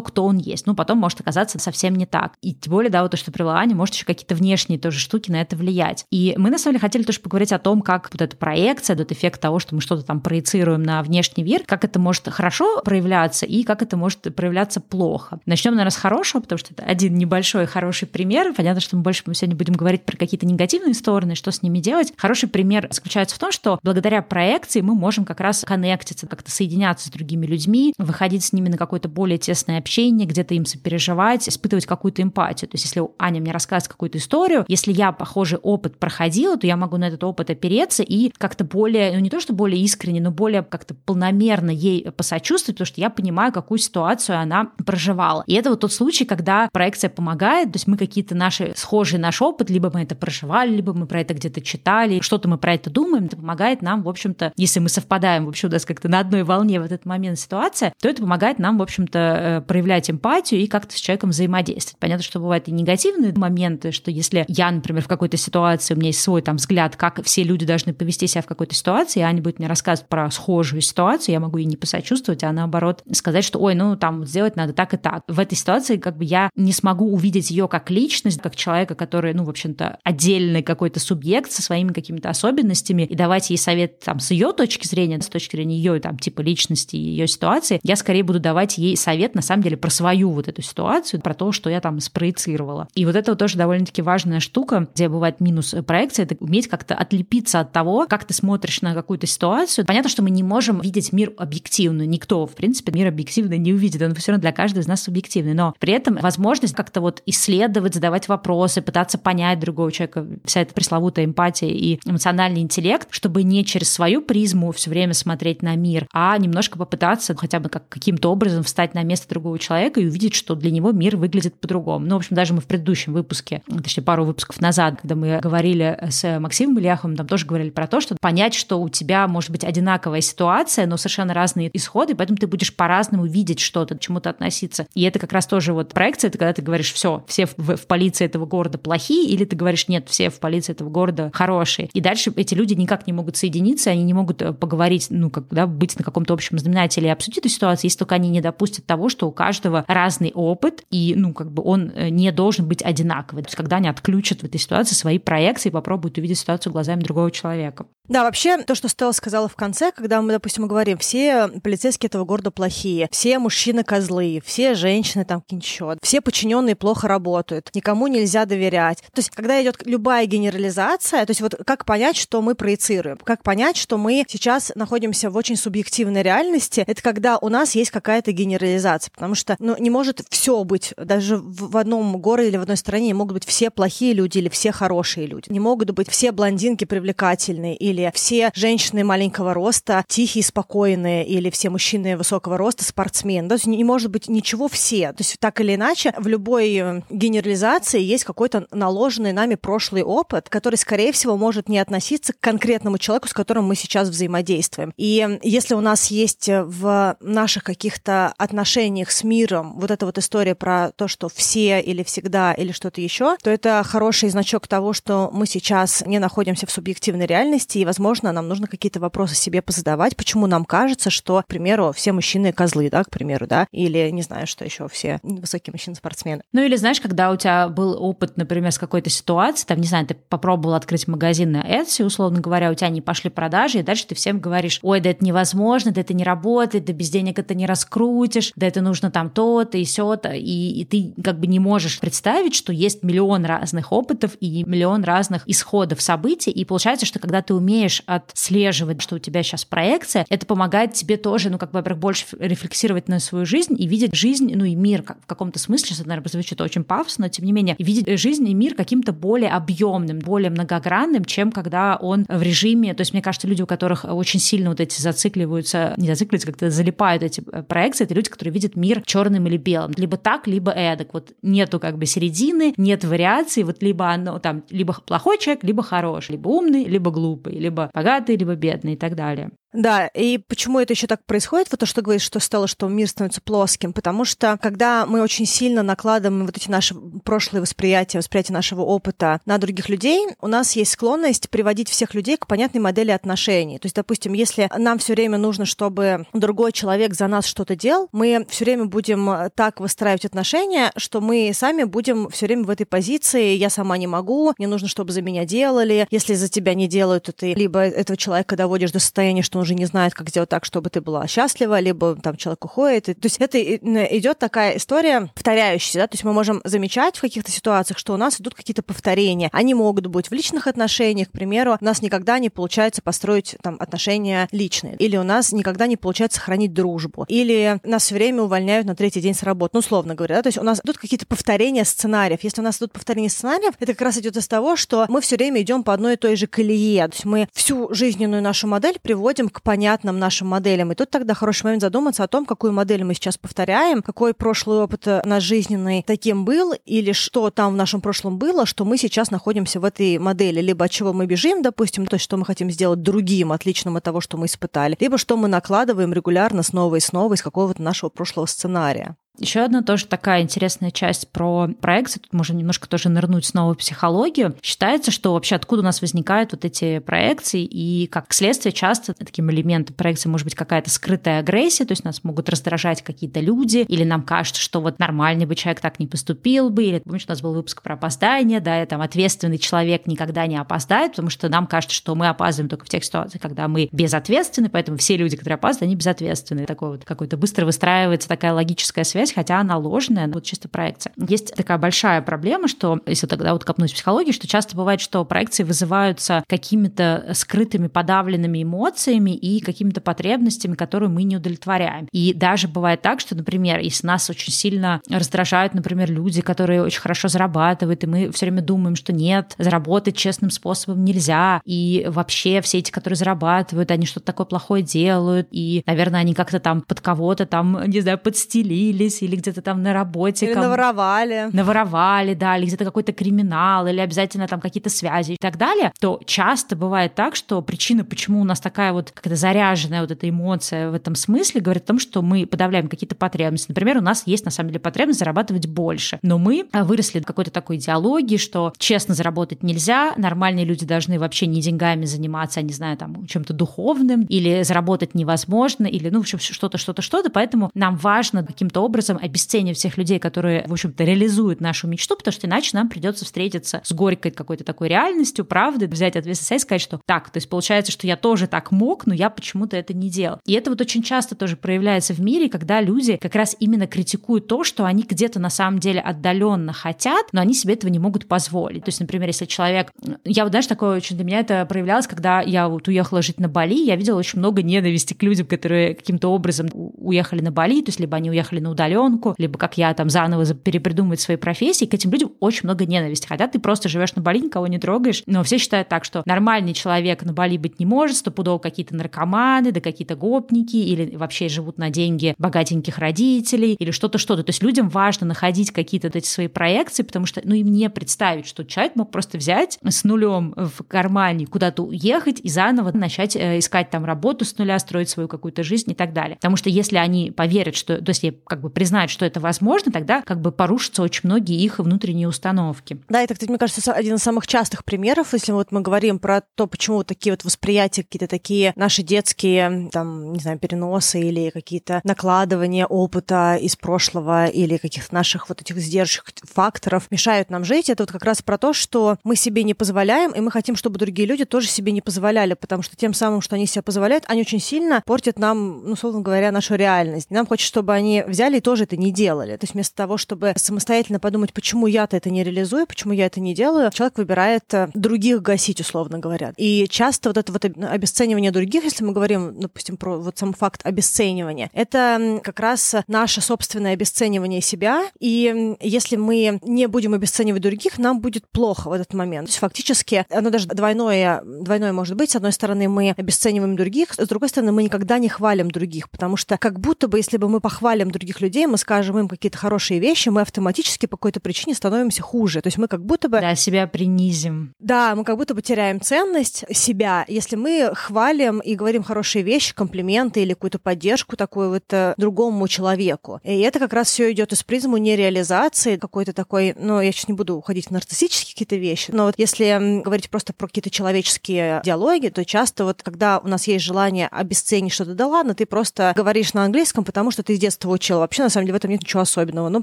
кто 0.00 0.24
он 0.24 0.36
есть. 0.36 0.66
Ну, 0.66 0.74
потом 0.74 0.98
может 0.98 1.20
оказаться 1.20 1.58
совсем 1.58 1.96
не 1.96 2.06
так. 2.06 2.34
И 2.40 2.54
тем 2.54 2.72
более, 2.72 2.90
да, 2.90 3.02
вот 3.02 3.10
то, 3.10 3.16
что 3.16 3.32
привела 3.32 3.56
Аня, 3.58 3.74
может 3.74 3.94
еще 3.94 4.04
какие-то 4.04 4.27
внешние 4.34 4.78
тоже 4.78 4.98
штуки 4.98 5.30
на 5.30 5.40
это 5.40 5.56
влиять. 5.56 6.04
И 6.10 6.34
мы, 6.36 6.50
на 6.50 6.58
самом 6.58 6.74
деле, 6.74 6.80
хотели 6.80 7.02
тоже 7.02 7.20
поговорить 7.20 7.52
о 7.52 7.58
том, 7.58 7.82
как 7.82 8.08
вот 8.12 8.22
эта 8.22 8.36
проекция, 8.36 8.94
этот 8.94 9.12
эффект 9.12 9.40
того, 9.40 9.58
что 9.58 9.74
мы 9.74 9.80
что-то 9.80 10.02
там 10.02 10.20
проецируем 10.20 10.82
на 10.82 11.02
внешний 11.02 11.44
мир, 11.44 11.62
как 11.66 11.84
это 11.84 11.98
может 11.98 12.28
хорошо 12.28 12.80
проявляться 12.84 13.46
и 13.46 13.62
как 13.62 13.82
это 13.82 13.96
может 13.96 14.34
проявляться 14.34 14.80
плохо. 14.80 15.40
Начнем, 15.46 15.72
наверное, 15.72 15.90
с 15.90 15.96
хорошего, 15.96 16.40
потому 16.40 16.58
что 16.58 16.72
это 16.72 16.84
один 16.84 17.16
небольшой 17.16 17.66
хороший 17.66 18.08
пример. 18.08 18.52
Понятно, 18.54 18.80
что 18.80 18.96
мы 18.96 19.02
больше 19.02 19.22
мы 19.26 19.34
сегодня 19.34 19.56
будем 19.56 19.74
говорить 19.74 20.04
про 20.04 20.16
какие-то 20.16 20.46
негативные 20.46 20.94
стороны, 20.94 21.34
что 21.34 21.50
с 21.50 21.62
ними 21.62 21.78
делать. 21.80 22.12
Хороший 22.16 22.48
пример 22.48 22.88
заключается 22.90 23.36
в 23.36 23.38
том, 23.38 23.52
что 23.52 23.78
благодаря 23.82 24.22
проекции 24.22 24.80
мы 24.80 24.94
можем 24.94 25.24
как 25.24 25.40
раз 25.40 25.64
коннектиться, 25.66 26.26
как-то 26.26 26.50
соединяться 26.50 27.08
с 27.08 27.10
другими 27.10 27.46
людьми, 27.46 27.94
выходить 27.98 28.44
с 28.44 28.52
ними 28.52 28.68
на 28.68 28.76
какое-то 28.76 29.08
более 29.08 29.38
тесное 29.38 29.78
общение, 29.78 30.26
где-то 30.26 30.54
им 30.54 30.66
сопереживать, 30.66 31.48
испытывать 31.48 31.86
какую-то 31.86 32.22
эмпатию. 32.22 32.68
То 32.68 32.74
есть 32.74 32.84
если 32.84 33.02
Аня 33.18 33.40
мне 33.40 33.52
рассказывает 33.52 33.88
какую-то 33.88 34.17
историю, 34.18 34.64
если 34.68 34.92
я 34.92 35.12
похожий 35.12 35.58
опыт 35.58 35.98
проходила, 35.98 36.56
то 36.56 36.66
я 36.66 36.76
могу 36.76 36.96
на 36.96 37.08
этот 37.08 37.24
опыт 37.24 37.50
опереться 37.50 38.02
и 38.02 38.30
как-то 38.36 38.64
более, 38.64 39.12
ну 39.12 39.18
не 39.20 39.30
то, 39.30 39.40
что 39.40 39.52
более 39.52 39.80
искренне, 39.82 40.20
но 40.20 40.30
более 40.30 40.62
как-то 40.62 40.94
полномерно 40.94 41.70
ей 41.70 42.10
посочувствовать, 42.10 42.76
потому 42.76 42.86
что 42.86 43.00
я 43.00 43.10
понимаю, 43.10 43.52
какую 43.52 43.78
ситуацию 43.78 44.38
она 44.38 44.70
проживала. 44.84 45.44
И 45.46 45.54
это 45.54 45.70
вот 45.70 45.80
тот 45.80 45.92
случай, 45.92 46.24
когда 46.24 46.68
проекция 46.72 47.10
помогает, 47.10 47.72
то 47.72 47.76
есть 47.76 47.86
мы 47.86 47.96
какие-то 47.96 48.34
наши 48.34 48.72
схожие 48.76 49.20
наш 49.20 49.40
опыт, 49.42 49.70
либо 49.70 49.90
мы 49.92 50.02
это 50.02 50.14
проживали, 50.14 50.74
либо 50.74 50.92
мы 50.92 51.06
про 51.06 51.20
это 51.20 51.34
где-то 51.34 51.60
читали, 51.60 52.20
что-то 52.20 52.48
мы 52.48 52.58
про 52.58 52.74
это 52.74 52.90
думаем, 52.90 53.26
это 53.26 53.36
помогает 53.36 53.82
нам, 53.82 54.02
в 54.02 54.08
общем-то, 54.08 54.52
если 54.56 54.80
мы 54.80 54.88
совпадаем 54.88 55.46
вообще 55.46 55.66
у 55.66 55.70
нас 55.70 55.84
как-то 55.84 56.08
на 56.08 56.20
одной 56.20 56.42
волне 56.42 56.80
в 56.80 56.84
этот 56.84 57.04
момент 57.04 57.38
ситуация, 57.38 57.92
то 58.00 58.08
это 58.08 58.22
помогает 58.22 58.58
нам, 58.58 58.78
в 58.78 58.82
общем-то, 58.82 59.18
э, 59.18 59.60
проявлять 59.62 60.10
эмпатию 60.10 60.60
и 60.60 60.66
как-то 60.66 60.96
с 60.96 61.00
человеком 61.00 61.30
взаимодействовать. 61.30 61.98
Понятно, 61.98 62.22
что 62.22 62.40
бывают 62.40 62.68
и 62.68 62.72
негативные 62.72 63.32
моменты, 63.34 63.92
что 63.92 64.07
если 64.10 64.44
я, 64.48 64.70
например, 64.70 65.02
в 65.02 65.08
какой-то 65.08 65.36
ситуации, 65.36 65.94
у 65.94 65.96
меня 65.96 66.08
есть 66.08 66.20
свой 66.20 66.42
там 66.42 66.56
взгляд, 66.56 66.96
как 66.96 67.22
все 67.24 67.42
люди 67.42 67.66
должны 67.66 67.92
повести 67.92 68.26
себя 68.26 68.42
в 68.42 68.46
какой-то 68.46 68.74
ситуации, 68.74 69.20
и 69.20 69.22
Аня 69.22 69.42
будет 69.42 69.58
мне 69.58 69.68
рассказывать 69.68 70.08
про 70.08 70.30
схожую 70.30 70.80
ситуацию, 70.80 71.32
я 71.32 71.40
могу 71.40 71.58
ей 71.58 71.66
не 71.66 71.76
посочувствовать, 71.76 72.44
а 72.44 72.52
наоборот 72.52 73.02
сказать, 73.12 73.44
что, 73.44 73.58
ой, 73.58 73.74
ну 73.74 73.96
там 73.96 74.24
сделать 74.24 74.56
надо 74.56 74.72
так 74.72 74.94
и 74.94 74.96
так. 74.96 75.22
В 75.28 75.38
этой 75.38 75.54
ситуации 75.54 75.96
как 75.96 76.16
бы 76.16 76.24
я 76.24 76.50
не 76.56 76.72
смогу 76.72 77.12
увидеть 77.12 77.50
ее 77.50 77.68
как 77.68 77.90
личность, 77.90 78.40
как 78.40 78.56
человека, 78.56 78.94
который, 78.94 79.34
ну, 79.34 79.44
в 79.44 79.50
общем-то, 79.50 79.98
отдельный 80.04 80.62
какой-то 80.62 81.00
субъект 81.00 81.50
со 81.50 81.62
своими 81.62 81.92
какими-то 81.92 82.30
особенностями, 82.30 83.02
и 83.02 83.14
давать 83.14 83.50
ей 83.50 83.56
совет 83.56 84.00
там 84.00 84.20
с 84.20 84.30
ее 84.30 84.52
точки 84.52 84.86
зрения, 84.86 85.20
с 85.20 85.28
точки 85.28 85.56
зрения 85.56 85.76
ее 85.76 86.00
там 86.00 86.18
типа 86.18 86.40
личности, 86.40 86.96
ее 86.96 87.26
ситуации, 87.26 87.80
я 87.82 87.96
скорее 87.96 88.22
буду 88.22 88.40
давать 88.40 88.78
ей 88.78 88.96
совет 88.96 89.34
на 89.34 89.42
самом 89.42 89.62
деле 89.62 89.76
про 89.76 89.90
свою 89.90 90.30
вот 90.30 90.48
эту 90.48 90.62
ситуацию, 90.62 91.20
про 91.20 91.34
то, 91.34 91.52
что 91.52 91.70
я 91.70 91.80
там 91.80 92.00
спроецировала. 92.00 92.88
И 92.94 93.04
вот 93.04 93.16
это 93.16 93.32
вот 93.32 93.38
тоже 93.38 93.56
довольно-таки 93.56 93.97
важная 94.02 94.40
штука, 94.40 94.88
где 94.94 95.08
бывает 95.08 95.40
минус 95.40 95.74
проекции, 95.86 96.22
это 96.22 96.36
уметь 96.40 96.68
как-то 96.68 96.94
отлепиться 96.94 97.60
от 97.60 97.72
того, 97.72 98.06
как 98.08 98.24
ты 98.24 98.34
смотришь 98.34 98.82
на 98.82 98.94
какую-то 98.94 99.26
ситуацию. 99.26 99.86
Понятно, 99.86 100.10
что 100.10 100.22
мы 100.22 100.30
не 100.30 100.42
можем 100.42 100.80
видеть 100.80 101.12
мир 101.12 101.32
объективно. 101.36 102.02
Никто, 102.02 102.46
в 102.46 102.54
принципе, 102.54 102.92
мир 102.92 103.08
объективно 103.08 103.56
не 103.56 103.72
увидит. 103.72 104.02
Он 104.02 104.14
все 104.14 104.32
равно 104.32 104.42
для 104.42 104.52
каждого 104.52 104.82
из 104.82 104.86
нас 104.86 105.02
субъективный. 105.02 105.54
Но 105.54 105.74
при 105.78 105.92
этом 105.92 106.16
возможность 106.16 106.74
как-то 106.74 107.00
вот 107.00 107.22
исследовать, 107.26 107.94
задавать 107.94 108.28
вопросы, 108.28 108.82
пытаться 108.82 109.18
понять 109.18 109.60
другого 109.60 109.90
человека, 109.92 110.26
вся 110.44 110.60
эта 110.60 110.74
пресловутая 110.74 111.24
эмпатия 111.24 111.68
и 111.68 111.98
эмоциональный 112.04 112.60
интеллект, 112.60 113.08
чтобы 113.10 113.42
не 113.42 113.64
через 113.64 113.90
свою 113.92 114.22
призму 114.22 114.72
все 114.72 114.90
время 114.90 115.14
смотреть 115.14 115.62
на 115.62 115.74
мир, 115.76 116.06
а 116.12 116.36
немножко 116.38 116.78
попытаться 116.78 117.34
хотя 117.36 117.60
бы 117.60 117.68
как 117.68 117.88
каким-то 117.88 118.30
образом 118.30 118.62
встать 118.62 118.94
на 118.94 119.02
место 119.02 119.28
другого 119.28 119.58
человека 119.58 120.00
и 120.00 120.06
увидеть, 120.06 120.34
что 120.34 120.54
для 120.54 120.70
него 120.70 120.92
мир 120.92 121.16
выглядит 121.16 121.54
по-другому. 121.54 122.06
Ну, 122.06 122.14
в 122.14 122.18
общем, 122.18 122.36
даже 122.36 122.54
мы 122.54 122.60
в 122.60 122.66
предыдущем 122.66 123.12
выпуске, 123.12 123.62
точнее, 123.82 124.04
пару 124.04 124.24
выпусков 124.24 124.60
назад, 124.60 125.00
когда 125.00 125.14
мы 125.14 125.38
говорили 125.40 125.98
с 126.10 126.38
Максимом 126.38 126.78
Ильяховым, 126.78 127.16
там 127.16 127.26
тоже 127.26 127.46
говорили 127.46 127.70
про 127.70 127.86
то, 127.86 128.00
что 128.00 128.16
понять, 128.20 128.54
что 128.54 128.80
у 128.80 128.88
тебя 128.88 129.26
может 129.28 129.50
быть 129.50 129.64
одинаковая 129.64 130.20
ситуация, 130.20 130.86
но 130.86 130.96
совершенно 130.96 131.34
разные 131.34 131.70
исходы, 131.72 132.14
поэтому 132.14 132.38
ты 132.38 132.46
будешь 132.46 132.74
по-разному 132.74 133.26
видеть 133.26 133.60
что-то, 133.60 133.96
к 133.96 134.00
чему-то 134.00 134.30
относиться. 134.30 134.86
И 134.94 135.02
это 135.02 135.18
как 135.18 135.32
раз 135.32 135.46
тоже 135.46 135.72
вот 135.72 135.92
проекция, 135.92 136.28
это 136.28 136.38
когда 136.38 136.52
ты 136.52 136.62
говоришь, 136.62 136.92
все, 136.92 137.24
все 137.26 137.46
в, 137.46 137.76
в 137.76 137.86
полиции 137.86 138.24
этого 138.24 138.46
города 138.46 138.78
плохие, 138.78 139.28
или 139.28 139.44
ты 139.44 139.56
говоришь, 139.56 139.88
нет, 139.88 140.08
все 140.08 140.30
в 140.30 140.40
полиции 140.40 140.72
этого 140.72 140.90
города 140.90 141.30
хорошие. 141.32 141.88
И 141.92 142.00
дальше 142.00 142.32
эти 142.36 142.54
люди 142.54 142.74
никак 142.74 143.06
не 143.06 143.12
могут 143.12 143.36
соединиться, 143.36 143.90
они 143.90 144.02
не 144.04 144.14
могут 144.14 144.42
э, 144.42 144.52
поговорить, 144.52 145.08
ну, 145.10 145.30
как, 145.30 145.44
да, 145.50 145.66
быть 145.66 145.98
на 145.98 146.04
каком-то 146.04 146.34
общем 146.34 146.58
знаменателе 146.58 147.08
и 147.08 147.10
обсудить 147.10 147.38
эту 147.38 147.48
ситуацию, 147.48 147.86
если 147.86 147.98
только 147.98 148.14
они 148.14 148.28
не 148.28 148.40
допустят 148.40 148.86
того, 148.86 149.08
что 149.08 149.28
у 149.28 149.32
каждого 149.32 149.84
разный 149.88 150.32
опыт, 150.34 150.84
и, 150.90 151.14
ну, 151.16 151.32
как 151.32 151.50
бы 151.50 151.62
он 151.62 151.92
э, 151.94 152.08
не 152.08 152.30
должен 152.32 152.66
быть 152.66 152.82
одинаковый. 152.82 153.42
То 153.42 153.48
есть 153.48 153.56
когда 153.68 153.76
они 153.76 153.88
отключат 153.88 154.40
в 154.40 154.44
этой 154.44 154.58
ситуации 154.58 154.94
свои 154.94 155.18
проекции 155.18 155.68
и 155.68 155.72
попробуют 155.72 156.16
увидеть 156.16 156.38
ситуацию 156.38 156.72
глазами 156.72 157.02
другого 157.02 157.30
человека. 157.30 157.84
Да, 158.08 158.22
вообще, 158.22 158.56
то, 158.62 158.74
что 158.74 158.88
Стелла 158.88 159.12
сказала 159.12 159.48
в 159.48 159.56
конце, 159.56 159.92
когда 159.92 160.22
мы, 160.22 160.32
допустим, 160.32 160.66
говорим, 160.66 160.96
все 160.96 161.48
полицейские 161.62 162.08
этого 162.08 162.24
города 162.24 162.50
плохие, 162.50 163.08
все 163.12 163.38
мужчины 163.38 163.84
козлы, 163.84 164.40
все 164.42 164.72
женщины 164.74 165.26
там 165.26 165.42
кинчет, 165.42 165.98
все 166.02 166.22
подчиненные 166.22 166.74
плохо 166.74 167.06
работают, 167.06 167.68
никому 167.74 168.06
нельзя 168.06 168.46
доверять. 168.46 169.02
То 169.12 169.18
есть, 169.18 169.28
когда 169.28 169.62
идет 169.62 169.82
любая 169.84 170.24
генерализация, 170.24 171.26
то 171.26 171.30
есть 171.32 171.42
вот 171.42 171.54
как 171.66 171.84
понять, 171.84 172.16
что 172.16 172.40
мы 172.40 172.54
проецируем, 172.54 173.18
как 173.18 173.42
понять, 173.42 173.76
что 173.76 173.98
мы 173.98 174.24
сейчас 174.26 174.72
находимся 174.74 175.28
в 175.28 175.36
очень 175.36 175.56
субъективной 175.56 176.22
реальности, 176.22 176.84
это 176.86 177.02
когда 177.02 177.36
у 177.36 177.50
нас 177.50 177.74
есть 177.74 177.90
какая-то 177.90 178.32
генерализация, 178.32 179.12
потому 179.14 179.34
что 179.34 179.54
ну, 179.58 179.76
не 179.78 179.90
может 179.90 180.22
все 180.30 180.64
быть, 180.64 180.94
даже 180.96 181.36
в 181.36 181.76
одном 181.76 182.16
городе 182.16 182.48
или 182.48 182.56
в 182.56 182.62
одной 182.62 182.78
стране 182.78 183.08
не 183.08 183.14
могут 183.14 183.34
быть 183.34 183.44
все 183.44 183.57
плохие 183.66 184.12
люди 184.12 184.38
или 184.38 184.48
все 184.48 184.72
хорошие 184.72 185.26
люди, 185.26 185.50
не 185.50 185.60
могут 185.60 185.90
быть 185.90 186.08
все 186.08 186.32
блондинки 186.32 186.84
привлекательные 186.84 187.76
или 187.76 188.10
все 188.14 188.50
женщины 188.54 189.04
маленького 189.04 189.54
роста 189.54 190.04
тихие, 190.08 190.44
спокойные, 190.44 191.26
или 191.26 191.50
все 191.50 191.70
мужчины 191.70 192.16
высокого 192.16 192.56
роста 192.56 192.84
спортсмены. 192.84 193.48
То 193.48 193.54
есть 193.54 193.66
не 193.66 193.84
может 193.84 194.10
быть 194.10 194.28
ничего 194.28 194.68
все. 194.68 195.12
То 195.12 195.20
есть 195.20 195.36
так 195.40 195.60
или 195.60 195.74
иначе 195.74 196.14
в 196.18 196.26
любой 196.26 196.74
э, 196.74 197.02
генерализации 197.10 198.00
есть 198.00 198.24
какой-то 198.24 198.66
наложенный 198.70 199.32
нами 199.32 199.54
прошлый 199.54 200.02
опыт, 200.02 200.48
который, 200.48 200.76
скорее 200.76 201.12
всего, 201.12 201.36
может 201.36 201.68
не 201.68 201.78
относиться 201.78 202.32
к 202.32 202.40
конкретному 202.40 202.98
человеку, 202.98 203.28
с 203.28 203.32
которым 203.32 203.64
мы 203.64 203.74
сейчас 203.74 204.08
взаимодействуем. 204.08 204.92
И 204.96 205.38
если 205.42 205.74
у 205.74 205.80
нас 205.80 206.10
есть 206.10 206.48
в 206.48 207.16
наших 207.20 207.64
каких-то 207.64 208.34
отношениях 208.38 209.10
с 209.10 209.24
миром 209.24 209.78
вот 209.78 209.90
эта 209.90 210.06
вот 210.06 210.18
история 210.18 210.54
про 210.54 210.92
то, 210.92 211.08
что 211.08 211.28
все 211.28 211.80
или 211.80 212.02
всегда 212.02 212.52
или 212.52 212.72
что-то 212.72 213.00
еще, 213.00 213.36
то 213.42 213.47
это 213.50 213.82
хороший 213.84 214.28
значок 214.28 214.66
того, 214.66 214.92
что 214.92 215.30
мы 215.32 215.46
сейчас 215.46 216.04
не 216.06 216.18
находимся 216.18 216.66
в 216.66 216.70
субъективной 216.70 217.26
реальности, 217.26 217.78
и 217.78 217.84
возможно, 217.84 218.32
нам 218.32 218.48
нужно 218.48 218.66
какие-то 218.66 219.00
вопросы 219.00 219.34
себе 219.34 219.62
позадавать, 219.62 220.16
почему 220.16 220.46
нам 220.46 220.64
кажется, 220.64 221.10
что, 221.10 221.42
к 221.42 221.46
примеру, 221.46 221.92
все 221.94 222.12
мужчины 222.12 222.52
козлы, 222.52 222.88
да, 222.90 223.04
к 223.04 223.10
примеру, 223.10 223.46
да, 223.46 223.66
или, 223.72 224.10
не 224.10 224.22
знаю, 224.22 224.46
что 224.46 224.64
еще 224.64 224.88
все 224.88 225.18
высокие 225.22 225.72
мужчины-спортсмены. 225.72 226.42
Ну 226.52 226.62
или, 226.62 226.76
знаешь, 226.76 227.00
когда 227.00 227.30
у 227.30 227.36
тебя 227.36 227.68
был 227.68 228.02
опыт, 228.02 228.36
например, 228.36 228.72
с 228.72 228.78
какой-то 228.78 229.10
ситуацией, 229.10 229.66
там, 229.66 229.78
не 229.78 229.86
знаю, 229.86 230.06
ты 230.06 230.14
попробовал 230.14 230.74
открыть 230.74 231.08
магазин 231.08 231.52
на 231.52 231.62
Etsy, 231.62 232.04
условно 232.04 232.40
говоря, 232.40 232.70
у 232.70 232.74
тебя 232.74 232.88
не 232.88 233.00
пошли 233.00 233.30
продажи, 233.30 233.78
и 233.78 233.82
дальше 233.82 234.06
ты 234.06 234.14
всем 234.14 234.40
говоришь, 234.40 234.80
ой, 234.82 235.00
да 235.00 235.10
это 235.10 235.24
невозможно, 235.24 235.90
да 235.92 236.00
это 236.00 236.14
не 236.14 236.24
работает, 236.24 236.84
да 236.84 236.92
без 236.92 237.10
денег 237.10 237.38
это 237.38 237.54
не 237.54 237.66
раскрутишь, 237.66 238.52
да 238.56 238.66
это 238.66 238.80
нужно 238.80 239.10
там 239.10 239.30
то-то 239.30 239.78
и 239.78 239.84
сё-то, 239.84 240.30
и, 240.30 240.80
и 240.80 240.84
ты 240.84 241.14
как 241.22 241.38
бы 241.38 241.46
не 241.46 241.58
можешь 241.58 242.00
представить, 242.00 242.54
что 242.54 242.72
есть 242.72 243.02
миллион 243.02 243.37
разных 243.44 243.92
опытов 243.92 244.36
и 244.40 244.64
миллион 244.64 245.04
разных 245.04 245.42
исходов 245.46 246.00
событий, 246.02 246.50
и 246.50 246.64
получается, 246.64 247.06
что 247.06 247.18
когда 247.18 247.42
ты 247.42 247.54
умеешь 247.54 248.02
отслеживать, 248.06 249.02
что 249.02 249.16
у 249.16 249.18
тебя 249.18 249.42
сейчас 249.42 249.64
проекция, 249.64 250.26
это 250.28 250.46
помогает 250.46 250.94
тебе 250.94 251.16
тоже, 251.16 251.50
ну, 251.50 251.58
как 251.58 251.70
бы, 251.70 251.78
во-первых, 251.78 252.00
больше 252.00 252.24
рефлексировать 252.38 253.08
на 253.08 253.20
свою 253.20 253.46
жизнь 253.46 253.74
и 253.78 253.86
видеть 253.86 254.14
жизнь, 254.14 254.52
ну, 254.54 254.64
и 254.64 254.74
мир 254.74 255.02
в 255.02 255.26
каком-то 255.26 255.58
смысле, 255.58 255.96
это, 255.98 256.08
наверное, 256.08 256.30
звучит 256.30 256.60
очень 256.60 256.84
пафосно, 256.84 257.18
но 257.18 257.28
тем 257.28 257.44
не 257.44 257.52
менее, 257.52 257.76
видеть 257.78 258.18
жизнь 258.18 258.48
и 258.48 258.54
мир 258.54 258.74
каким-то 258.74 259.12
более 259.12 259.50
объемным, 259.50 260.18
более 260.20 260.50
многогранным, 260.50 261.24
чем 261.24 261.52
когда 261.52 261.96
он 261.96 262.24
в 262.28 262.42
режиме, 262.42 262.94
то 262.94 263.02
есть, 263.02 263.12
мне 263.12 263.22
кажется, 263.22 263.46
люди, 263.46 263.62
у 263.62 263.66
которых 263.66 264.04
очень 264.04 264.40
сильно 264.40 264.70
вот 264.70 264.80
эти 264.80 265.00
зацикливаются, 265.00 265.94
не 265.96 266.06
зацикливаются, 266.06 266.46
как-то 266.46 266.70
залипают 266.70 267.22
эти 267.22 267.42
э, 267.52 267.62
проекции, 267.62 268.04
это 268.04 268.14
люди, 268.14 268.30
которые 268.30 268.52
видят 268.52 268.76
мир 268.76 269.02
черным 269.04 269.46
или 269.46 269.56
белым, 269.56 269.92
либо 269.96 270.16
так, 270.16 270.46
либо 270.46 270.70
эдак. 270.70 271.12
Вот 271.12 271.32
нету 271.42 271.80
как 271.80 271.98
бы 271.98 272.06
середины, 272.06 272.74
нет 272.76 273.04
вариантов 273.04 273.27
вариаций, 273.28 273.62
вот 273.62 273.82
либо 273.82 274.08
оно 274.10 274.38
там, 274.38 274.62
либо 274.70 274.94
плохой 275.06 275.38
человек, 275.38 275.64
либо 275.64 275.82
хороший, 275.82 276.32
либо 276.32 276.48
умный, 276.48 276.84
либо 276.84 277.10
глупый, 277.10 277.58
либо 277.58 277.90
богатый, 277.94 278.36
либо 278.36 278.54
бедный 278.54 278.94
и 278.94 278.96
так 278.96 279.14
далее. 279.14 279.50
Да, 279.72 280.06
и 280.06 280.38
почему 280.38 280.80
это 280.80 280.94
еще 280.94 281.06
так 281.06 281.24
происходит, 281.26 281.68
вот 281.70 281.80
то, 281.80 281.86
что 281.86 282.00
говоришь, 282.00 282.22
что 282.22 282.40
стало, 282.40 282.66
что 282.66 282.88
мир 282.88 283.06
становится 283.06 283.42
плоским, 283.42 283.92
потому 283.92 284.24
что 284.24 284.58
когда 284.62 285.04
мы 285.04 285.20
очень 285.20 285.44
сильно 285.44 285.82
накладываем 285.82 286.46
вот 286.46 286.56
эти 286.56 286.70
наши 286.70 286.94
прошлые 286.94 287.60
восприятия, 287.60 288.18
восприятия 288.18 288.54
нашего 288.54 288.80
опыта 288.80 289.40
на 289.44 289.58
других 289.58 289.90
людей, 289.90 290.26
у 290.40 290.46
нас 290.46 290.72
есть 290.72 290.92
склонность 290.92 291.50
приводить 291.50 291.90
всех 291.90 292.14
людей 292.14 292.38
к 292.38 292.46
понятной 292.46 292.80
модели 292.80 293.10
отношений. 293.10 293.78
То 293.78 293.86
есть, 293.86 293.96
допустим, 293.96 294.32
если 294.32 294.70
нам 294.74 294.98
все 294.98 295.12
время 295.12 295.36
нужно, 295.36 295.66
чтобы 295.66 296.26
другой 296.32 296.72
человек 296.72 297.14
за 297.14 297.26
нас 297.26 297.44
что-то 297.44 297.76
делал, 297.76 298.08
мы 298.10 298.46
все 298.48 298.64
время 298.64 298.86
будем 298.86 299.50
так 299.54 299.80
выстраивать 299.80 300.24
отношения, 300.24 300.92
что 300.96 301.20
мы 301.20 301.50
сами 301.52 301.84
будем 301.84 302.30
все 302.30 302.46
время 302.46 302.64
в 302.64 302.70
этой 302.70 302.86
позиции 302.86 303.54
«я 303.54 303.68
сама 303.68 303.98
не 303.98 304.06
могу», 304.06 304.54
«мне 304.56 304.66
нужно, 304.66 304.88
чтобы 304.88 305.12
за 305.12 305.20
меня 305.20 305.44
делали», 305.44 306.06
«если 306.10 306.32
за 306.34 306.48
тебя 306.48 306.72
не 306.72 306.88
делают, 306.88 307.24
то 307.24 307.32
ты 307.32 307.52
либо 307.52 307.80
этого 307.80 308.16
человека 308.16 308.56
доводишь 308.56 308.92
до 308.92 308.98
состояния, 308.98 309.42
что 309.42 309.57
он 309.58 309.62
уже 309.62 309.74
не 309.74 309.86
знает, 309.86 310.14
как 310.14 310.30
сделать 310.30 310.48
так, 310.48 310.64
чтобы 310.64 310.88
ты 310.88 311.00
была 311.00 311.26
счастлива, 311.26 311.80
либо 311.80 312.14
там 312.16 312.36
человек 312.36 312.64
уходит. 312.64 313.06
То 313.06 313.14
есть 313.24 313.38
это 313.38 313.60
идет 313.60 314.38
такая 314.38 314.76
история 314.76 315.30
повторяющаяся, 315.34 315.98
да, 315.98 316.06
то 316.06 316.14
есть 316.14 316.24
мы 316.24 316.32
можем 316.32 316.60
замечать 316.64 317.16
в 317.16 317.20
каких-то 317.20 317.50
ситуациях, 317.50 317.98
что 317.98 318.14
у 318.14 318.16
нас 318.16 318.40
идут 318.40 318.54
какие-то 318.54 318.82
повторения. 318.82 319.48
Они 319.52 319.74
могут 319.74 320.06
быть 320.06 320.30
в 320.30 320.32
личных 320.32 320.66
отношениях, 320.66 321.28
к 321.28 321.32
примеру, 321.32 321.76
у 321.80 321.84
нас 321.84 322.02
никогда 322.02 322.38
не 322.38 322.50
получается 322.50 323.02
построить 323.02 323.56
там 323.62 323.76
отношения 323.80 324.48
личные, 324.52 324.96
или 324.96 325.16
у 325.16 325.22
нас 325.24 325.52
никогда 325.52 325.86
не 325.86 325.96
получается 325.96 326.38
сохранить 326.38 326.72
дружбу, 326.72 327.24
или 327.28 327.80
нас 327.82 328.04
все 328.04 328.14
время 328.14 328.42
увольняют 328.42 328.86
на 328.86 328.94
третий 328.94 329.20
день 329.20 329.34
с 329.34 329.42
работы, 329.42 329.70
ну, 329.74 329.80
условно 329.80 330.14
говоря, 330.14 330.36
да, 330.36 330.42
то 330.42 330.48
есть 330.48 330.58
у 330.58 330.62
нас 330.62 330.80
идут 330.84 330.98
какие-то 330.98 331.26
повторения 331.26 331.84
сценариев. 331.84 332.40
Если 332.42 332.60
у 332.60 332.64
нас 332.64 332.78
идут 332.78 332.92
повторения 332.92 333.28
сценариев, 333.28 333.74
это 333.80 333.92
как 333.92 334.02
раз 334.02 334.18
идет 334.18 334.36
из 334.36 334.46
того, 334.46 334.76
что 334.76 335.06
мы 335.08 335.20
все 335.20 335.36
время 335.36 335.62
идем 335.62 335.82
по 335.82 335.92
одной 335.92 336.14
и 336.14 336.16
той 336.16 336.36
же 336.36 336.46
колее, 336.46 337.08
то 337.08 337.14
есть 337.14 337.24
мы 337.24 337.48
всю 337.52 337.92
жизненную 337.92 338.42
нашу 338.42 338.68
модель 338.68 338.98
приводим 339.00 339.47
к 339.50 339.62
понятным 339.62 340.18
нашим 340.18 340.48
моделям. 340.48 340.92
И 340.92 340.94
тут 340.94 341.10
тогда 341.10 341.34
хороший 341.34 341.64
момент 341.64 341.82
задуматься 341.82 342.24
о 342.24 342.28
том, 342.28 342.46
какую 342.46 342.72
модель 342.72 343.04
мы 343.04 343.14
сейчас 343.14 343.38
повторяем, 343.38 344.02
какой 344.02 344.34
прошлый 344.34 344.80
опыт 344.80 345.06
наш 345.24 345.42
жизненный 345.42 346.04
таким 346.06 346.44
был, 346.44 346.74
или 346.84 347.12
что 347.12 347.50
там 347.50 347.74
в 347.74 347.76
нашем 347.76 348.00
прошлом 348.00 348.38
было, 348.38 348.66
что 348.66 348.84
мы 348.84 348.98
сейчас 348.98 349.30
находимся 349.30 349.80
в 349.80 349.84
этой 349.84 350.18
модели, 350.18 350.60
либо 350.60 350.84
от 350.84 350.90
чего 350.90 351.12
мы 351.12 351.26
бежим, 351.26 351.62
допустим, 351.62 352.06
то 352.06 352.14
есть 352.14 352.24
что 352.24 352.36
мы 352.36 352.44
хотим 352.44 352.70
сделать 352.70 353.02
другим, 353.02 353.52
отличным 353.52 353.96
от 353.96 354.04
того, 354.04 354.20
что 354.20 354.36
мы 354.36 354.46
испытали, 354.46 354.96
либо 355.00 355.18
что 355.18 355.36
мы 355.36 355.48
накладываем 355.48 356.12
регулярно 356.12 356.62
снова 356.62 356.96
и 356.96 357.00
снова 357.00 357.34
из 357.34 357.42
какого-то 357.42 357.82
нашего 357.82 358.10
прошлого 358.10 358.46
сценария. 358.46 359.16
Еще 359.38 359.60
одна 359.60 359.82
тоже 359.82 360.06
такая 360.06 360.42
интересная 360.42 360.90
часть 360.90 361.28
про 361.28 361.68
проекции, 361.80 362.20
тут 362.20 362.32
можно 362.32 362.54
немножко 362.54 362.88
тоже 362.88 363.08
нырнуть 363.08 363.46
снова 363.46 363.74
в 363.74 363.78
психологию. 363.78 364.56
Считается, 364.62 365.10
что 365.10 365.32
вообще 365.32 365.56
откуда 365.56 365.82
у 365.82 365.84
нас 365.84 366.00
возникают 366.00 366.52
вот 366.52 366.64
эти 366.64 366.98
проекции, 366.98 367.62
и 367.64 368.06
как 368.08 368.32
следствие 368.32 368.72
часто 368.72 369.14
таким 369.14 369.50
элементом 369.50 369.94
проекции 369.94 370.28
может 370.28 370.44
быть 370.44 370.54
какая-то 370.54 370.90
скрытая 370.90 371.40
агрессия, 371.40 371.84
то 371.84 371.92
есть 371.92 372.04
нас 372.04 372.24
могут 372.24 372.48
раздражать 372.48 373.02
какие-то 373.02 373.40
люди, 373.40 373.78
или 373.88 374.04
нам 374.04 374.22
кажется, 374.22 374.60
что 374.60 374.80
вот 374.80 374.98
нормальный 374.98 375.46
бы 375.46 375.54
человек 375.54 375.80
так 375.80 375.98
не 375.98 376.06
поступил 376.06 376.70
бы, 376.70 376.84
или 376.84 376.98
помнишь, 376.98 377.24
у 377.26 377.30
нас 377.30 377.40
был 377.40 377.54
выпуск 377.54 377.82
про 377.82 377.94
опоздание, 377.94 378.60
да, 378.60 378.82
и 378.82 378.86
там 378.86 379.00
ответственный 379.00 379.58
человек 379.58 380.06
никогда 380.06 380.46
не 380.46 380.56
опоздает, 380.56 381.12
потому 381.12 381.30
что 381.30 381.48
нам 381.48 381.66
кажется, 381.66 381.96
что 381.96 382.14
мы 382.14 382.28
опаздываем 382.28 382.68
только 382.68 382.84
в 382.84 382.88
тех 382.88 383.04
ситуациях, 383.04 383.42
когда 383.42 383.68
мы 383.68 383.88
безответственны, 383.92 384.68
поэтому 384.68 384.98
все 384.98 385.16
люди, 385.16 385.36
которые 385.36 385.54
опаздывают, 385.54 385.88
они 385.88 385.96
безответственны. 385.96 386.66
Такой 386.66 386.90
вот 386.90 387.04
какой-то 387.04 387.36
быстро 387.36 387.64
выстраивается 387.64 388.28
такая 388.28 388.52
логическая 388.52 389.04
связь, 389.04 389.27
связь, 389.28 389.34
хотя 389.34 389.60
она 389.60 389.76
ложная, 389.76 390.28
вот 390.28 390.44
чисто 390.44 390.68
проекция. 390.68 391.12
Есть 391.16 391.54
такая 391.54 391.78
большая 391.78 392.22
проблема, 392.22 392.68
что, 392.68 393.00
если 393.06 393.26
тогда 393.26 393.52
вот 393.52 393.64
копнуть 393.64 393.92
в 393.92 393.94
психологию, 393.94 394.32
что 394.32 394.46
часто 394.46 394.76
бывает, 394.76 395.00
что 395.00 395.24
проекции 395.24 395.62
вызываются 395.62 396.44
какими-то 396.48 397.30
скрытыми, 397.34 397.88
подавленными 397.88 398.62
эмоциями 398.62 399.30
и 399.30 399.60
какими-то 399.60 400.00
потребностями, 400.00 400.74
которые 400.74 401.08
мы 401.08 401.22
не 401.22 401.36
удовлетворяем. 401.36 402.08
И 402.12 402.32
даже 402.34 402.68
бывает 402.68 403.02
так, 403.02 403.20
что, 403.20 403.34
например, 403.36 403.80
если 403.80 404.06
нас 404.06 404.28
очень 404.30 404.52
сильно 404.52 405.00
раздражают, 405.10 405.74
например, 405.74 406.10
люди, 406.10 406.40
которые 406.40 406.82
очень 406.82 407.00
хорошо 407.00 407.28
зарабатывают, 407.28 408.04
и 408.04 408.06
мы 408.06 408.30
все 408.32 408.46
время 408.46 408.62
думаем, 408.62 408.96
что 408.96 409.12
нет, 409.12 409.54
заработать 409.58 410.16
честным 410.16 410.50
способом 410.50 411.04
нельзя, 411.04 411.60
и 411.64 412.06
вообще 412.08 412.60
все 412.60 412.78
эти, 412.78 412.90
которые 412.90 413.16
зарабатывают, 413.16 413.90
они 413.90 414.06
что-то 414.06 414.26
такое 414.26 414.46
плохое 414.46 414.82
делают, 414.82 415.48
и, 415.50 415.82
наверное, 415.86 416.20
они 416.20 416.34
как-то 416.34 416.60
там 416.60 416.82
под 416.82 417.00
кого-то 417.00 417.46
там, 417.46 417.82
не 417.86 418.00
знаю, 418.00 418.18
подстелились, 418.18 419.17
офисе 419.18 419.26
или 419.26 419.36
где-то 419.36 419.62
там 419.62 419.82
на 419.82 419.92
работе. 419.92 420.46
Или 420.46 420.54
кому... 420.54 420.66
наворовали. 420.66 421.48
Наворовали, 421.52 422.34
да, 422.34 422.56
или 422.56 422.66
где-то 422.66 422.84
какой-то 422.84 423.12
криминал, 423.12 423.86
или 423.86 424.00
обязательно 424.00 424.46
там 424.46 424.60
какие-то 424.60 424.90
связи 424.90 425.32
и 425.32 425.36
так 425.36 425.56
далее, 425.56 425.92
то 426.00 426.20
часто 426.24 426.76
бывает 426.76 427.14
так, 427.14 427.36
что 427.36 427.60
причина, 427.62 428.04
почему 428.04 428.40
у 428.40 428.44
нас 428.44 428.60
такая 428.60 428.92
вот 428.92 429.10
как-то 429.10 429.36
заряженная 429.36 430.00
вот 430.00 430.10
эта 430.10 430.28
эмоция 430.28 430.90
в 430.90 430.94
этом 430.94 431.14
смысле, 431.14 431.60
говорит 431.60 431.84
о 431.84 431.86
том, 431.86 431.98
что 431.98 432.22
мы 432.22 432.46
подавляем 432.46 432.88
какие-то 432.88 433.14
потребности. 433.14 433.68
Например, 433.70 433.98
у 433.98 434.02
нас 434.02 434.22
есть 434.26 434.44
на 434.44 434.50
самом 434.50 434.70
деле 434.70 434.80
потребность 434.80 435.18
зарабатывать 435.18 435.66
больше, 435.66 436.18
но 436.22 436.38
мы 436.38 436.66
а, 436.72 436.84
выросли 436.84 437.20
в 437.20 437.26
какой-то 437.26 437.50
такой 437.50 437.76
идеологии, 437.76 438.36
что 438.36 438.72
честно 438.78 439.14
заработать 439.14 439.62
нельзя, 439.62 440.14
нормальные 440.16 440.64
люди 440.64 440.86
должны 440.86 441.18
вообще 441.18 441.46
не 441.46 441.60
деньгами 441.60 442.04
заниматься, 442.04 442.60
а 442.60 442.62
не 442.62 442.72
знаю, 442.72 442.96
там, 442.96 443.26
чем-то 443.26 443.52
духовным, 443.52 444.22
или 444.22 444.62
заработать 444.62 445.14
невозможно, 445.14 445.86
или, 445.86 446.08
ну, 446.10 446.18
в 446.18 446.22
общем, 446.22 446.38
что-то, 446.38 446.78
что-то, 446.78 447.02
что-то, 447.02 447.30
поэтому 447.30 447.70
нам 447.74 447.96
важно 447.96 448.44
каким-то 448.44 448.80
образом 448.80 449.07
образом 449.08 449.18
обесценивать 449.22 449.78
всех 449.78 449.96
людей, 449.96 450.18
которые, 450.18 450.64
в 450.66 450.72
общем-то, 450.72 451.04
реализуют 451.04 451.60
нашу 451.60 451.88
мечту, 451.88 452.16
потому 452.16 452.32
что 452.32 452.46
иначе 452.46 452.70
нам 452.74 452.88
придется 452.88 453.24
встретиться 453.24 453.80
с 453.84 453.92
горькой 453.92 454.30
какой-то 454.30 454.64
такой 454.64 454.88
реальностью, 454.88 455.44
правды, 455.44 455.86
взять 455.86 456.16
ответственность 456.16 456.64
и 456.64 456.66
сказать, 456.66 456.82
что 456.82 457.00
так, 457.06 457.30
то 457.30 457.38
есть 457.38 457.48
получается, 457.48 457.92
что 457.92 458.06
я 458.06 458.16
тоже 458.16 458.46
так 458.46 458.70
мог, 458.70 459.06
но 459.06 459.14
я 459.14 459.30
почему-то 459.30 459.76
это 459.76 459.94
не 459.94 460.10
делал. 460.10 460.38
И 460.46 460.52
это 460.52 460.70
вот 460.70 460.80
очень 460.80 461.02
часто 461.02 461.34
тоже 461.34 461.56
проявляется 461.56 462.14
в 462.14 462.20
мире, 462.20 462.48
когда 462.48 462.80
люди 462.80 463.16
как 463.16 463.34
раз 463.34 463.56
именно 463.60 463.86
критикуют 463.86 464.46
то, 464.46 464.64
что 464.64 464.84
они 464.84 465.02
где-то 465.02 465.38
на 465.40 465.50
самом 465.50 465.78
деле 465.78 466.00
отдаленно 466.00 466.72
хотят, 466.72 467.26
но 467.32 467.40
они 467.40 467.54
себе 467.54 467.74
этого 467.74 467.90
не 467.90 467.98
могут 467.98 468.26
позволить. 468.26 468.84
То 468.84 468.88
есть, 468.88 469.00
например, 469.00 469.28
если 469.28 469.46
человек... 469.46 469.90
Я 470.24 470.44
вот, 470.44 470.50
знаешь, 470.50 470.66
такое 470.66 470.96
очень 470.96 471.16
для 471.16 471.24
меня 471.24 471.40
это 471.40 471.64
проявлялось, 471.66 472.06
когда 472.06 472.40
я 472.40 472.68
вот 472.68 472.88
уехала 472.88 473.22
жить 473.22 473.40
на 473.40 473.48
Бали, 473.48 473.84
я 473.84 473.96
видела 473.96 474.18
очень 474.18 474.38
много 474.38 474.62
ненависти 474.62 475.14
к 475.14 475.22
людям, 475.22 475.46
которые 475.46 475.94
каким-то 475.94 476.28
образом 476.28 476.68
уехали 476.72 477.40
на 477.40 477.50
Бали, 477.50 477.80
то 477.82 477.88
есть 477.88 478.00
либо 478.00 478.16
они 478.16 478.30
уехали 478.30 478.60
на 478.60 478.70
удаленку, 478.70 478.87
удаленку, 478.88 479.34
либо 479.38 479.58
как 479.58 479.78
я 479.78 479.92
там 479.94 480.10
заново 480.10 480.52
перепридумывать 480.54 481.20
свои 481.20 481.36
профессии, 481.36 481.84
к 481.84 481.94
этим 481.94 482.10
людям 482.10 482.32
очень 482.40 482.60
много 482.64 482.86
ненависти. 482.86 483.26
Хотя 483.26 483.46
ты 483.46 483.58
просто 483.58 483.88
живешь 483.88 484.14
на 484.14 484.22
Бали, 484.22 484.38
никого 484.38 484.66
не 484.66 484.78
трогаешь. 484.78 485.22
Но 485.26 485.42
все 485.42 485.58
считают 485.58 485.88
так, 485.88 486.04
что 486.04 486.22
нормальный 486.26 486.74
человек 486.74 487.24
на 487.24 487.32
Бали 487.32 487.56
быть 487.56 487.78
не 487.78 487.86
может, 487.86 488.16
стопудово 488.16 488.58
какие-то 488.58 488.94
наркоманы, 488.94 489.72
да 489.72 489.80
какие-то 489.80 490.16
гопники, 490.16 490.76
или 490.76 491.16
вообще 491.16 491.48
живут 491.48 491.78
на 491.78 491.90
деньги 491.90 492.34
богатеньких 492.38 492.98
родителей, 492.98 493.74
или 493.78 493.90
что-то, 493.90 494.18
что-то. 494.18 494.42
То 494.42 494.50
есть 494.50 494.62
людям 494.62 494.88
важно 494.88 495.26
находить 495.26 495.70
какие-то 495.70 496.08
эти 496.08 496.26
свои 496.26 496.48
проекции, 496.48 497.02
потому 497.02 497.26
что, 497.26 497.40
ну, 497.44 497.54
им 497.54 497.66
не 497.66 497.88
представить, 497.90 498.46
что 498.46 498.64
человек 498.64 498.96
мог 498.96 499.10
просто 499.10 499.38
взять 499.38 499.78
с 499.86 500.04
нулем 500.04 500.54
в 500.56 500.82
кармане 500.84 501.46
куда-то 501.46 501.82
уехать 501.82 502.40
и 502.42 502.48
заново 502.48 502.92
начать 502.92 503.36
э, 503.36 503.58
искать 503.58 503.90
там 503.90 504.04
работу 504.04 504.44
с 504.44 504.56
нуля, 504.58 504.78
строить 504.78 505.08
свою 505.08 505.28
какую-то 505.28 505.62
жизнь 505.62 505.90
и 505.90 505.94
так 505.94 506.12
далее. 506.12 506.36
Потому 506.36 506.56
что 506.56 506.70
если 506.70 506.96
они 506.96 507.30
поверят, 507.30 507.76
что, 507.76 508.02
то 508.02 508.10
есть 508.10 508.24
как 508.46 508.60
бы 508.60 508.70
признают, 508.78 509.10
что 509.10 509.26
это 509.26 509.40
возможно, 509.40 509.90
тогда 509.90 510.22
как 510.22 510.40
бы 510.40 510.52
порушатся 510.52 511.02
очень 511.02 511.22
многие 511.24 511.60
их 511.60 511.80
внутренние 511.80 512.28
установки. 512.28 513.00
Да, 513.08 513.20
это, 513.20 513.34
кстати, 513.34 513.50
мне 513.50 513.58
кажется, 513.58 513.92
один 513.92 514.14
из 514.14 514.22
самых 514.22 514.46
частых 514.46 514.84
примеров, 514.84 515.32
если 515.32 515.50
вот 515.50 515.72
мы 515.72 515.80
говорим 515.80 516.20
про 516.20 516.42
то, 516.54 516.68
почему 516.68 517.02
такие 517.02 517.32
вот 517.32 517.42
восприятия, 517.42 518.04
какие-то 518.04 518.28
такие 518.28 518.72
наши 518.76 519.02
детские, 519.02 519.88
там, 519.90 520.32
не 520.32 520.38
знаю, 520.38 520.60
переносы 520.60 521.20
или 521.20 521.50
какие-то 521.50 522.00
накладывания 522.04 522.86
опыта 522.86 523.58
из 523.60 523.74
прошлого 523.74 524.46
или 524.46 524.76
каких-то 524.76 525.12
наших 525.12 525.48
вот 525.48 525.60
этих 525.60 525.76
сдержек 525.78 526.26
факторов 526.44 527.10
мешают 527.10 527.50
нам 527.50 527.64
жить, 527.64 527.90
это 527.90 528.04
вот 528.04 528.12
как 528.12 528.24
раз 528.24 528.42
про 528.42 528.58
то, 528.58 528.72
что 528.72 529.16
мы 529.24 529.34
себе 529.34 529.64
не 529.64 529.74
позволяем, 529.74 530.30
и 530.30 530.38
мы 530.40 530.52
хотим, 530.52 530.76
чтобы 530.76 531.00
другие 531.00 531.26
люди 531.26 531.44
тоже 531.44 531.66
себе 531.66 531.90
не 531.90 532.00
позволяли, 532.00 532.54
потому 532.54 532.82
что 532.82 532.94
тем 532.94 533.12
самым, 533.12 533.40
что 533.40 533.56
они 533.56 533.66
себе 533.66 533.82
позволяют, 533.82 534.22
они 534.28 534.42
очень 534.42 534.60
сильно 534.60 535.02
портят 535.04 535.36
нам, 535.40 535.82
ну, 535.84 535.92
условно 535.94 536.20
говоря, 536.20 536.52
нашу 536.52 536.76
реальность. 536.76 537.32
Нам 537.32 537.44
хочется, 537.44 537.66
чтобы 537.66 537.92
они 537.92 538.22
взяли 538.24 538.58
и 538.58 538.67
тоже 538.68 538.84
это 538.84 538.98
не 538.98 539.12
делали. 539.12 539.56
То 539.56 539.64
есть 539.64 539.72
вместо 539.72 539.96
того, 539.96 540.18
чтобы 540.18 540.52
самостоятельно 540.56 541.18
подумать, 541.18 541.54
почему 541.54 541.86
я-то 541.86 542.18
это 542.18 542.28
не 542.28 542.44
реализую, 542.44 542.86
почему 542.86 543.14
я 543.14 543.24
это 543.24 543.40
не 543.40 543.54
делаю, 543.54 543.90
человек 543.90 544.18
выбирает 544.18 544.74
э, 544.74 544.90
других 544.92 545.40
гасить, 545.40 545.80
условно 545.80 546.18
говоря. 546.18 546.52
И 546.58 546.86
часто 546.90 547.30
вот 547.30 547.38
это 547.38 547.50
вот 547.50 547.64
обесценивание 547.64 548.50
других, 548.50 548.84
если 548.84 549.04
мы 549.04 549.12
говорим, 549.12 549.58
допустим, 549.58 549.96
про 549.96 550.18
вот 550.18 550.36
сам 550.36 550.52
факт 550.52 550.82
обесценивания, 550.84 551.70
это 551.72 552.42
как 552.44 552.60
раз 552.60 552.94
наше 553.06 553.40
собственное 553.40 553.94
обесценивание 553.94 554.60
себя. 554.60 555.04
И 555.18 555.78
если 555.80 556.16
мы 556.16 556.58
не 556.60 556.88
будем 556.88 557.14
обесценивать 557.14 557.62
других, 557.62 557.98
нам 557.98 558.20
будет 558.20 558.46
плохо 558.50 558.90
в 558.90 558.92
этот 558.92 559.14
момент. 559.14 559.46
То 559.46 559.52
есть 559.52 559.60
фактически 559.60 560.26
оно 560.28 560.50
даже 560.50 560.68
двойное, 560.68 561.40
двойное 561.42 561.94
может 561.94 562.18
быть. 562.18 562.32
С 562.32 562.36
одной 562.36 562.52
стороны, 562.52 562.86
мы 562.86 563.14
обесцениваем 563.16 563.76
других, 563.76 564.12
с 564.12 564.28
другой 564.28 564.50
стороны, 564.50 564.72
мы 564.72 564.82
никогда 564.82 565.18
не 565.18 565.30
хвалим 565.30 565.70
других, 565.70 566.10
потому 566.10 566.36
что 566.36 566.58
как 566.58 566.78
будто 566.80 567.08
бы, 567.08 567.16
если 567.16 567.38
бы 567.38 567.48
мы 567.48 567.60
похвалим 567.60 568.10
других 568.10 568.42
людей, 568.42 568.57
людей, 568.58 568.66
мы 568.66 568.78
скажем 568.78 569.18
им 569.18 569.28
какие-то 569.28 569.56
хорошие 569.56 570.00
вещи, 570.00 570.30
мы 570.30 570.40
автоматически 570.40 571.06
по 571.06 571.16
какой-то 571.16 571.40
причине 571.40 571.74
становимся 571.74 572.22
хуже. 572.22 572.60
То 572.60 572.66
есть 572.66 572.78
мы 572.78 572.88
как 572.88 573.04
будто 573.04 573.28
бы... 573.28 573.40
Да, 573.40 573.54
себя 573.54 573.86
принизим. 573.86 574.74
Да, 574.80 575.14
мы 575.14 575.24
как 575.24 575.36
будто 575.36 575.54
бы 575.54 575.62
теряем 575.62 576.00
ценность 576.00 576.64
себя, 576.74 577.24
если 577.28 577.56
мы 577.56 577.90
хвалим 577.94 578.58
и 578.58 578.74
говорим 578.74 579.02
хорошие 579.02 579.42
вещи, 579.42 579.74
комплименты 579.74 580.42
или 580.42 580.54
какую-то 580.54 580.78
поддержку 580.78 581.36
такую 581.36 581.70
вот 581.70 581.84
э, 581.90 582.14
другому 582.16 582.66
человеку. 582.68 583.40
И 583.44 583.60
это 583.60 583.78
как 583.78 583.92
раз 583.92 584.08
все 584.08 584.32
идет 584.32 584.52
из 584.52 584.62
призму 584.62 584.96
нереализации 584.96 585.96
какой-то 585.96 586.32
такой, 586.32 586.74
ну, 586.78 587.00
я 587.00 587.12
сейчас 587.12 587.28
не 587.28 587.34
буду 587.34 587.56
уходить 587.56 587.88
в 587.88 587.90
нарциссические 587.90 588.54
какие-то 588.54 588.76
вещи, 588.76 589.10
но 589.12 589.26
вот 589.26 589.34
если 589.38 590.02
говорить 590.02 590.30
просто 590.30 590.52
про 590.52 590.66
какие-то 590.66 590.90
человеческие 590.90 591.80
диалоги, 591.84 592.28
то 592.28 592.44
часто 592.44 592.84
вот 592.84 593.02
когда 593.02 593.38
у 593.38 593.48
нас 593.48 593.68
есть 593.68 593.84
желание 593.84 594.28
обесценить 594.28 594.92
что-то, 594.92 595.14
да 595.14 595.26
ладно, 595.26 595.54
ты 595.54 595.66
просто 595.66 596.12
говоришь 596.16 596.54
на 596.54 596.64
английском, 596.64 597.04
потому 597.04 597.30
что 597.30 597.42
ты 597.42 597.54
с 597.54 597.58
детства 597.58 597.90
учил. 597.90 598.18
Вообще, 598.18 598.47
на 598.48 598.50
самом 598.50 598.66
деле, 598.66 598.74
в 598.74 598.76
этом 598.76 598.90
нет 598.90 599.02
ничего 599.02 599.22
особенного. 599.22 599.68
Ну, 599.68 599.82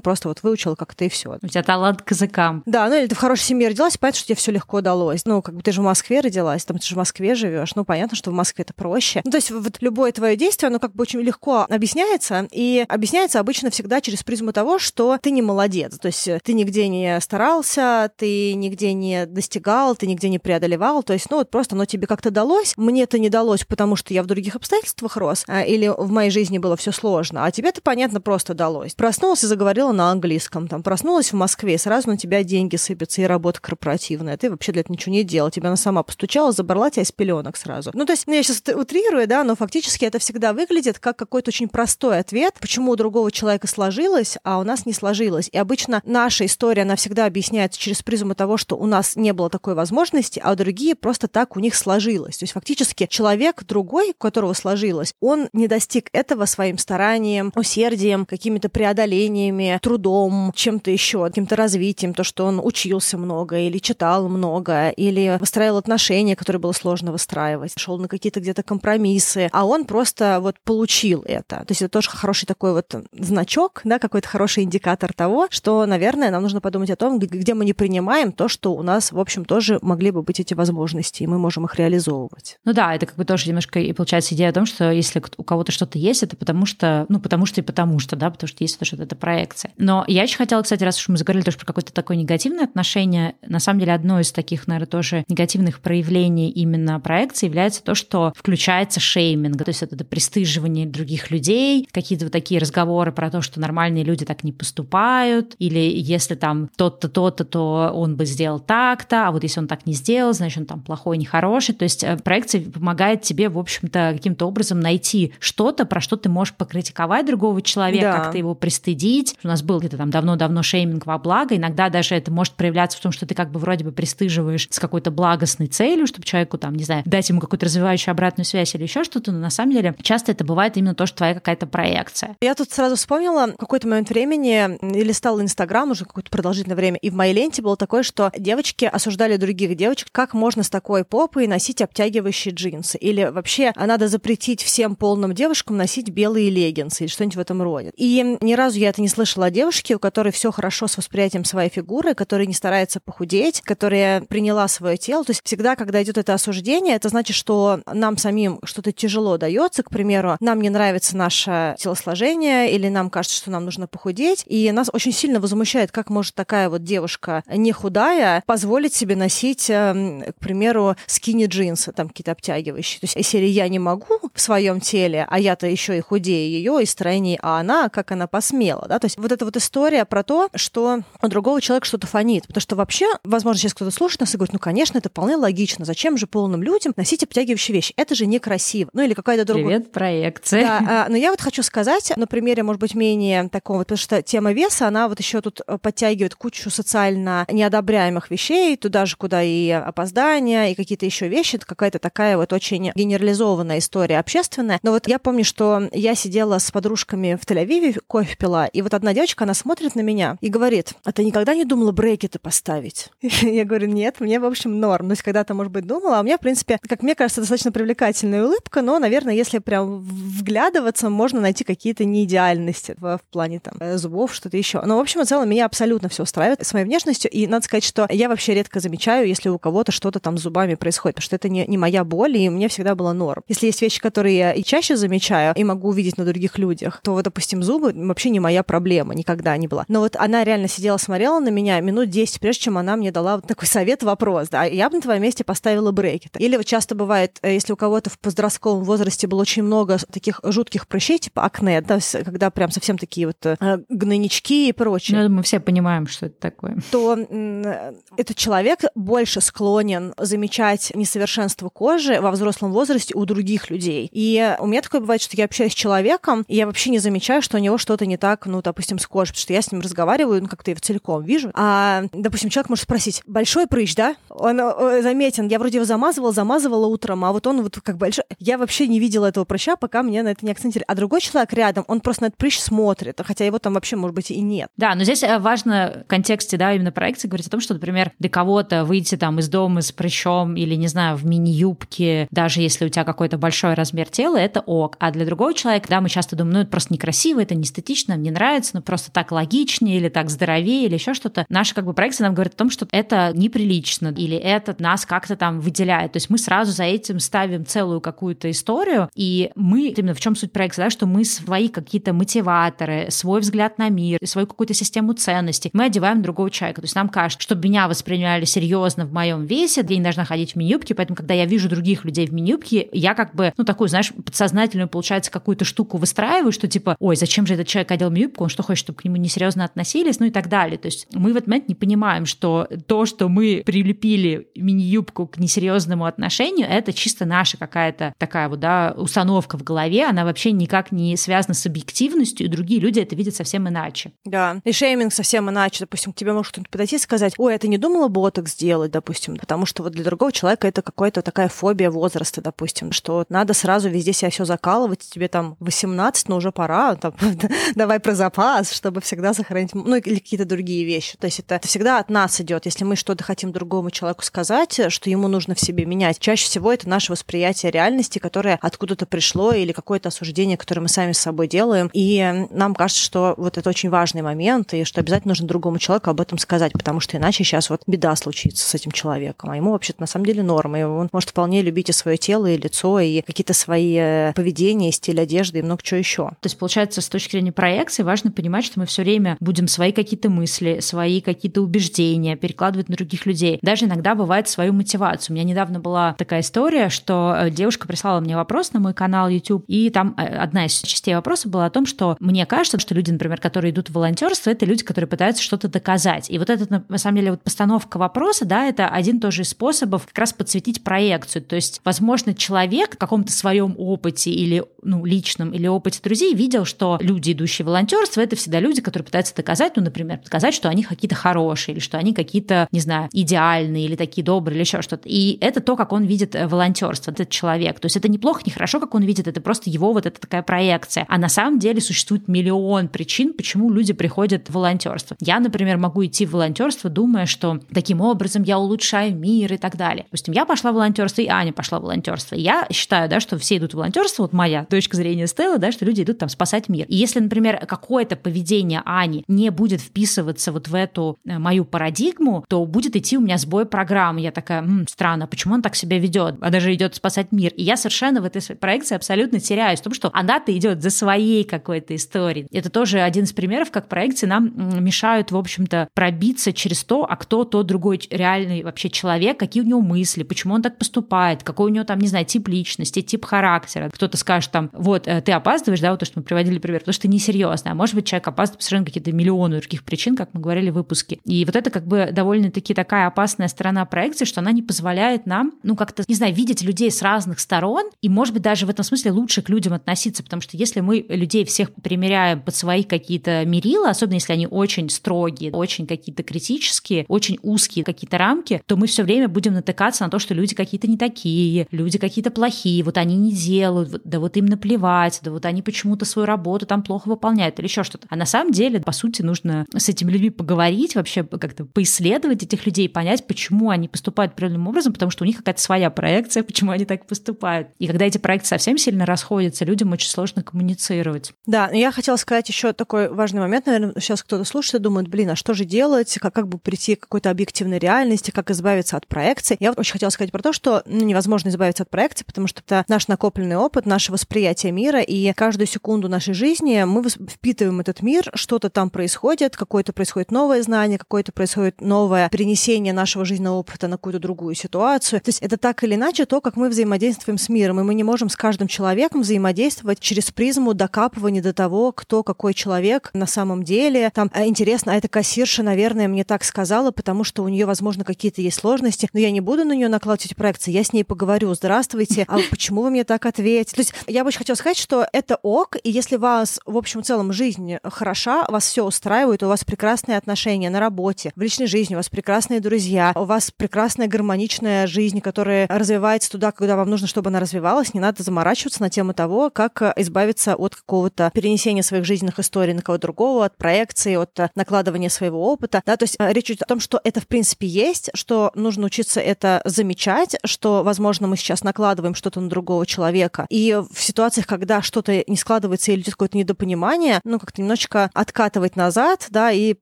просто 0.00 0.28
вот 0.28 0.42
выучил 0.42 0.74
как-то 0.74 1.04
и 1.04 1.08
все. 1.08 1.38
У 1.40 1.46
тебя 1.46 1.62
талант 1.62 2.02
к 2.02 2.10
языкам. 2.10 2.62
Да, 2.66 2.88
ну 2.88 2.96
или 2.96 3.06
ты 3.06 3.14
в 3.14 3.18
хорошей 3.18 3.44
семье 3.44 3.68
родилась, 3.68 3.96
понятно, 3.96 4.18
что 4.18 4.26
тебе 4.26 4.36
все 4.36 4.52
легко 4.52 4.80
далось. 4.80 5.24
Ну, 5.24 5.40
как 5.40 5.54
бы 5.54 5.62
ты 5.62 5.70
же 5.70 5.80
в 5.80 5.84
Москве 5.84 6.20
родилась, 6.20 6.64
там 6.64 6.78
ты 6.78 6.86
же 6.86 6.94
в 6.94 6.98
Москве 6.98 7.34
живешь. 7.36 7.74
Ну, 7.76 7.84
понятно, 7.84 8.16
что 8.16 8.30
в 8.30 8.34
Москве 8.34 8.62
это 8.62 8.74
проще. 8.74 9.20
Ну, 9.24 9.30
то 9.30 9.36
есть 9.36 9.50
вот 9.50 9.76
любое 9.80 10.10
твое 10.10 10.36
действие, 10.36 10.68
оно 10.68 10.80
как 10.80 10.94
бы 10.94 11.02
очень 11.02 11.20
легко 11.20 11.66
объясняется, 11.68 12.48
и 12.50 12.84
объясняется 12.88 13.38
обычно 13.38 13.70
всегда 13.70 14.00
через 14.00 14.24
призму 14.24 14.52
того, 14.52 14.80
что 14.80 15.16
ты 15.22 15.30
не 15.30 15.42
молодец. 15.42 15.96
То 15.98 16.06
есть 16.06 16.28
ты 16.42 16.52
нигде 16.52 16.88
не 16.88 17.20
старался, 17.20 18.10
ты 18.16 18.54
нигде 18.54 18.92
не 18.92 19.26
достигал, 19.26 19.94
ты 19.94 20.08
нигде 20.08 20.28
не 20.28 20.40
преодолевал. 20.40 21.04
То 21.04 21.12
есть, 21.12 21.30
ну, 21.30 21.36
вот 21.38 21.50
просто 21.50 21.76
оно 21.76 21.84
тебе 21.84 22.08
как-то 22.08 22.32
далось. 22.32 22.74
Мне 22.76 23.04
это 23.04 23.20
не 23.20 23.30
далось, 23.30 23.64
потому 23.64 23.94
что 23.94 24.12
я 24.12 24.24
в 24.24 24.26
других 24.26 24.56
обстоятельствах 24.56 25.16
рос, 25.16 25.44
а, 25.46 25.62
или 25.62 25.86
в 25.86 26.10
моей 26.10 26.30
жизни 26.30 26.58
было 26.58 26.76
все 26.76 26.90
сложно. 26.90 27.44
А 27.44 27.50
тебе 27.52 27.68
это, 27.68 27.80
понятно, 27.80 28.20
просто 28.20 28.54
далось. 28.56 28.94
Проснулась 28.94 29.44
и 29.44 29.46
заговорила 29.46 29.92
на 29.92 30.10
английском. 30.10 30.66
Там 30.66 30.82
проснулась 30.82 31.32
в 31.32 31.36
Москве, 31.36 31.74
и 31.74 31.78
сразу 31.78 32.08
на 32.08 32.16
тебя 32.16 32.42
деньги 32.42 32.76
сыпятся, 32.76 33.22
и 33.22 33.24
работа 33.24 33.60
корпоративная. 33.60 34.36
Ты 34.36 34.50
вообще 34.50 34.72
для 34.72 34.80
этого 34.80 34.94
ничего 34.94 35.12
не 35.12 35.22
делал. 35.22 35.50
Тебя 35.50 35.68
она 35.68 35.76
сама 35.76 36.02
постучала, 36.02 36.52
забрала 36.52 36.90
тебя 36.90 37.02
из 37.02 37.12
пеленок 37.12 37.56
сразу. 37.56 37.90
Ну, 37.94 38.04
то 38.04 38.12
есть, 38.12 38.26
ну, 38.26 38.34
я 38.34 38.42
сейчас 38.42 38.62
утрирую, 38.74 39.28
да, 39.28 39.44
но 39.44 39.54
фактически 39.54 40.04
это 40.04 40.18
всегда 40.18 40.52
выглядит 40.52 40.98
как 40.98 41.16
какой-то 41.16 41.50
очень 41.50 41.68
простой 41.68 42.18
ответ, 42.18 42.54
почему 42.60 42.92
у 42.92 42.96
другого 42.96 43.30
человека 43.30 43.66
сложилось, 43.66 44.38
а 44.42 44.58
у 44.58 44.64
нас 44.64 44.86
не 44.86 44.92
сложилось. 44.92 45.48
И 45.52 45.58
обычно 45.58 46.02
наша 46.04 46.46
история, 46.46 46.82
она 46.82 46.96
всегда 46.96 47.26
объясняется 47.26 47.78
через 47.78 48.02
призму 48.02 48.34
того, 48.34 48.56
что 48.56 48.76
у 48.76 48.86
нас 48.86 49.16
не 49.16 49.32
было 49.32 49.50
такой 49.50 49.74
возможности, 49.74 50.40
а 50.42 50.54
другие 50.54 50.94
просто 50.94 51.28
так 51.28 51.56
у 51.56 51.60
них 51.60 51.74
сложилось. 51.74 52.38
То 52.38 52.44
есть 52.44 52.54
фактически 52.54 53.06
человек 53.06 53.64
другой, 53.64 54.10
у 54.10 54.14
которого 54.14 54.52
сложилось, 54.52 55.14
он 55.20 55.48
не 55.52 55.68
достиг 55.68 56.08
этого 56.12 56.46
своим 56.46 56.78
старанием, 56.78 57.52
усердием, 57.54 58.26
какими-то 58.46 58.68
преодолениями, 58.68 59.76
трудом, 59.82 60.52
чем-то 60.54 60.92
еще, 60.92 61.26
каким-то 61.26 61.56
развитием, 61.56 62.14
то, 62.14 62.22
что 62.22 62.46
он 62.46 62.60
учился 62.62 63.18
много 63.18 63.58
или 63.58 63.78
читал 63.78 64.28
много, 64.28 64.90
или 64.90 65.36
выстраивал 65.40 65.78
отношения, 65.78 66.36
которые 66.36 66.60
было 66.60 66.70
сложно 66.70 67.10
выстраивать, 67.10 67.72
шел 67.76 67.98
на 67.98 68.06
какие-то 68.06 68.38
где-то 68.38 68.62
компромиссы, 68.62 69.48
а 69.50 69.66
он 69.66 69.84
просто 69.84 70.38
вот 70.40 70.60
получил 70.62 71.24
это. 71.26 71.56
То 71.56 71.66
есть 71.70 71.82
это 71.82 71.90
тоже 71.90 72.08
хороший 72.10 72.46
такой 72.46 72.72
вот 72.72 72.94
значок, 73.18 73.80
да, 73.82 73.98
какой-то 73.98 74.28
хороший 74.28 74.62
индикатор 74.62 75.12
того, 75.12 75.48
что, 75.50 75.84
наверное, 75.84 76.30
нам 76.30 76.42
нужно 76.42 76.60
подумать 76.60 76.90
о 76.90 76.96
том, 76.96 77.18
где 77.18 77.52
мы 77.54 77.64
не 77.64 77.72
принимаем 77.72 78.30
то, 78.30 78.46
что 78.46 78.74
у 78.74 78.82
нас, 78.84 79.10
в 79.10 79.18
общем, 79.18 79.44
тоже 79.44 79.80
могли 79.82 80.12
бы 80.12 80.22
быть 80.22 80.38
эти 80.38 80.54
возможности, 80.54 81.24
и 81.24 81.26
мы 81.26 81.38
можем 81.38 81.64
их 81.64 81.74
реализовывать. 81.74 82.60
Ну 82.64 82.72
да, 82.72 82.94
это 82.94 83.06
как 83.06 83.16
бы 83.16 83.24
тоже 83.24 83.48
немножко 83.48 83.80
и 83.80 83.92
получается 83.92 84.36
идея 84.36 84.50
о 84.50 84.52
том, 84.52 84.66
что 84.66 84.92
если 84.92 85.20
у 85.36 85.42
кого-то 85.42 85.72
что-то 85.72 85.98
есть, 85.98 86.22
это 86.22 86.36
потому 86.36 86.64
что, 86.64 87.06
ну, 87.08 87.18
потому 87.18 87.44
что 87.44 87.60
и 87.60 87.64
потому 87.64 87.98
что, 87.98 88.14
да, 88.14 88.35
потому 88.36 88.48
что 88.48 88.64
есть 88.64 88.76
это 88.76 88.84
что-то, 88.84 89.02
это 89.04 89.16
проекция. 89.16 89.72
Но 89.78 90.04
я 90.06 90.22
еще 90.22 90.36
хотела, 90.36 90.62
кстати, 90.62 90.84
раз 90.84 90.98
уж 90.98 91.08
мы 91.08 91.16
заговорили 91.16 91.44
тоже 91.44 91.58
про 91.58 91.66
какое-то 91.66 91.92
такое 91.92 92.16
негативное 92.16 92.64
отношение, 92.64 93.34
на 93.46 93.60
самом 93.60 93.80
деле 93.80 93.94
одно 93.94 94.20
из 94.20 94.32
таких, 94.32 94.66
наверное, 94.66 94.86
тоже 94.86 95.24
негативных 95.28 95.80
проявлений 95.80 96.50
именно 96.50 97.00
проекции 97.00 97.46
является 97.46 97.82
то, 97.82 97.94
что 97.94 98.32
включается 98.36 99.00
шейминг, 99.00 99.62
то 99.62 99.68
есть 99.68 99.82
это 99.82 100.04
пристыживание 100.04 100.86
других 100.86 101.30
людей, 101.30 101.88
какие-то 101.90 102.26
вот 102.26 102.32
такие 102.32 102.60
разговоры 102.60 103.12
про 103.12 103.30
то, 103.30 103.42
что 103.42 103.60
нормальные 103.60 104.04
люди 104.04 104.24
так 104.24 104.44
не 104.44 104.52
поступают, 104.52 105.54
или 105.58 105.78
если 105.78 106.34
там 106.34 106.68
тот-то, 106.76 107.08
тот-то, 107.08 107.44
то 107.44 107.90
он 107.94 108.16
бы 108.16 108.26
сделал 108.26 108.60
так-то, 108.60 109.28
а 109.28 109.30
вот 109.30 109.42
если 109.42 109.60
он 109.60 109.68
так 109.68 109.86
не 109.86 109.92
сделал, 109.92 110.32
значит, 110.32 110.58
он 110.58 110.66
там 110.66 110.80
плохой, 110.80 111.18
нехороший. 111.18 111.74
То 111.74 111.84
есть 111.84 112.04
э, 112.04 112.16
проекция 112.16 112.62
помогает 112.62 113.22
тебе, 113.22 113.48
в 113.48 113.58
общем-то, 113.58 114.12
каким-то 114.14 114.46
образом 114.46 114.80
найти 114.80 115.32
что-то, 115.38 115.86
про 115.86 116.00
что 116.00 116.16
ты 116.16 116.28
можешь 116.28 116.54
покритиковать 116.54 117.26
другого 117.26 117.62
человека, 117.62 118.22
да. 118.24 118.25
Как-то 118.26 118.38
его 118.38 118.54
пристыдить. 118.54 119.36
У 119.42 119.48
нас 119.48 119.62
был 119.62 119.78
где-то 119.80 119.96
там 119.96 120.10
давно-давно 120.10 120.62
шейминг 120.62 121.06
во 121.06 121.18
благо. 121.18 121.56
Иногда 121.56 121.88
даже 121.88 122.14
это 122.14 122.30
может 122.30 122.54
проявляться 122.54 122.98
в 122.98 123.00
том, 123.00 123.12
что 123.12 123.26
ты 123.26 123.34
как 123.34 123.50
бы 123.50 123.58
вроде 123.58 123.84
бы 123.84 123.92
пристыживаешь 123.92 124.68
с 124.70 124.78
какой-то 124.78 125.10
благостной 125.10 125.66
целью, 125.66 126.06
чтобы 126.06 126.26
человеку 126.26 126.58
там, 126.58 126.74
не 126.74 126.84
знаю, 126.84 127.02
дать 127.04 127.28
ему 127.28 127.40
какую-то 127.40 127.66
развивающую 127.66 128.12
обратную 128.12 128.44
связь 128.44 128.74
или 128.74 128.82
еще 128.82 129.04
что-то, 129.04 129.32
но 129.32 129.38
на 129.38 129.50
самом 129.50 129.72
деле 129.72 129.94
часто 130.02 130.32
это 130.32 130.44
бывает 130.44 130.76
именно 130.76 130.94
то, 130.94 131.06
что 131.06 131.18
твоя 131.18 131.34
какая-то 131.34 131.66
проекция. 131.66 132.36
Я 132.40 132.54
тут 132.54 132.70
сразу 132.70 132.96
вспомнила 132.96 133.46
в 133.46 133.56
какой-то 133.56 133.88
момент 133.88 134.10
времени, 134.10 134.78
или 134.82 135.12
стал 135.12 135.40
Инстаграм 135.40 135.90
уже 135.90 136.04
какое-то 136.04 136.30
продолжительное 136.30 136.76
время, 136.76 136.98
и 137.00 137.10
в 137.10 137.14
моей 137.14 137.34
ленте 137.34 137.62
было 137.62 137.76
такое, 137.76 138.02
что 138.02 138.32
девочки 138.36 138.84
осуждали 138.84 139.36
других 139.36 139.76
девочек, 139.76 140.08
как 140.12 140.34
можно 140.34 140.62
с 140.62 140.70
такой 140.70 141.04
попой 141.04 141.46
носить 141.46 141.82
обтягивающие 141.82 142.54
джинсы, 142.54 142.98
или 142.98 143.24
вообще 143.24 143.72
надо 143.76 144.08
запретить 144.08 144.62
всем 144.62 144.96
полным 144.96 145.34
девушкам 145.34 145.76
носить 145.76 146.10
белые 146.10 146.50
леггинсы, 146.50 147.04
или 147.04 147.10
что-нибудь 147.10 147.36
в 147.36 147.40
этом 147.40 147.62
роде. 147.62 147.92
И 147.96 148.05
ни 148.40 148.54
разу 148.54 148.78
я 148.78 148.90
это 148.90 149.00
не 149.00 149.08
слышала 149.08 149.46
о 149.46 149.50
девушке, 149.50 149.96
у 149.96 149.98
которой 149.98 150.32
все 150.32 150.50
хорошо 150.50 150.86
с 150.86 150.96
восприятием 150.96 151.44
своей 151.44 151.70
фигуры, 151.70 152.14
которая 152.14 152.46
не 152.46 152.54
старается 152.54 153.00
похудеть, 153.00 153.60
которая 153.60 154.22
приняла 154.22 154.68
свое 154.68 154.96
тело. 154.96 155.24
То 155.24 155.30
есть 155.30 155.42
всегда, 155.44 155.76
когда 155.76 156.02
идет 156.02 156.18
это 156.18 156.34
осуждение, 156.34 156.96
это 156.96 157.08
значит, 157.08 157.36
что 157.36 157.80
нам 157.92 158.16
самим 158.18 158.60
что-то 158.64 158.92
тяжело 158.92 159.36
дается. 159.38 159.82
К 159.82 159.90
примеру, 159.90 160.36
нам 160.40 160.60
не 160.60 160.70
нравится 160.70 161.16
наше 161.16 161.76
телосложение, 161.78 162.70
или 162.72 162.88
нам 162.88 163.10
кажется, 163.10 163.36
что 163.36 163.50
нам 163.50 163.64
нужно 163.64 163.86
похудеть. 163.86 164.44
И 164.46 164.70
нас 164.72 164.88
очень 164.92 165.12
сильно 165.12 165.40
возмущает, 165.40 165.92
как 165.92 166.10
может 166.10 166.34
такая 166.34 166.68
вот 166.68 166.82
девушка 166.82 167.42
не 167.48 167.72
худая 167.72 168.42
позволить 168.46 168.94
себе 168.94 169.16
носить, 169.16 169.68
эм, 169.70 170.22
к 170.22 170.40
примеру, 170.40 170.96
скини-джинсы, 171.06 171.92
там 171.92 172.08
какие-то 172.08 172.32
обтягивающие. 172.32 173.00
То 173.00 173.04
есть, 173.04 173.16
если 173.16 173.38
я 173.38 173.68
не 173.68 173.78
могу 173.78 174.30
в 174.32 174.40
своем 174.40 174.80
теле, 174.80 175.26
а 175.28 175.38
я-то 175.38 175.66
еще 175.66 175.96
и 175.96 176.00
худее 176.00 176.50
ее, 176.50 176.82
и 176.82 176.86
стройнее, 176.86 177.38
а 177.42 177.60
она, 177.60 177.88
как 177.96 178.12
она 178.12 178.26
посмела, 178.26 178.86
да, 178.86 178.98
то 178.98 179.06
есть 179.06 179.16
вот 179.16 179.32
эта 179.32 179.46
вот 179.46 179.56
история 179.56 180.04
про 180.04 180.22
то, 180.22 180.50
что 180.54 181.00
у 181.22 181.28
другого 181.28 181.62
человека 181.62 181.86
что-то 181.86 182.06
фонит, 182.06 182.46
потому 182.46 182.60
что 182.60 182.76
вообще, 182.76 183.06
возможно, 183.24 183.58
сейчас 183.58 183.72
кто-то 183.72 183.90
слушает 183.90 184.20
нас 184.20 184.34
и 184.34 184.36
говорит, 184.36 184.52
ну, 184.52 184.58
конечно, 184.58 184.98
это 184.98 185.08
вполне 185.08 185.36
логично, 185.36 185.86
зачем 185.86 186.18
же 186.18 186.26
полным 186.26 186.62
людям 186.62 186.92
носить 186.96 187.22
обтягивающие 187.22 187.74
вещи, 187.74 187.94
это 187.96 188.14
же 188.14 188.26
некрасиво, 188.26 188.90
ну, 188.92 189.02
или 189.02 189.14
какая-то 189.14 189.46
другая... 189.46 189.66
Привет, 189.66 189.92
проекция. 189.92 190.60
Да, 190.60 191.06
а, 191.06 191.08
но 191.08 191.16
я 191.16 191.30
вот 191.30 191.40
хочу 191.40 191.62
сказать, 191.62 192.12
на 192.16 192.26
примере, 192.26 192.62
может 192.62 192.80
быть, 192.80 192.94
менее 192.94 193.48
такого, 193.48 193.80
потому 193.80 193.96
что 193.96 194.22
тема 194.22 194.52
веса, 194.52 194.86
она 194.88 195.08
вот 195.08 195.18
еще 195.18 195.40
тут 195.40 195.62
э, 195.66 195.78
подтягивает 195.78 196.34
кучу 196.34 196.68
социально 196.68 197.46
неодобряемых 197.50 198.30
вещей, 198.30 198.76
туда 198.76 199.06
же, 199.06 199.16
куда 199.16 199.42
и 199.42 199.70
опоздания, 199.70 200.66
и 200.66 200.74
какие-то 200.74 201.06
еще 201.06 201.28
вещи, 201.28 201.56
это 201.56 201.64
какая-то 201.64 201.98
такая 201.98 202.36
вот 202.36 202.52
очень 202.52 202.92
генерализованная 202.94 203.78
история 203.78 204.18
общественная. 204.18 204.78
Но 204.82 204.90
вот 204.90 205.08
я 205.08 205.18
помню, 205.18 205.44
что 205.44 205.88
я 205.92 206.14
сидела 206.14 206.58
с 206.58 206.70
подружками 206.70 207.38
в 207.40 207.46
Тель-Авиве, 207.46 207.85
кофе 208.06 208.36
пила, 208.36 208.66
и 208.66 208.82
вот 208.82 208.94
одна 208.94 209.14
девочка, 209.14 209.44
она 209.44 209.54
смотрит 209.54 209.94
на 209.94 210.00
меня 210.00 210.36
и 210.40 210.48
говорит, 210.48 210.94
а 211.04 211.12
ты 211.12 211.24
никогда 211.24 211.54
не 211.54 211.64
думала 211.64 211.92
брекеты 211.92 212.38
поставить? 212.38 213.10
Я 213.20 213.64
говорю, 213.64 213.88
нет, 213.88 214.20
мне, 214.20 214.40
в 214.40 214.44
общем, 214.44 214.78
норм. 214.80 215.08
То 215.08 215.12
есть 215.12 215.22
когда-то, 215.22 215.54
может 215.54 215.72
быть, 215.72 215.86
думала, 215.86 216.18
а 216.18 216.20
у 216.20 216.24
меня, 216.24 216.36
в 216.36 216.40
принципе, 216.40 216.78
как 216.88 217.02
мне 217.02 217.14
кажется, 217.14 217.40
достаточно 217.40 217.72
привлекательная 217.72 218.44
улыбка, 218.44 218.82
но, 218.82 218.98
наверное, 218.98 219.34
если 219.34 219.58
прям 219.58 220.00
вглядываться, 220.00 221.10
можно 221.10 221.40
найти 221.40 221.64
какие-то 221.64 222.04
неидеальности 222.04 222.94
в, 222.98 223.18
в 223.18 223.22
плане 223.30 223.60
там 223.60 223.98
зубов, 223.98 224.34
что-то 224.34 224.56
еще. 224.56 224.80
Но, 224.82 224.96
в 224.96 225.00
общем, 225.00 225.22
в 225.22 225.26
целом, 225.26 225.48
меня 225.48 225.66
абсолютно 225.66 226.08
все 226.08 226.22
устраивает 226.22 226.66
с 226.66 226.72
моей 226.72 226.86
внешностью, 226.86 227.30
и 227.30 227.46
надо 227.46 227.64
сказать, 227.64 227.84
что 227.84 228.06
я 228.10 228.28
вообще 228.28 228.54
редко 228.54 228.80
замечаю, 228.80 229.28
если 229.28 229.48
у 229.48 229.58
кого-то 229.58 229.92
что-то 229.92 230.20
там 230.20 230.38
с 230.38 230.42
зубами 230.42 230.74
происходит, 230.74 231.16
потому 231.16 231.24
что 231.24 231.36
это 231.36 231.48
не, 231.48 231.66
не 231.66 231.78
моя 231.78 232.04
боль, 232.04 232.36
и 232.36 232.48
мне 232.48 232.68
всегда 232.68 232.94
было 232.94 233.12
норм. 233.12 233.42
Если 233.48 233.66
есть 233.66 233.82
вещи, 233.82 234.00
которые 234.00 234.36
я 234.36 234.52
и 234.52 234.62
чаще 234.62 234.96
замечаю, 234.96 235.54
и 235.54 235.64
могу 235.64 235.88
увидеть 235.88 236.18
на 236.18 236.24
других 236.24 236.58
людях, 236.58 237.00
то, 237.02 237.20
допустим, 237.22 237.62
зубы 237.76 237.92
вообще 238.06 238.30
не 238.30 238.40
моя 238.40 238.62
проблема, 238.62 239.14
никогда 239.14 239.56
не 239.56 239.68
была. 239.68 239.84
Но 239.88 240.00
вот 240.00 240.16
она 240.16 240.44
реально 240.44 240.68
сидела, 240.68 240.96
смотрела 240.96 241.40
на 241.40 241.48
меня 241.48 241.80
минут 241.80 242.08
10, 242.10 242.40
прежде 242.40 242.64
чем 242.64 242.78
она 242.78 242.96
мне 242.96 243.12
дала 243.12 243.36
вот 243.36 243.46
такой 243.46 243.68
совет, 243.68 244.02
вопрос, 244.02 244.48
да, 244.48 244.64
я 244.64 244.88
бы 244.88 244.96
на 244.96 245.02
твоем 245.02 245.22
месте 245.22 245.44
поставила 245.44 245.92
брекеты. 245.92 246.38
Или 246.38 246.56
вот 246.56 246.66
часто 246.66 246.94
бывает, 246.94 247.38
э, 247.42 247.54
если 247.54 247.72
у 247.72 247.76
кого-то 247.76 248.10
в 248.10 248.18
подростковом 248.18 248.84
возрасте 248.84 249.26
было 249.26 249.42
очень 249.42 249.62
много 249.62 249.98
таких 250.10 250.40
жутких 250.42 250.86
прыщей, 250.88 251.18
типа 251.18 251.44
акне, 251.44 251.80
да, 251.80 251.98
когда 252.24 252.50
прям 252.50 252.70
совсем 252.70 252.98
такие 252.98 253.26
вот 253.26 253.44
э, 253.44 253.56
гнойнички 253.88 254.68
и 254.68 254.72
прочее. 254.72 255.22
Ну, 255.22 255.36
мы 255.36 255.42
все 255.42 255.60
понимаем, 255.60 256.06
что 256.06 256.26
это 256.26 256.36
такое. 256.38 256.78
То 256.90 257.16
э, 257.18 257.92
этот 258.16 258.36
человек 258.36 258.80
больше 258.94 259.40
склонен 259.40 260.14
замечать 260.18 260.92
несовершенство 260.94 261.68
кожи 261.68 262.20
во 262.20 262.30
взрослом 262.30 262.72
возрасте 262.72 263.14
у 263.14 263.24
других 263.24 263.70
людей. 263.70 264.08
И 264.12 264.56
у 264.58 264.66
меня 264.66 264.82
такое 264.82 265.00
бывает, 265.00 265.22
что 265.22 265.36
я 265.36 265.44
общаюсь 265.44 265.72
с 265.72 265.76
человеком, 265.76 266.44
и 266.48 266.56
я 266.56 266.66
вообще 266.66 266.90
не 266.90 266.98
замечаю, 266.98 267.42
что 267.42 267.56
у 267.56 267.60
него 267.66 267.78
что-то 267.78 268.06
не 268.06 268.16
так, 268.16 268.46
ну, 268.46 268.62
допустим, 268.62 268.98
с 268.98 269.06
кожей, 269.06 269.32
потому 269.32 269.42
что 269.42 269.52
я 269.52 269.62
с 269.62 269.72
ним 269.72 269.80
разговариваю, 269.80 270.42
ну, 270.42 270.48
как-то 270.48 270.70
его 270.70 270.80
целиком 270.80 271.22
вижу. 271.22 271.50
А, 271.54 272.04
допустим, 272.12 272.50
человек 272.50 272.68
может 272.68 272.84
спросить, 272.84 273.22
большой 273.26 273.66
прыщ, 273.66 273.94
да? 273.94 274.16
Он 274.28 274.58
заметен, 275.02 275.48
я 275.48 275.58
вроде 275.58 275.78
его 275.78 275.84
замазывала, 275.84 276.32
замазывала 276.32 276.86
утром, 276.86 277.24
а 277.24 277.32
вот 277.32 277.46
он 277.46 277.62
вот 277.62 277.78
как 277.80 277.96
большой... 277.96 278.24
Я 278.38 278.58
вообще 278.58 278.86
не 278.86 279.00
видела 279.00 279.26
этого 279.26 279.44
прыща, 279.44 279.76
пока 279.76 280.02
мне 280.02 280.22
на 280.22 280.28
это 280.28 280.44
не 280.44 280.52
акцентировали. 280.52 280.86
А 280.88 280.94
другой 280.94 281.20
человек 281.20 281.52
рядом, 281.52 281.84
он 281.88 282.00
просто 282.00 282.24
на 282.24 282.26
этот 282.28 282.38
прыщ 282.38 282.58
смотрит, 282.58 283.20
хотя 283.24 283.44
его 283.44 283.58
там 283.58 283.74
вообще, 283.74 283.96
может 283.96 284.14
быть, 284.14 284.30
и 284.30 284.40
нет. 284.40 284.68
Да, 284.76 284.94
но 284.94 285.04
здесь 285.04 285.22
э, 285.22 285.38
важно 285.38 286.04
в 286.04 286.08
контексте, 286.08 286.56
да, 286.56 286.72
именно 286.72 286.92
проекции 286.92 287.28
говорить 287.28 287.46
о 287.46 287.50
том, 287.50 287.60
что, 287.60 287.74
например, 287.74 288.12
для 288.18 288.30
кого-то 288.30 288.84
выйти 288.84 289.16
там 289.16 289.38
из 289.38 289.48
дома 289.48 289.80
с 289.80 289.92
прыщом 289.92 290.56
или, 290.56 290.74
не 290.74 290.88
знаю, 290.88 291.16
в 291.16 291.26
мини-юбке, 291.26 292.28
даже 292.30 292.60
если 292.60 292.86
у 292.86 292.88
тебя 292.88 293.04
какой-то 293.04 293.38
большой 293.38 293.74
размер 293.74 294.08
тела, 294.08 294.36
это 294.36 294.60
ок. 294.60 294.96
А 295.00 295.10
для 295.10 295.26
другого 295.26 295.54
человека, 295.54 295.88
да, 295.88 296.00
мы 296.00 296.08
часто 296.08 296.36
думаем, 296.36 296.54
ну, 296.54 296.60
это 296.60 296.70
просто 296.70 296.92
некрасиво, 296.92 297.40
это 297.40 297.54
не 297.56 297.64
эстетично, 297.64 298.16
мне 298.16 298.30
нравится, 298.30 298.72
но 298.74 298.82
просто 298.82 299.10
так 299.10 299.32
логичнее 299.32 299.98
или 299.98 300.08
так 300.08 300.30
здоровее 300.30 300.86
или 300.86 300.94
еще 300.94 301.14
что-то. 301.14 301.46
Наша 301.48 301.74
как 301.74 301.84
бы 301.84 301.94
проекция 301.94 302.26
нам 302.26 302.34
говорит 302.34 302.54
о 302.54 302.56
том, 302.56 302.70
что 302.70 302.86
это 302.90 303.32
неприлично 303.34 304.08
или 304.16 304.36
это 304.36 304.74
нас 304.78 305.06
как-то 305.06 305.36
там 305.36 305.60
выделяет. 305.60 306.12
То 306.12 306.18
есть 306.18 306.30
мы 306.30 306.38
сразу 306.38 306.72
за 306.72 306.84
этим 306.84 307.18
ставим 307.20 307.64
целую 307.66 308.00
какую-то 308.00 308.50
историю, 308.50 309.08
и 309.14 309.50
мы, 309.54 309.88
именно 309.88 310.14
в 310.14 310.20
чем 310.20 310.36
суть 310.36 310.52
проекции, 310.52 310.82
да, 310.82 310.90
что 310.90 311.06
мы 311.06 311.24
свои 311.24 311.68
какие-то 311.68 312.12
мотиваторы, 312.12 313.06
свой 313.10 313.40
взгляд 313.40 313.78
на 313.78 313.88
мир, 313.88 314.18
свою 314.24 314.46
какую-то 314.46 314.74
систему 314.74 315.12
ценностей 315.12 315.70
мы 315.72 315.84
одеваем 315.84 316.22
другого 316.22 316.50
человека. 316.50 316.80
То 316.80 316.84
есть 316.84 316.94
нам 316.94 317.08
кажется, 317.08 317.42
чтобы 317.42 317.62
меня 317.62 317.88
восприняли 317.88 318.44
серьезно 318.44 319.06
в 319.06 319.12
моем 319.12 319.44
весе, 319.44 319.84
я 319.88 319.96
не 319.96 320.02
должна 320.02 320.24
ходить 320.24 320.52
в 320.52 320.56
мини-юбке, 320.56 320.94
поэтому 320.94 321.16
когда 321.16 321.34
я 321.34 321.46
вижу 321.46 321.68
других 321.68 322.04
людей 322.04 322.26
в 322.26 322.32
мини-юбке, 322.32 322.88
я 322.92 323.14
как 323.14 323.34
бы, 323.34 323.52
ну, 323.56 323.64
такую, 323.64 323.88
знаешь, 323.88 324.12
подсознательную, 324.12 324.88
получается, 324.88 325.30
какую-то 325.30 325.64
штуку 325.64 325.96
выстраиваю, 325.96 326.52
что 326.52 326.68
типа, 326.68 326.96
ой, 326.98 327.16
зачем 327.16 327.45
же 327.46 327.54
этот 327.54 327.66
человек 327.66 327.90
одел 327.90 328.10
мини-юбку, 328.10 328.44
он 328.44 328.50
что 328.50 328.62
хочет, 328.62 328.84
чтобы 328.84 329.00
к 329.00 329.04
нему 329.04 329.16
несерьезно 329.16 329.64
относились, 329.64 330.20
ну 330.20 330.26
и 330.26 330.30
так 330.30 330.48
далее. 330.48 330.78
То 330.78 330.86
есть 330.86 331.06
мы 331.12 331.32
в 331.32 331.36
этот 331.36 331.48
момент 331.48 331.68
не 331.68 331.74
понимаем, 331.74 332.26
что 332.26 332.68
то, 332.86 333.06
что 333.06 333.28
мы 333.28 333.62
прилепили 333.64 334.48
мини-юбку 334.54 335.26
к 335.26 335.38
несерьезному 335.38 336.04
отношению, 336.04 336.68
это 336.68 336.92
чисто 336.92 337.24
наша 337.24 337.56
какая-то 337.56 338.14
такая 338.18 338.48
вот, 338.48 338.60
да, 338.60 338.94
установка 338.96 339.58
в 339.58 339.62
голове, 339.62 340.06
она 340.06 340.24
вообще 340.24 340.52
никак 340.52 340.92
не 340.92 341.16
связана 341.16 341.54
с 341.54 341.66
объективностью, 341.66 342.46
и 342.46 342.50
другие 342.50 342.80
люди 342.80 343.00
это 343.00 343.14
видят 343.14 343.34
совсем 343.34 343.68
иначе. 343.68 344.12
Да, 344.24 344.60
и 344.64 344.72
шейминг 344.72 345.12
совсем 345.12 345.48
иначе. 345.50 345.80
Допустим, 345.80 346.12
к 346.12 346.16
тебе 346.16 346.32
может 346.32 346.52
кто-нибудь 346.52 346.70
подойти 346.70 346.96
и 346.96 346.98
сказать, 346.98 347.34
ой, 347.38 347.54
а 347.54 347.58
ты 347.58 347.68
не 347.68 347.78
думала 347.78 348.08
боток 348.08 348.48
сделать, 348.48 348.90
допустим, 348.90 349.36
потому 349.36 349.66
что 349.66 349.82
вот 349.82 349.92
для 349.92 350.04
другого 350.04 350.32
человека 350.32 350.66
это 350.68 350.82
какая-то 350.82 351.22
такая 351.22 351.48
фобия 351.48 351.90
возраста, 351.90 352.40
допустим, 352.40 352.92
что 352.92 353.24
надо 353.28 353.54
сразу 353.54 353.88
везде 353.88 354.12
себя 354.12 354.30
все 354.30 354.44
закалывать, 354.44 355.00
тебе 355.00 355.28
там 355.28 355.56
18, 355.60 356.28
но 356.28 356.36
уже 356.36 356.52
пора, 356.52 356.96
там, 356.96 357.12
давай 357.74 358.00
про 358.00 358.14
запас, 358.14 358.72
чтобы 358.72 359.00
всегда 359.00 359.34
сохранить, 359.34 359.74
ну 359.74 359.96
или 359.96 360.18
какие-то 360.18 360.44
другие 360.46 360.84
вещи. 360.84 361.16
То 361.18 361.26
есть 361.26 361.40
это 361.40 361.60
всегда 361.66 361.98
от 361.98 362.10
нас 362.10 362.40
идет. 362.40 362.66
Если 362.66 362.84
мы 362.84 362.96
что-то 362.96 363.24
хотим 363.24 363.52
другому 363.52 363.90
человеку 363.90 364.22
сказать, 364.22 364.80
что 364.88 365.10
ему 365.10 365.28
нужно 365.28 365.54
в 365.54 365.60
себе 365.60 365.84
менять, 365.84 366.18
чаще 366.18 366.44
всего 366.46 366.72
это 366.72 366.88
наше 366.88 367.12
восприятие 367.12 367.72
реальности, 367.72 368.18
которое 368.18 368.58
откуда-то 368.60 369.06
пришло, 369.06 369.52
или 369.52 369.72
какое-то 369.72 370.08
осуждение, 370.08 370.56
которое 370.56 370.82
мы 370.82 370.88
сами 370.88 371.12
с 371.12 371.18
собой 371.18 371.48
делаем. 371.48 371.90
И 371.92 372.46
нам 372.50 372.74
кажется, 372.74 373.02
что 373.02 373.34
вот 373.36 373.58
это 373.58 373.68
очень 373.68 373.90
важный 373.90 374.22
момент, 374.22 374.74
и 374.74 374.84
что 374.84 375.00
обязательно 375.00 375.30
нужно 375.30 375.46
другому 375.46 375.78
человеку 375.78 376.10
об 376.10 376.20
этом 376.20 376.38
сказать, 376.38 376.72
потому 376.72 377.00
что 377.00 377.16
иначе 377.16 377.44
сейчас 377.44 377.70
вот 377.70 377.82
беда 377.86 378.14
случится 378.16 378.68
с 378.68 378.74
этим 378.74 378.90
человеком. 378.90 379.50
А 379.50 379.56
ему 379.56 379.72
вообще-то 379.72 380.00
на 380.00 380.06
самом 380.06 380.26
деле 380.26 380.42
норма. 380.42 380.80
И 380.80 380.82
он 380.82 381.08
может 381.12 381.30
вполне 381.30 381.62
любить 381.62 381.88
и 381.88 381.92
свое 381.92 382.16
тело, 382.16 382.46
и 382.46 382.56
лицо, 382.56 383.00
и 383.00 383.22
какие-то 383.22 383.54
свои 383.54 383.96
э, 383.96 384.32
поведения, 384.34 384.92
стиль 384.92 385.20
одежды 385.20 385.58
и 385.58 385.62
много 385.62 385.82
чего 385.82 385.98
еще. 385.98 386.28
То 386.40 386.46
есть, 386.46 386.58
получается, 386.58 387.00
с 387.00 387.08
точки 387.16 387.32
зрения 387.32 387.52
проекции 387.52 388.02
важно 388.02 388.30
понимать, 388.30 388.64
что 388.64 388.78
мы 388.78 388.86
все 388.86 389.02
время 389.02 389.36
будем 389.40 389.68
свои 389.68 389.92
какие-то 389.92 390.30
мысли, 390.30 390.78
свои 390.80 391.20
какие-то 391.20 391.62
убеждения 391.62 392.36
перекладывать 392.36 392.88
на 392.88 392.96
других 392.96 393.26
людей. 393.26 393.58
Даже 393.62 393.86
иногда 393.86 394.14
бывает 394.14 394.48
свою 394.48 394.72
мотивацию. 394.72 395.34
У 395.34 395.36
меня 395.36 395.48
недавно 395.48 395.80
была 395.80 396.14
такая 396.18 396.40
история, 396.40 396.88
что 396.88 397.34
э, 397.38 397.50
девушка 397.50 397.88
прислала 397.88 398.20
мне 398.20 398.36
вопрос 398.36 398.72
на 398.72 398.80
мой 398.80 398.94
канал 398.94 399.28
YouTube, 399.28 399.64
и 399.66 399.90
там 399.90 400.14
э, 400.18 400.26
одна 400.26 400.66
из 400.66 400.80
частей 400.82 401.14
вопроса 401.14 401.48
была 401.48 401.66
о 401.66 401.70
том, 401.70 401.86
что 401.86 402.16
мне 402.20 402.44
кажется, 402.46 402.78
что 402.78 402.94
люди, 402.94 403.10
например, 403.10 403.40
которые 403.40 403.72
идут 403.72 403.88
в 403.88 403.94
волонтерство, 403.94 404.50
это 404.50 404.66
люди, 404.66 404.84
которые 404.84 405.08
пытаются 405.08 405.42
что-то 405.42 405.68
доказать. 405.68 406.30
И 406.30 406.38
вот 406.38 406.50
эта, 406.50 406.84
на 406.88 406.98
самом 406.98 407.16
деле, 407.16 407.30
вот 407.32 407.42
постановка 407.42 407.96
вопроса, 407.96 408.44
да, 408.44 408.66
это 408.66 408.88
один 408.88 409.20
тоже 409.20 409.42
из 409.42 409.48
способов 409.48 410.06
как 410.06 410.18
раз 410.18 410.32
подсветить 410.32 410.84
проекцию. 410.84 411.42
То 411.42 411.56
есть, 411.56 411.80
возможно, 411.84 412.34
человек 412.34 412.94
в 412.94 412.98
каком-то 412.98 413.32
своем 413.32 413.74
опыте 413.78 414.30
или 414.30 414.64
ну, 414.82 415.04
личном 415.04 415.50
или 415.52 415.66
опыте 415.66 416.00
друзей 416.02 416.34
видел, 416.34 416.64
что 416.64 416.98
люди, 417.06 417.32
идущие 417.32 417.64
волонтерство, 417.64 418.20
это 418.20 418.36
всегда 418.36 418.60
люди, 418.60 418.82
которые 418.82 419.06
пытаются 419.06 419.34
доказать, 419.34 419.72
ну, 419.76 419.82
например, 419.82 420.20
доказать, 420.22 420.54
что 420.54 420.68
они 420.68 420.82
какие-то 420.82 421.14
хорошие, 421.14 421.74
или 421.74 421.80
что 421.80 421.98
они 421.98 422.12
какие-то, 422.12 422.68
не 422.72 422.80
знаю, 422.80 423.08
идеальные, 423.12 423.84
или 423.86 423.96
такие 423.96 424.24
добрые, 424.24 424.56
или 424.56 424.64
еще 424.64 424.82
что-то. 424.82 425.08
И 425.08 425.38
это 425.40 425.60
то, 425.60 425.76
как 425.76 425.92
он 425.92 426.04
видит 426.04 426.34
э, 426.34 426.46
волонтерство, 426.46 427.10
этот 427.10 427.30
человек. 427.30 427.80
То 427.80 427.86
есть 427.86 427.96
это 427.96 428.08
неплохо, 428.08 428.42
не 428.44 428.52
хорошо, 428.52 428.80
как 428.80 428.94
он 428.94 429.02
видит, 429.02 429.28
это 429.28 429.40
просто 429.40 429.70
его 429.70 429.92
вот 429.92 430.06
эта 430.06 430.20
такая 430.20 430.42
проекция. 430.42 431.06
А 431.08 431.18
на 431.18 431.28
самом 431.28 431.58
деле 431.58 431.80
существует 431.80 432.28
миллион 432.28 432.88
причин, 432.88 433.32
почему 433.32 433.70
люди 433.70 433.92
приходят 433.92 434.48
в 434.48 434.54
волонтерство. 434.54 435.16
Я, 435.20 435.40
например, 435.40 435.78
могу 435.78 436.04
идти 436.04 436.26
в 436.26 436.32
волонтерство, 436.32 436.90
думая, 436.90 437.26
что 437.26 437.60
таким 437.72 438.00
образом 438.00 438.42
я 438.42 438.58
улучшаю 438.58 439.16
мир 439.16 439.54
и 439.54 439.56
так 439.56 439.76
далее. 439.76 440.04
Допустим, 440.04 440.34
я 440.34 440.44
пошла 440.44 440.72
в 440.72 440.74
волонтерство, 440.74 441.22
и 441.22 441.28
Аня 441.28 441.52
пошла 441.52 441.78
в 441.78 441.82
волонтерство. 441.82 442.34
Я 442.34 442.66
считаю, 442.72 443.08
да, 443.08 443.20
что 443.20 443.38
все 443.38 443.58
идут 443.58 443.72
в 443.72 443.76
волонтерство, 443.76 444.22
вот 444.22 444.32
моя 444.32 444.64
точка 444.64 444.96
зрения 444.96 445.26
Стеллы, 445.26 445.58
да, 445.58 445.72
что 445.72 445.84
люди 445.84 446.02
идут 446.02 446.18
там 446.18 446.28
спасать 446.28 446.68
мир. 446.68 446.86
И 446.88 446.95
если, 446.96 447.20
например, 447.20 447.64
какое-то 447.66 448.16
поведение 448.16 448.82
Ани 448.84 449.24
не 449.28 449.50
будет 449.50 449.80
вписываться 449.80 450.52
вот 450.52 450.68
в 450.68 450.74
эту 450.74 451.18
э, 451.24 451.38
мою 451.38 451.64
парадигму, 451.64 452.44
то 452.48 452.64
будет 452.64 452.96
идти 452.96 453.18
у 453.18 453.20
меня 453.20 453.38
сбой 453.38 453.66
программы. 453.66 454.20
Я 454.20 454.32
такая, 454.32 454.62
М, 454.62 454.86
странно, 454.88 455.26
почему 455.26 455.54
он 455.54 455.62
так 455.62 455.74
себя 455.76 455.98
ведет, 455.98 456.36
а 456.40 456.50
даже 456.50 456.72
идет 456.74 456.94
спасать 456.94 457.32
мир. 457.32 457.52
И 457.54 457.62
я 457.62 457.76
совершенно 457.76 458.20
в 458.20 458.24
этой 458.24 458.42
проекции 458.56 458.94
абсолютно 458.94 459.40
теряюсь 459.40 459.80
в 459.80 459.82
том, 459.82 459.94
что 459.94 460.10
она-то 460.12 460.56
идет 460.56 460.82
за 460.82 460.90
своей 460.90 461.44
какой-то 461.44 461.94
историей. 461.94 462.46
Это 462.52 462.70
тоже 462.70 463.00
один 463.00 463.24
из 463.24 463.32
примеров, 463.32 463.70
как 463.70 463.88
проекции 463.88 464.26
нам 464.26 464.52
мешают, 464.82 465.30
в 465.32 465.36
общем-то, 465.36 465.88
пробиться 465.94 466.52
через 466.52 466.84
то, 466.84 467.04
а 467.08 467.16
кто 467.16 467.44
тот 467.44 467.66
другой 467.66 468.00
реальный 468.10 468.62
вообще 468.62 468.90
человек, 468.90 469.38
какие 469.38 469.62
у 469.62 469.66
него 469.66 469.80
мысли, 469.80 470.22
почему 470.22 470.54
он 470.54 470.62
так 470.62 470.78
поступает, 470.78 471.42
какой 471.42 471.70
у 471.70 471.74
него 471.74 471.84
там, 471.84 471.98
не 471.98 472.08
знаю, 472.08 472.24
тип 472.24 472.48
личности, 472.48 473.02
тип 473.02 473.24
характера. 473.24 473.90
Кто-то 473.92 474.16
скажет 474.16 474.50
там, 474.50 474.70
вот, 474.72 475.06
э, 475.06 475.20
ты 475.20 475.32
опаздываешь, 475.32 475.80
да, 475.80 475.90
вот 475.90 476.00
то, 476.00 476.06
что 476.06 476.18
мы 476.18 476.24
приводили 476.24 476.58
пример, 476.58 476.82
потому 476.86 476.94
что 476.94 477.08
несерьезно. 477.08 477.72
А 477.72 477.74
может 477.74 477.96
быть, 477.96 478.06
человек 478.06 478.28
опаздывает 478.28 478.58
по 478.58 478.62
совершенно 478.62 478.86
какие-то 478.86 479.12
миллионы 479.12 479.58
других 479.58 479.82
причин, 479.82 480.14
как 480.14 480.30
мы 480.34 480.40
говорили 480.40 480.70
в 480.70 480.74
выпуске. 480.74 481.18
И 481.24 481.44
вот 481.44 481.56
это 481.56 481.70
как 481.70 481.84
бы 481.84 482.10
довольно-таки 482.12 482.74
такая 482.74 483.08
опасная 483.08 483.48
сторона 483.48 483.84
проекции, 483.86 484.24
что 484.24 484.40
она 484.40 484.52
не 484.52 484.62
позволяет 484.62 485.26
нам, 485.26 485.54
ну, 485.64 485.74
как-то, 485.74 486.04
не 486.06 486.14
знаю, 486.14 486.32
видеть 486.32 486.62
людей 486.62 486.92
с 486.92 487.02
разных 487.02 487.40
сторон, 487.40 487.90
и, 488.02 488.08
может 488.08 488.32
быть, 488.32 488.44
даже 488.44 488.66
в 488.66 488.70
этом 488.70 488.84
смысле 488.84 489.10
лучше 489.10 489.42
к 489.42 489.48
людям 489.48 489.72
относиться, 489.72 490.22
потому 490.22 490.42
что 490.42 490.56
если 490.56 490.78
мы 490.78 491.04
людей 491.08 491.44
всех 491.44 491.74
примеряем 491.74 492.40
под 492.40 492.54
свои 492.54 492.84
какие-то 492.84 493.44
мерила, 493.44 493.90
особенно 493.90 494.14
если 494.14 494.32
они 494.34 494.46
очень 494.46 494.88
строгие, 494.88 495.50
очень 495.50 495.88
какие-то 495.88 496.22
критические, 496.22 497.04
очень 497.08 497.40
узкие 497.42 497.84
какие-то 497.84 498.16
рамки, 498.16 498.62
то 498.64 498.76
мы 498.76 498.86
все 498.86 499.02
время 499.02 499.28
будем 499.28 499.54
натыкаться 499.54 500.04
на 500.04 500.10
то, 500.10 500.20
что 500.20 500.34
люди 500.34 500.54
какие-то 500.54 500.86
не 500.86 500.96
такие, 500.96 501.66
люди 501.72 501.98
какие-то 501.98 502.30
плохие, 502.30 502.84
вот 502.84 502.96
они 502.96 503.16
не 503.16 503.32
делают, 503.32 504.02
да 504.04 504.20
вот 504.20 504.36
им 504.36 504.46
наплевать, 504.46 505.18
да 505.24 505.32
вот 505.32 505.44
они 505.46 505.62
почему-то 505.62 506.04
свою 506.04 506.26
работу 506.26 506.64
там 506.75 506.75
плохо 506.82 507.08
выполняют 507.08 507.58
или 507.58 507.66
еще 507.66 507.82
что-то. 507.82 508.06
А 508.10 508.16
на 508.16 508.26
самом 508.26 508.52
деле, 508.52 508.80
по 508.80 508.92
сути, 508.92 509.22
нужно 509.22 509.66
с 509.74 509.88
этими 509.88 510.10
людьми 510.10 510.30
поговорить, 510.30 510.94
вообще 510.94 511.24
как-то 511.24 511.64
поисследовать 511.64 512.42
этих 512.42 512.66
людей, 512.66 512.88
понять, 512.88 513.26
почему 513.26 513.70
они 513.70 513.88
поступают 513.88 514.34
правильным 514.34 514.68
образом, 514.68 514.92
потому 514.92 515.10
что 515.10 515.24
у 515.24 515.26
них 515.26 515.38
какая-то 515.38 515.60
своя 515.60 515.90
проекция, 515.90 516.42
почему 516.42 516.70
они 516.70 516.84
так 516.84 517.06
поступают. 517.06 517.68
И 517.78 517.86
когда 517.86 518.04
эти 518.04 518.18
проекты 518.18 518.48
совсем 518.48 518.78
сильно 518.78 519.06
расходятся, 519.06 519.64
людям 519.64 519.92
очень 519.92 520.08
сложно 520.08 520.42
коммуницировать. 520.42 521.32
Да, 521.46 521.70
я 521.70 521.92
хотела 521.92 522.16
сказать 522.16 522.48
еще 522.48 522.72
такой 522.72 523.08
важный 523.08 523.40
момент. 523.40 523.66
Наверное, 523.66 523.94
сейчас 524.00 524.22
кто-то 524.22 524.44
слушает 524.44 524.80
и 524.80 524.84
думает, 524.84 525.08
блин, 525.08 525.30
а 525.30 525.36
что 525.36 525.54
же 525.54 525.64
делать, 525.64 526.18
как, 526.20 526.34
как 526.34 526.48
бы 526.48 526.58
прийти 526.58 526.94
к 526.96 527.00
какой-то 527.00 527.30
объективной 527.30 527.78
реальности, 527.78 528.30
как 528.30 528.50
избавиться 528.50 528.96
от 528.96 529.06
проекции. 529.06 529.56
Я 529.60 529.70
вот 529.70 529.78
очень 529.78 529.92
хотела 529.92 530.10
сказать 530.10 530.32
про 530.32 530.42
то, 530.42 530.52
что 530.52 530.82
ну, 530.86 531.04
невозможно 531.04 531.48
избавиться 531.48 531.82
от 531.82 531.90
проекции, 531.90 532.24
потому 532.24 532.46
что 532.46 532.62
это 532.64 532.84
наш 532.88 533.08
накопленный 533.08 533.56
опыт, 533.56 533.86
наше 533.86 534.12
восприятие 534.12 534.72
мира, 534.72 535.00
и 535.00 535.32
каждую 535.32 535.66
секунду 535.66 536.08
нашей 536.08 536.34
жизни 536.34 536.65
мы 536.66 537.02
впитываем 537.08 537.80
этот 537.80 538.02
мир, 538.02 538.30
что-то 538.34 538.70
там 538.70 538.90
происходит, 538.90 539.56
какое-то 539.56 539.92
происходит 539.92 540.30
новое 540.30 540.62
знание, 540.62 540.98
какое-то 540.98 541.32
происходит 541.32 541.80
новое 541.80 542.28
перенесение 542.28 542.92
нашего 542.92 543.24
жизненного 543.24 543.56
опыта 543.56 543.88
на 543.88 543.96
какую-то 543.96 544.18
другую 544.18 544.54
ситуацию. 544.54 545.20
То 545.20 545.28
есть 545.28 545.40
это 545.40 545.56
так 545.56 545.82
или 545.84 545.94
иначе 545.94 546.26
то, 546.26 546.40
как 546.40 546.56
мы 546.56 546.68
взаимодействуем 546.68 547.38
с 547.38 547.48
миром, 547.48 547.80
и 547.80 547.82
мы 547.84 547.94
не 547.94 548.04
можем 548.04 548.28
с 548.28 548.36
каждым 548.36 548.68
человеком 548.68 549.22
взаимодействовать 549.22 550.00
через 550.00 550.30
призму 550.30 550.74
докапывания 550.74 551.42
до 551.42 551.52
того, 551.52 551.92
кто 551.92 552.22
какой 552.22 552.54
человек 552.54 553.10
на 553.14 553.26
самом 553.26 553.62
деле. 553.62 554.10
Там 554.14 554.30
а, 554.32 554.46
интересно, 554.46 554.92
а 554.92 554.96
эта 554.96 555.08
кассирша, 555.08 555.62
наверное, 555.62 556.08
мне 556.08 556.24
так 556.24 556.44
сказала, 556.44 556.90
потому 556.90 557.24
что 557.24 557.42
у 557.42 557.48
нее, 557.48 557.66
возможно, 557.66 558.04
какие-то 558.04 558.42
есть 558.42 558.58
сложности, 558.58 559.08
но 559.12 559.20
я 559.20 559.30
не 559.30 559.40
буду 559.40 559.64
на 559.64 559.74
нее 559.74 559.88
накладывать 559.88 560.36
проекции, 560.36 560.72
я 560.72 560.84
с 560.84 560.92
ней 560.92 561.04
поговорю. 561.04 561.54
Здравствуйте, 561.54 562.24
а 562.28 562.38
почему 562.50 562.82
вы 562.82 562.90
мне 562.90 563.04
так 563.04 563.26
ответили? 563.26 563.74
То 563.74 563.80
есть 563.80 563.94
я 564.06 564.24
бы 564.24 564.28
очень 564.28 564.38
хотела 564.38 564.56
сказать, 564.56 564.76
что 564.76 565.06
это 565.12 565.38
ок, 565.42 565.76
и 565.82 565.90
если 565.90 566.16
вас 566.16 566.55
в 566.64 566.76
общем 566.76 567.02
целом, 567.02 567.32
жизнь 567.32 567.76
хороша, 567.84 568.44
вас 568.48 568.66
все 568.66 568.84
устраивает, 568.84 569.42
у 569.42 569.48
вас 569.48 569.64
прекрасные 569.64 570.18
отношения 570.18 570.70
на 570.70 570.80
работе, 570.80 571.32
в 571.36 571.40
личной 571.40 571.66
жизни, 571.66 571.94
у 571.94 571.98
вас 571.98 572.08
прекрасные 572.08 572.60
друзья, 572.60 573.12
у 573.14 573.24
вас 573.24 573.50
прекрасная 573.50 574.06
гармоничная 574.06 574.86
жизнь, 574.86 575.20
которая 575.20 575.66
развивается 575.68 576.30
туда, 576.30 576.52
когда 576.52 576.76
вам 576.76 576.90
нужно, 576.90 577.06
чтобы 577.06 577.28
она 577.28 577.40
развивалась, 577.40 577.94
не 577.94 578.00
надо 578.00 578.22
заморачиваться 578.22 578.80
на 578.82 578.90
тему 578.90 579.14
того, 579.14 579.50
как 579.50 579.82
избавиться 579.96 580.54
от 580.54 580.74
какого-то 580.74 581.30
перенесения 581.34 581.82
своих 581.82 582.04
жизненных 582.04 582.38
историй 582.38 582.74
на 582.74 582.82
кого-то 582.82 583.02
другого, 583.02 583.44
от 583.44 583.56
проекции, 583.56 584.16
от 584.16 584.38
накладывания 584.54 585.08
своего 585.08 585.52
опыта. 585.52 585.82
Да, 585.84 585.96
то 585.96 586.04
есть 586.04 586.16
э, 586.18 586.32
речь 586.32 586.50
идет 586.50 586.62
о 586.62 586.66
том, 586.66 586.80
что 586.80 587.00
это 587.04 587.20
в 587.20 587.26
принципе 587.26 587.66
есть, 587.66 588.10
что 588.14 588.50
нужно 588.54 588.86
учиться 588.86 589.20
это 589.20 589.62
замечать, 589.64 590.36
что, 590.44 590.82
возможно, 590.82 591.26
мы 591.26 591.36
сейчас 591.36 591.62
накладываем 591.62 592.14
что-то 592.14 592.40
на 592.40 592.48
другого 592.48 592.86
человека. 592.86 593.46
И 593.50 593.78
в 593.90 594.02
ситуациях, 594.02 594.46
когда 594.46 594.82
что-то 594.82 595.24
не 595.26 595.36
складывается 595.36 595.92
или 595.92 596.00
идет 596.00 596.14
какое-то 596.14 596.38
недопонимание, 596.46 597.20
ну, 597.24 597.38
как-то 597.38 597.60
немножечко 597.60 598.10
откатывать 598.14 598.76
назад, 598.76 599.26
да, 599.30 599.50
и 599.50 599.74